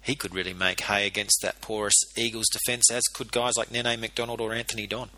he 0.00 0.14
could 0.14 0.34
really 0.34 0.54
make 0.54 0.82
hay 0.82 1.06
against 1.06 1.40
that 1.42 1.60
porous 1.60 1.94
Eagles 2.16 2.46
defence, 2.52 2.90
as 2.90 3.02
could 3.12 3.32
guys 3.32 3.54
like 3.56 3.70
Nene 3.70 4.00
Macdonald 4.00 4.40
or 4.40 4.52
Anthony 4.52 4.86
Don. 4.86 5.08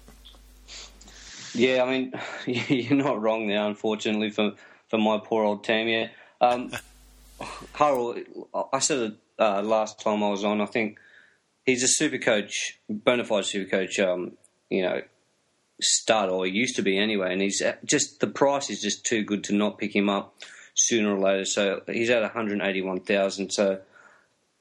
Yeah, 1.57 1.83
I 1.83 1.91
mean, 1.91 2.13
you're 2.47 2.97
not 2.97 3.21
wrong 3.21 3.47
there, 3.47 3.65
unfortunately, 3.65 4.31
for, 4.31 4.53
for 4.89 4.99
my 4.99 5.19
poor 5.23 5.45
old 5.45 5.65
team. 5.65 5.89
Yeah. 5.89 6.09
Um, 6.41 6.71
Hurrell, 7.73 8.17
I 8.73 8.79
said 8.79 8.99
it 8.99 9.15
uh, 9.39 9.63
last 9.63 10.01
time 10.01 10.23
I 10.23 10.31
was 10.31 10.45
on, 10.45 10.61
I 10.61 10.67
think 10.67 10.99
he's 11.65 11.83
a 11.83 11.89
super 11.89 12.19
coach, 12.19 12.79
bona 12.89 13.25
fide 13.25 13.45
super 13.45 13.69
coach, 13.69 13.99
um, 13.99 14.33
you 14.71 14.83
know, 14.83 15.03
stud, 15.81 16.31
or 16.31 16.47
used 16.47 16.77
to 16.77 16.83
be 16.83 16.99
anyway, 16.99 17.33
and 17.33 17.43
he's 17.43 17.63
just, 17.85 18.21
the 18.21 18.27
price 18.27 18.71
is 18.71 18.81
just 18.81 19.05
too 19.05 19.23
good 19.23 19.45
to 19.45 19.55
not 19.55 19.79
pick 19.79 19.95
him 19.95 20.09
up 20.09 20.35
sooner 20.75 21.15
or 21.15 21.19
later. 21.19 21.45
So 21.45 21.83
he's 21.87 22.11
at 22.11 22.23
181,000. 22.23 23.51
So 23.51 23.81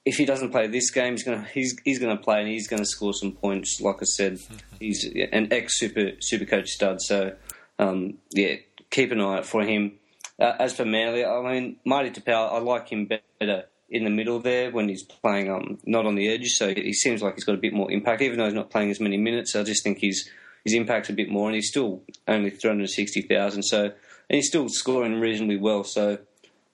if 0.06 0.18
he 0.18 0.26
doesn't 0.26 0.52
play 0.52 0.68
this 0.68 0.91
game, 0.91 1.13
he's 1.13 1.24
gonna 1.24 1.48
he's 1.52 1.76
he's 1.84 2.00
gonna 2.00 2.18
play 2.18 2.39
and 2.39 2.48
he's 2.48 2.68
gonna 2.68 2.86
score 2.86 3.13
some 3.13 3.32
points. 3.32 3.82
Like 3.82 3.98
I 4.02 4.06
said, 4.06 4.39
he's 4.80 5.04
an 5.32 5.52
ex 5.52 5.80
super 5.80 6.12
super 6.20 6.46
coach 6.46 6.70
stud. 6.70 7.02
So 7.02 7.36
um, 7.80 8.20
yeah, 8.32 8.58
keep 8.91 9.12
an 9.12 9.20
eye 9.20 9.39
out 9.39 9.46
for 9.46 9.63
him. 9.63 9.94
Uh, 10.39 10.54
as 10.60 10.76
for 10.76 10.86
Manly, 10.86 11.26
I 11.26 11.41
mean 11.41 11.78
Marty 11.86 12.12
Taupau, 12.12 12.54
I 12.54 12.60
like 12.60 12.89
him 12.89 13.08
better 13.08 13.65
in 13.89 14.04
the 14.04 14.10
middle 14.10 14.39
there 14.39 14.72
when 14.72 14.89
he's 14.89 15.04
playing 15.04 15.50
um, 15.50 15.80
not 15.86 16.06
on 16.06 16.15
the 16.15 16.30
edge. 16.30 16.50
So 16.50 16.74
he 16.74 16.94
seems 16.94 17.22
like 17.24 17.36
he's 17.36 17.44
got 17.44 17.56
a 17.56 17.60
bit 17.60 17.74
more 17.74 17.91
impact, 17.91 18.22
even 18.22 18.38
though 18.38 18.46
he's 18.46 18.54
not 18.54 18.70
playing 18.70 18.91
as 18.91 19.00
many 19.00 19.18
minutes. 19.18 19.56
I 19.56 19.63
just 19.63 19.84
think 19.84 19.98
his 20.00 20.30
his 20.63 20.76
impact's 20.76 21.10
a 21.10 21.13
bit 21.13 21.30
more, 21.30 21.48
and 21.48 21.56
he's 21.56 21.70
still 21.70 22.04
only 22.28 22.52
three 22.52 22.70
hundred 22.70 22.89
sixty 22.91 23.24
thousand. 23.24 23.63
So 23.63 23.86
and 23.86 24.36
he's 24.36 24.50
still 24.50 24.70
scoring 24.70 25.20
reasonably 25.20 25.58
well. 25.58 25.84
So 25.84 26.20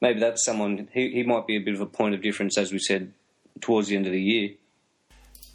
maybe 0.02 0.20
that's 0.20 0.44
someone 0.44 0.90
he, 0.92 1.12
he 1.12 1.24
might 1.24 1.48
be 1.48 1.56
a 1.56 1.62
bit 1.62 1.76
of 1.76 1.82
a 1.82 1.86
point 1.86 2.14
of 2.14 2.22
difference, 2.22 2.58
as 2.58 2.74
we 2.74 2.80
said 2.80 3.14
towards 3.62 3.88
the 3.88 3.96
end 3.96 4.06
of 4.06 4.12
the 4.12 4.22
year. 4.22 4.52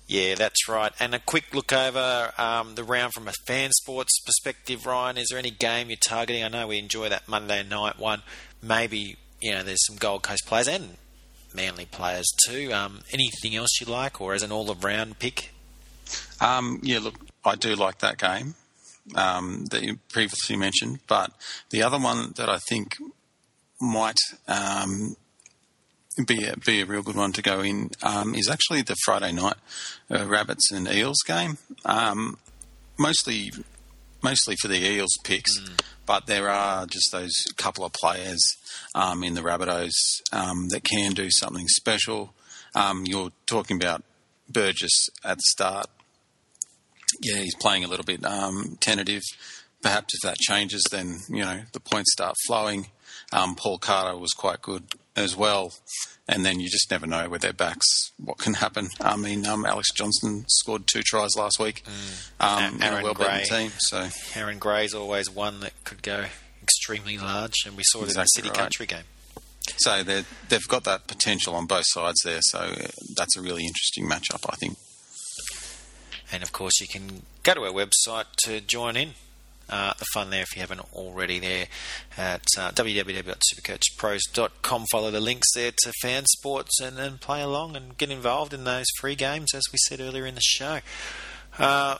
Yeah, 0.06 0.36
that's 0.36 0.68
right. 0.68 0.92
And 1.00 1.14
a 1.14 1.18
quick 1.18 1.52
look 1.52 1.72
over 1.72 2.32
um, 2.38 2.76
the 2.76 2.84
round 2.84 3.12
from 3.12 3.26
a 3.26 3.32
fan 3.46 3.72
sports 3.72 4.20
perspective, 4.24 4.86
Ryan. 4.86 5.18
Is 5.18 5.28
there 5.30 5.38
any 5.38 5.50
game 5.50 5.88
you're 5.88 5.96
targeting? 5.96 6.44
I 6.44 6.48
know 6.48 6.68
we 6.68 6.78
enjoy 6.78 7.08
that 7.08 7.28
Monday 7.28 7.64
night 7.64 7.98
one. 7.98 8.22
Maybe 8.62 9.16
you 9.40 9.52
know 9.52 9.62
there's 9.64 9.84
some 9.86 9.96
Gold 9.96 10.22
Coast 10.22 10.46
players 10.46 10.68
and 10.68 10.96
Manly 11.54 11.86
players 11.86 12.26
too. 12.46 12.72
Um, 12.72 13.00
anything 13.12 13.56
else 13.56 13.80
you 13.80 13.86
like, 13.86 14.20
or 14.20 14.34
as 14.34 14.42
an 14.42 14.52
all-around 14.52 15.18
pick? 15.18 15.50
Um, 16.40 16.80
yeah, 16.82 16.98
look, 16.98 17.14
I 17.44 17.56
do 17.56 17.74
like 17.74 17.98
that 17.98 18.18
game 18.18 18.54
um, 19.14 19.64
that 19.70 19.82
you 19.82 19.98
previously 20.10 20.56
mentioned, 20.56 21.00
but 21.08 21.32
the 21.70 21.82
other 21.82 21.98
one 21.98 22.32
that 22.36 22.48
I 22.48 22.58
think 22.58 22.96
might 23.80 24.18
um, 24.46 25.16
be 26.24 26.46
a, 26.46 26.56
be 26.56 26.80
a 26.80 26.86
real 26.86 27.02
good 27.02 27.16
one 27.16 27.32
to 27.32 27.42
go 27.42 27.60
in 27.60 27.90
um, 28.02 28.34
is 28.34 28.48
actually 28.48 28.82
the 28.82 28.96
Friday 29.04 29.32
night 29.32 29.56
uh, 30.10 30.26
Rabbits 30.26 30.72
and 30.72 30.88
Eels 30.88 31.22
game. 31.26 31.58
Um, 31.84 32.38
mostly 32.98 33.52
mostly 34.22 34.56
for 34.60 34.68
the 34.68 34.82
Eels 34.84 35.16
picks. 35.24 35.52
But 36.06 36.26
there 36.26 36.48
are 36.48 36.86
just 36.86 37.10
those 37.12 37.34
couple 37.56 37.84
of 37.84 37.92
players 37.92 38.40
um, 38.94 39.24
in 39.24 39.34
the 39.34 39.40
Rabbitohs 39.40 40.22
um, 40.32 40.68
that 40.68 40.84
can 40.84 41.12
do 41.12 41.28
something 41.30 41.66
special. 41.66 42.32
Um, 42.74 43.04
you're 43.06 43.32
talking 43.46 43.76
about 43.76 44.04
Burgess 44.48 45.08
at 45.24 45.38
the 45.38 45.42
start. 45.48 45.86
Yeah, 47.22 47.38
he's 47.38 47.56
playing 47.56 47.84
a 47.84 47.88
little 47.88 48.04
bit 48.04 48.24
um, 48.24 48.76
tentative. 48.80 49.22
Perhaps 49.82 50.14
if 50.14 50.22
that 50.22 50.36
changes, 50.38 50.84
then 50.90 51.18
you 51.28 51.42
know 51.42 51.62
the 51.72 51.80
points 51.80 52.12
start 52.12 52.34
flowing. 52.46 52.88
Um, 53.32 53.56
Paul 53.56 53.78
Carter 53.78 54.16
was 54.16 54.32
quite 54.32 54.62
good 54.62 54.84
as 55.16 55.36
well, 55.36 55.72
and 56.28 56.44
then 56.44 56.60
you 56.60 56.68
just 56.68 56.90
never 56.90 57.06
know 57.06 57.28
with 57.28 57.42
their 57.42 57.52
backs 57.52 58.12
what 58.22 58.38
can 58.38 58.54
happen. 58.54 58.88
I 59.00 59.16
mean, 59.16 59.46
um, 59.46 59.64
Alex 59.64 59.90
Johnson 59.92 60.44
scored 60.48 60.86
two 60.86 61.02
tries 61.02 61.36
last 61.36 61.58
week 61.58 61.82
um, 62.40 62.76
in 62.76 62.82
a 62.82 62.86
Aaron 62.86 63.02
well-beaten 63.02 63.34
Gray. 63.34 63.44
team, 63.44 63.72
so 63.78 64.08
Aaron 64.34 64.58
Gray's 64.58 64.94
always 64.94 65.30
one 65.30 65.60
that 65.60 65.72
could 65.84 66.02
go 66.02 66.26
extremely 66.62 67.18
large, 67.18 67.54
and 67.64 67.76
we 67.76 67.82
saw 67.86 68.02
it 68.02 68.10
in 68.10 68.14
the 68.14 68.24
City 68.26 68.48
right. 68.48 68.58
Country 68.58 68.86
game. 68.86 69.04
so 69.78 70.02
they've 70.02 70.68
got 70.68 70.84
that 70.84 71.06
potential 71.06 71.54
on 71.54 71.66
both 71.66 71.84
sides 71.88 72.20
there. 72.24 72.40
So 72.42 72.58
uh, 72.58 72.86
that's 73.16 73.36
a 73.36 73.40
really 73.40 73.64
interesting 73.64 74.08
matchup, 74.08 74.44
I 74.48 74.56
think. 74.56 74.76
And 76.32 76.42
of 76.42 76.52
course, 76.52 76.80
you 76.80 76.88
can 76.88 77.22
go 77.44 77.54
to 77.54 77.62
our 77.62 77.70
website 77.70 78.26
to 78.44 78.60
join 78.60 78.96
in 78.96 79.14
uh, 79.68 79.92
the 79.98 80.06
fun 80.14 80.30
there 80.30 80.42
if 80.42 80.54
you 80.54 80.60
haven't 80.60 80.80
already 80.94 81.38
there 81.38 81.66
at 82.16 82.46
uh, 82.58 82.70
www.supercoachpros.com. 82.72 84.84
Follow 84.90 85.10
the 85.10 85.20
links 85.20 85.48
there 85.54 85.72
to 85.76 85.92
fan 86.00 86.24
sports 86.26 86.80
and 86.80 86.96
then 86.96 87.18
play 87.18 87.42
along 87.42 87.76
and 87.76 87.98
get 87.98 88.10
involved 88.10 88.54
in 88.54 88.64
those 88.64 88.86
free 88.98 89.14
games, 89.14 89.54
as 89.54 89.62
we 89.72 89.78
said 89.88 90.00
earlier 90.00 90.26
in 90.26 90.34
the 90.34 90.40
show. 90.40 90.80
Uh, 91.58 91.98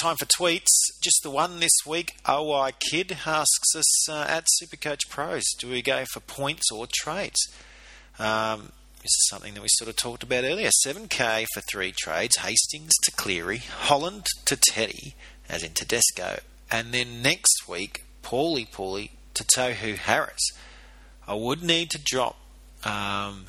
time 0.00 0.16
for 0.16 0.26
tweets. 0.26 0.68
Just 1.02 1.20
the 1.22 1.30
one 1.30 1.60
this 1.60 1.72
week. 1.86 2.16
OI 2.28 2.72
Kid 2.90 3.18
asks 3.26 3.76
us 3.76 4.08
uh, 4.08 4.26
at 4.28 4.46
Supercoach 4.60 5.08
Pros, 5.08 5.44
do 5.58 5.70
we 5.70 5.82
go 5.82 6.04
for 6.12 6.20
points 6.20 6.70
or 6.72 6.86
trades? 6.92 7.38
Um, 8.18 8.72
this 9.02 9.12
is 9.12 9.28
something 9.30 9.54
that 9.54 9.62
we 9.62 9.68
sort 9.70 9.88
of 9.88 9.96
talked 9.96 10.22
about 10.22 10.44
earlier. 10.44 10.70
7k 10.84 11.46
for 11.54 11.60
three 11.70 11.94
trades 11.96 12.36
Hastings 12.38 12.92
to 13.04 13.12
Cleary, 13.12 13.58
Holland 13.58 14.26
to 14.46 14.56
Teddy, 14.56 15.14
as 15.48 15.62
in 15.62 15.72
Tedesco, 15.72 16.40
and 16.70 16.92
then 16.92 17.22
next 17.22 17.68
week, 17.68 18.04
Pauli 18.22 18.66
Pauli 18.70 19.12
to 19.34 19.44
Tohu 19.44 19.96
Harris. 19.96 20.50
I 21.26 21.34
would 21.34 21.62
need 21.62 21.90
to 21.90 21.98
drop 22.02 22.36
um, 22.84 23.46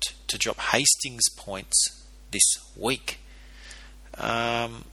t- 0.00 0.14
to 0.28 0.38
drop 0.38 0.58
Hastings 0.58 1.28
points 1.36 2.06
this 2.30 2.44
week. 2.76 3.18
Um, 4.18 4.84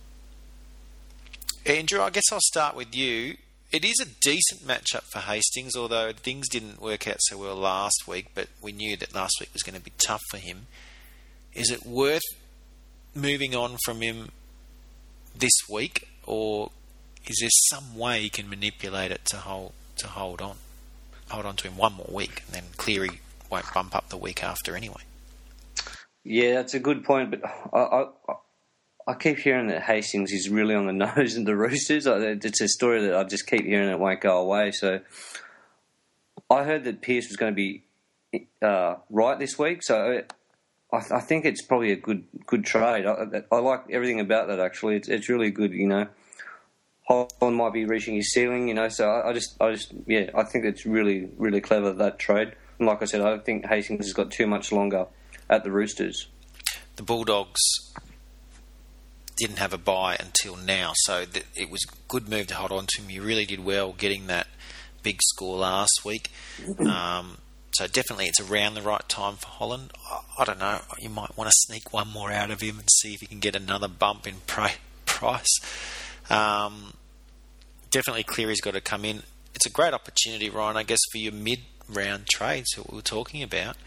Andrew, 1.65 2.01
I 2.01 2.09
guess 2.09 2.25
I'll 2.31 2.39
start 2.41 2.75
with 2.75 2.93
you. 2.93 3.37
It 3.71 3.83
is 3.85 3.99
a 4.01 4.05
decent 4.05 4.61
matchup 4.67 5.03
for 5.11 5.19
Hastings, 5.19 5.75
although 5.75 6.11
things 6.11 6.47
didn't 6.49 6.81
work 6.81 7.07
out 7.07 7.17
so 7.21 7.37
well 7.37 7.55
last 7.55 8.07
week, 8.07 8.27
but 8.35 8.47
we 8.61 8.71
knew 8.71 8.95
that 8.97 9.15
last 9.15 9.37
week 9.39 9.49
was 9.51 9.63
going 9.63 9.75
to 9.75 9.81
be 9.81 9.93
tough 9.97 10.21
for 10.29 10.37
him. 10.37 10.67
Is 11.53 11.71
it 11.71 11.85
worth 11.85 12.21
moving 13.15 13.55
on 13.55 13.77
from 13.83 14.01
him 14.01 14.31
this 15.35 15.53
week, 15.69 16.07
or 16.25 16.71
is 17.28 17.38
there 17.39 17.49
some 17.51 17.97
way 17.97 18.21
he 18.21 18.30
can 18.30 18.49
manipulate 18.49 19.11
it 19.11 19.26
to 19.26 19.38
hold 19.38 19.74
to 19.97 20.07
hold 20.07 20.41
on, 20.41 20.57
hold 21.30 21.45
on 21.45 21.55
to 21.57 21.67
him 21.67 21.78
one 21.78 21.93
more 21.93 22.09
week, 22.11 22.43
and 22.45 22.55
then 22.55 22.63
Cleary 22.78 23.21
won't 23.49 23.71
bump 23.74 23.95
up 23.95 24.09
the 24.09 24.17
week 24.17 24.43
after 24.43 24.76
anyway? 24.76 25.03
Yeah, 26.24 26.55
that's 26.55 26.74
a 26.74 26.80
good 26.80 27.03
point, 27.03 27.32
but 27.32 27.41
I, 27.74 27.80
I, 27.80 28.05
I 29.07 29.13
keep 29.15 29.39
hearing 29.39 29.67
that 29.67 29.84
Hastings 29.84 30.32
is 30.32 30.49
really 30.49 30.76
on 30.76 30.86
the 30.86 30.93
nose 31.15 31.36
of 31.36 31.45
the 31.45 31.55
Roosters. 31.55 32.07
It's 32.07 32.61
a 32.61 32.67
story 32.67 33.05
that 33.07 33.15
I 33.15 33.24
just 33.24 33.47
keep 33.47 33.65
hearing 33.65 33.89
it 33.89 33.99
won't 33.99 34.21
go 34.21 34.39
away. 34.39 34.71
So 34.71 35.01
I 36.49 36.63
heard 36.63 36.86
that 36.86 37.01
Pearce 37.01 37.28
was 37.28 37.38
going 37.38 37.53
to 37.53 37.55
be 37.55 37.84
uh, 38.61 38.95
right 39.09 39.38
this 39.38 39.59
week, 39.59 39.84
so 39.84 40.24
I, 40.91 40.97
I 40.97 41.19
think 41.19 41.45
it's 41.45 41.61
probably 41.61 41.91
a 41.91 41.97
good 41.97 42.24
good 42.45 42.65
trade. 42.65 43.05
I, 43.05 43.43
I 43.51 43.59
like 43.59 43.86
everything 43.91 44.19
about 44.19 44.47
that. 44.47 44.59
Actually, 44.59 44.97
it's, 44.97 45.09
it's 45.09 45.30
really 45.30 45.51
good. 45.51 45.74
You 45.74 45.88
know, 45.88 46.07
Holland 47.39 47.57
might 47.57 47.74
be 47.74 47.86
reaching 47.86 48.16
his 48.16 48.32
ceiling. 48.32 48.68
You 48.68 48.74
know, 48.74 48.89
so 48.89 49.09
I, 49.09 49.30
I 49.30 49.34
just, 49.34 49.55
I 49.61 49.72
just, 49.72 49.93
yeah, 50.05 50.30
I 50.36 50.43
think 50.43 50.66
it's 50.66 50.86
really, 50.86 51.30
really 51.38 51.61
clever 51.61 51.93
that 51.93 52.20
trade. 52.20 52.53
And 52.80 52.88
like 52.88 53.01
I 53.01 53.05
said, 53.05 53.22
I 53.22 53.30
don't 53.30 53.45
think 53.45 53.66
Hastings 53.66 54.05
has 54.05 54.14
got 54.14 54.32
too 54.32 54.47
much 54.47 54.72
longer 54.72 55.05
at 55.49 55.64
the 55.64 55.72
Roosters. 55.72 56.28
the 56.95 57.03
Bulldogs 57.03 57.61
didn't 59.38 59.57
have 59.57 59.74
a 59.74 59.78
bye 59.78 60.16
until 60.20 60.55
now, 60.55 60.93
so 60.95 61.26
th- 61.26 61.45
it 61.55 61.70
was 61.70 61.82
a 61.86 61.95
good 62.07 62.30
move 62.30 62.47
to 62.47 62.55
hold 62.55 62.72
on 62.72 62.86
to 62.88 63.01
him. 63.01 63.09
You 63.09 63.24
really 63.24 63.45
did 63.45 63.64
well 63.66 63.93
getting 63.93 64.28
that 64.28 64.47
big 65.01 65.20
score 65.24 65.57
last 65.57 66.01
week. 66.05 66.32
Um, 66.80 67.38
so 67.72 67.88
definitely, 67.88 68.28
it's 68.28 68.39
around 68.39 68.76
the 68.76 68.84
right 68.84 69.07
time 69.09 69.36
for 69.36 69.47
Holland. 69.47 69.91
I, 70.09 70.20
I 70.39 70.45
don't 70.45 70.59
know. 70.59 70.80
You 70.99 71.09
might 71.09 71.36
want 71.36 71.49
to 71.49 71.53
sneak 71.55 71.91
one 71.91 72.07
more 72.09 72.32
out 72.32 72.51
of 72.51 72.61
him 72.61 72.78
and 72.80 72.88
see 73.01 73.14
if 73.16 73.22
you 73.22 73.28
can 73.28 73.39
get 73.39 73.55
another 73.55 73.88
bump 73.88 74.28
in 74.28 74.36
pri- 74.45 74.76
price. 75.05 75.59
Um, 76.30 76.93
definitely, 77.93 78.23
Cleary's 78.23 78.59
got 78.59 78.73
to 78.73 78.81
come 78.81 79.05
in. 79.05 79.23
It's 79.55 79.65
a 79.65 79.69
great 79.69 79.93
opportunity, 79.93 80.49
Ryan. 80.49 80.75
I 80.75 80.83
guess 80.83 80.99
for 81.11 81.19
your 81.19 81.31
mid-round 81.31 82.27
trades 82.27 82.67
that 82.75 82.91
we 82.91 82.97
were 82.97 83.01
talking 83.01 83.41
about 83.41 83.77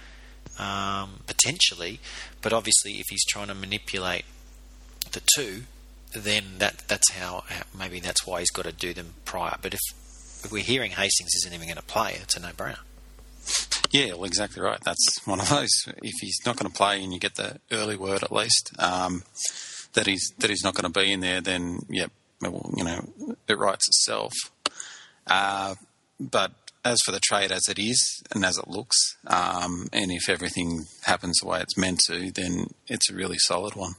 um, 0.59 1.20
potentially, 1.26 2.00
but 2.40 2.54
obviously, 2.54 2.92
if 2.92 3.04
he's 3.11 3.24
trying 3.26 3.48
to 3.48 3.54
manipulate 3.54 4.24
the 5.12 5.20
two, 5.36 5.64
then 6.14 6.44
that 6.59 6.84
that's 6.88 7.12
how, 7.12 7.44
maybe 7.76 8.00
that's 8.00 8.26
why 8.26 8.38
he's 8.38 8.50
got 8.50 8.64
to 8.64 8.72
do 8.72 8.94
them 8.94 9.14
prior. 9.24 9.57
But 9.61 9.74
if, 9.74 9.80
if 10.44 10.50
we're 10.50 10.62
hearing 10.62 10.92
Hastings 10.92 11.34
isn't 11.42 11.52
even 11.52 11.66
going 11.66 11.76
to 11.76 11.82
play, 11.82 12.16
it's 12.22 12.36
a 12.36 12.40
no-brainer. 12.40 12.78
Yeah, 13.92 14.14
well, 14.14 14.24
exactly 14.24 14.62
right. 14.62 14.80
That's 14.84 15.20
one 15.24 15.40
of 15.40 15.48
those. 15.48 15.70
If 16.02 16.14
he's 16.20 16.38
not 16.46 16.57
going 16.57 16.70
to 16.70 16.76
play 16.76 17.02
and 17.02 17.12
you 17.12 17.20
get 17.20 17.34
the 17.34 17.61
early 17.70 17.96
word 17.96 18.22
at 18.22 18.32
least 18.32 18.72
um, 18.78 19.22
that 19.92 20.07
he's 20.07 20.32
that 20.38 20.50
he's 20.50 20.64
not 20.64 20.74
going 20.74 20.90
to 20.90 21.00
be 21.00 21.12
in 21.12 21.20
there, 21.20 21.40
then 21.40 21.80
yeah, 21.88 22.07
well, 22.41 22.70
you 22.76 22.84
know, 22.84 23.37
it 23.49 23.59
writes 23.59 23.89
itself. 23.89 24.32
Uh, 25.26 25.74
but 26.18 26.53
as 26.84 26.99
for 27.05 27.12
the 27.12 27.20
trade 27.20 27.51
as 27.51 27.68
it 27.68 27.78
is 27.78 28.22
and 28.32 28.45
as 28.45 28.59
it 28.59 28.68
looks, 28.68 28.97
um, 29.26 29.89
and 29.93 30.11
if 30.12 30.28
everything 30.28 30.84
happens 31.05 31.39
the 31.41 31.49
way 31.49 31.61
it's 31.61 31.76
meant 31.76 32.01
to, 32.07 32.30
then 32.30 32.68
it's 32.87 33.11
a 33.11 33.14
really 33.14 33.39
solid 33.39 33.74
one. 33.74 33.95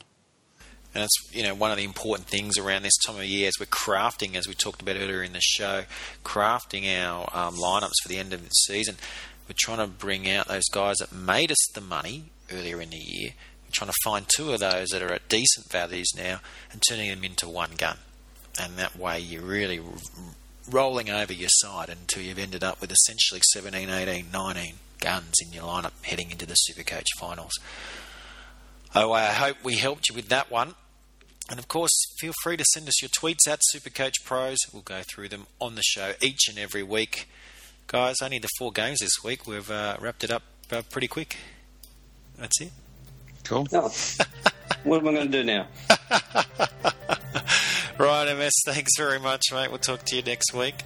And 0.96 1.04
it's 1.04 1.36
you 1.36 1.44
know 1.44 1.54
one 1.54 1.72
of 1.72 1.78
the 1.78 1.84
important 1.84 2.28
things 2.28 2.58
around 2.58 2.84
this 2.84 2.98
time 3.06 3.18
of 3.18 3.26
year 3.26 3.48
as 3.48 3.56
we're 3.60 3.66
crafting, 3.66 4.36
as 4.36 4.48
we 4.48 4.54
talked 4.54 4.82
about 4.82 4.96
earlier 4.96 5.22
in 5.22 5.34
the 5.34 5.42
show, 5.42 5.84
crafting 6.24 6.88
our 6.98 7.30
um, 7.34 7.56
lineups 7.56 8.02
for 8.02 8.10
the 8.10 8.18
end 8.18 8.34
of 8.34 8.44
the 8.44 8.50
season. 8.50 8.96
We're 9.48 9.56
trying 9.58 9.78
to 9.78 9.88
bring 9.88 10.30
out 10.30 10.48
those 10.48 10.68
guys 10.70 10.98
that 10.98 11.14
made 11.14 11.52
us 11.52 11.68
the 11.74 11.82
money 11.82 12.32
earlier 12.52 12.82
in 12.82 12.90
the 12.90 12.98
year. 12.98 13.32
We're 13.64 13.72
trying 13.72 13.92
to 13.92 13.98
find 14.04 14.26
two 14.28 14.52
of 14.52 14.60
those 14.60 14.90
that 14.90 15.02
are 15.02 15.14
at 15.14 15.30
decent 15.30 15.72
values 15.72 16.12
now 16.16 16.40
and 16.72 16.82
turning 16.88 17.10
them 17.10 17.24
into 17.24 17.48
one 17.48 17.72
gun. 17.78 17.98
And 18.60 18.78
that 18.78 18.98
way 18.98 19.20
you're 19.20 19.44
really 19.44 19.80
r- 19.80 19.86
rolling 20.70 21.10
over 21.10 21.34
your 21.34 21.50
side 21.50 21.90
until 21.90 22.24
you've 22.24 22.40
ended 22.40 22.64
up 22.64 22.82
with 22.82 22.92
essentially 22.92 23.42
17, 23.54 23.90
18, 23.90 24.26
19 24.32 24.74
guns 25.00 25.34
in 25.46 25.54
your 25.54 25.64
lineup 25.64 25.92
heading 26.04 26.32
into 26.32 26.46
the 26.46 26.56
Supercoach 26.70 27.06
finals. 27.20 27.54
Oh, 28.96 29.12
I 29.12 29.28
hope 29.28 29.58
we 29.64 29.76
helped 29.76 30.10
you 30.10 30.16
with 30.16 30.30
that 30.30 30.50
one. 30.50 30.76
And 31.50 31.60
of 31.60 31.68
course, 31.68 31.92
feel 32.20 32.34
free 32.44 32.58
to 32.58 32.66
send 32.74 32.88
us 32.88 33.02
your 33.02 33.10
tweets 33.10 33.48
at 33.48 33.62
Supercoach 33.74 34.24
Pros. 34.26 34.58
We'll 34.74 34.82
go 34.82 35.02
through 35.08 35.30
them 35.30 35.48
on 35.62 35.76
the 35.76 35.84
show 35.84 36.14
each 36.22 36.50
and 36.50 36.58
every 36.58 36.84
week. 36.84 37.30
Guys, 37.88 38.16
only 38.22 38.40
the 38.40 38.50
four 38.58 38.72
games 38.72 39.00
this 39.00 39.24
week. 39.24 39.48
We've 39.48 39.70
uh, 39.72 39.96
wrapped 40.02 40.26
it 40.26 40.32
up 40.32 40.44
uh, 40.72 40.82
pretty 40.90 41.08
quick. 41.08 41.38
That's 42.38 42.60
it. 42.60 42.72
Cool. 43.46 43.68
No. 43.72 43.84
what 44.84 45.00
am 45.00 45.08
I 45.08 45.14
going 45.14 45.32
to 45.32 45.44
do 45.44 45.44
now? 45.44 45.68
Right, 48.28 48.38
MS, 48.38 48.52
thanks 48.66 48.92
very 48.98 49.20
much, 49.20 49.54
mate. 49.54 49.70
We'll 49.70 49.80
talk 49.80 50.04
to 50.04 50.16
you 50.18 50.22
next 50.22 50.54
week. 50.54 50.84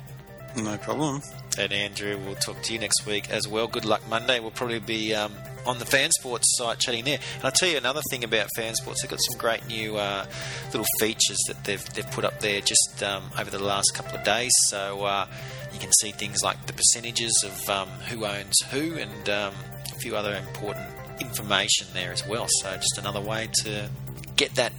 No 0.55 0.77
problem. 0.77 1.23
And 1.57 1.73
Andrew, 1.73 2.19
we'll 2.23 2.35
talk 2.35 2.61
to 2.61 2.73
you 2.73 2.77
next 2.77 3.03
week 3.07 3.31
as 3.31 3.47
well. 3.47 3.67
Good 3.67 3.83
luck 3.83 4.07
Monday. 4.07 4.39
We'll 4.39 4.51
probably 4.51 4.77
be 4.77 5.15
um, 5.15 5.33
on 5.65 5.79
the 5.79 5.85
Fan 5.85 6.11
Sports 6.11 6.55
site 6.55 6.77
chatting 6.77 7.03
there. 7.03 7.17
And 7.37 7.45
I'll 7.45 7.51
tell 7.51 7.67
you 7.67 7.77
another 7.77 8.01
thing 8.11 8.23
about 8.23 8.47
Fan 8.55 8.75
Sports. 8.75 9.01
They've 9.01 9.09
got 9.09 9.19
some 9.27 9.39
great 9.39 9.65
new 9.65 9.97
uh, 9.97 10.27
little 10.67 10.85
features 10.99 11.39
that 11.47 11.63
they've, 11.63 11.83
they've 11.95 12.11
put 12.11 12.25
up 12.25 12.41
there 12.41 12.61
just 12.61 13.01
um, 13.01 13.23
over 13.39 13.49
the 13.49 13.63
last 13.63 13.91
couple 13.95 14.19
of 14.19 14.23
days. 14.23 14.51
So 14.67 15.03
uh, 15.03 15.25
you 15.73 15.79
can 15.79 15.91
see 15.93 16.11
things 16.11 16.43
like 16.43 16.67
the 16.67 16.73
percentages 16.73 17.33
of 17.43 17.69
um, 17.71 17.89
who 18.07 18.23
owns 18.23 18.55
who 18.69 18.97
and 18.97 19.29
um, 19.29 19.55
a 19.91 19.95
few 19.95 20.15
other 20.15 20.35
important 20.35 20.85
information 21.19 21.87
there 21.95 22.11
as 22.11 22.27
well. 22.27 22.45
So 22.61 22.75
just 22.75 22.99
another 22.99 23.21
way 23.21 23.49
to 23.63 23.89
get 24.35 24.53
that 24.55 24.73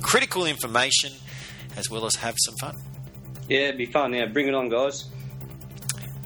critical 0.00 0.46
information 0.46 1.12
as 1.76 1.90
well 1.90 2.06
as 2.06 2.14
have 2.16 2.34
some 2.38 2.56
fun. 2.56 2.76
Yeah, 3.48 3.60
it'd 3.60 3.78
be 3.78 3.86
fun. 3.86 4.12
Yeah, 4.12 4.26
bring 4.26 4.48
it 4.48 4.54
on, 4.54 4.68
guys. 4.68 5.06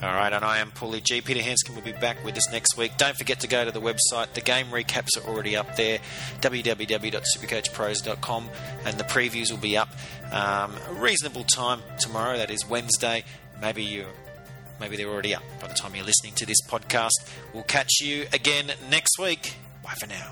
All 0.01 0.14
right, 0.14 0.32
and 0.32 0.44
I 0.44 0.59
am 0.59 0.70
Paulie 0.70 1.03
G. 1.03 1.20
Peter 1.20 1.40
Hanscom 1.40 1.74
will 1.74 1.82
be 1.82 1.90
back 1.90 2.24
with 2.24 2.36
us 2.36 2.49
next 2.53 2.76
week. 2.76 2.92
Don't 2.99 3.16
forget 3.16 3.40
to 3.40 3.49
go 3.49 3.64
to 3.64 3.72
the 3.72 3.80
website. 3.80 4.32
The 4.34 4.40
game 4.40 4.68
recaps 4.68 5.09
are 5.16 5.28
already 5.28 5.57
up 5.57 5.74
there, 5.74 5.99
www.supercoachpros.com, 6.40 8.49
and 8.84 8.96
the 8.96 9.03
previews 9.03 9.51
will 9.51 9.59
be 9.59 9.76
up 9.76 9.88
um, 10.30 10.76
a 10.88 10.92
reasonable 10.94 11.42
time 11.42 11.80
tomorrow. 11.99 12.36
That 12.36 12.53
is 12.53 12.64
Wednesday. 12.68 13.24
Maybe 13.61 13.82
you, 13.82 14.07
maybe 14.80 14.96
they're 14.96 15.09
already 15.09 15.34
up 15.34 15.42
by 15.61 15.66
the 15.66 15.74
time 15.74 15.96
you're 15.96 16.05
listening 16.05 16.34
to 16.34 16.46
this 16.46 16.62
podcast. 16.68 17.11
We'll 17.53 17.64
catch 17.64 18.01
you 18.01 18.28
again 18.32 18.70
next 18.88 19.18
week. 19.18 19.55
Bye 19.82 19.94
for 19.99 20.07
now. 20.07 20.30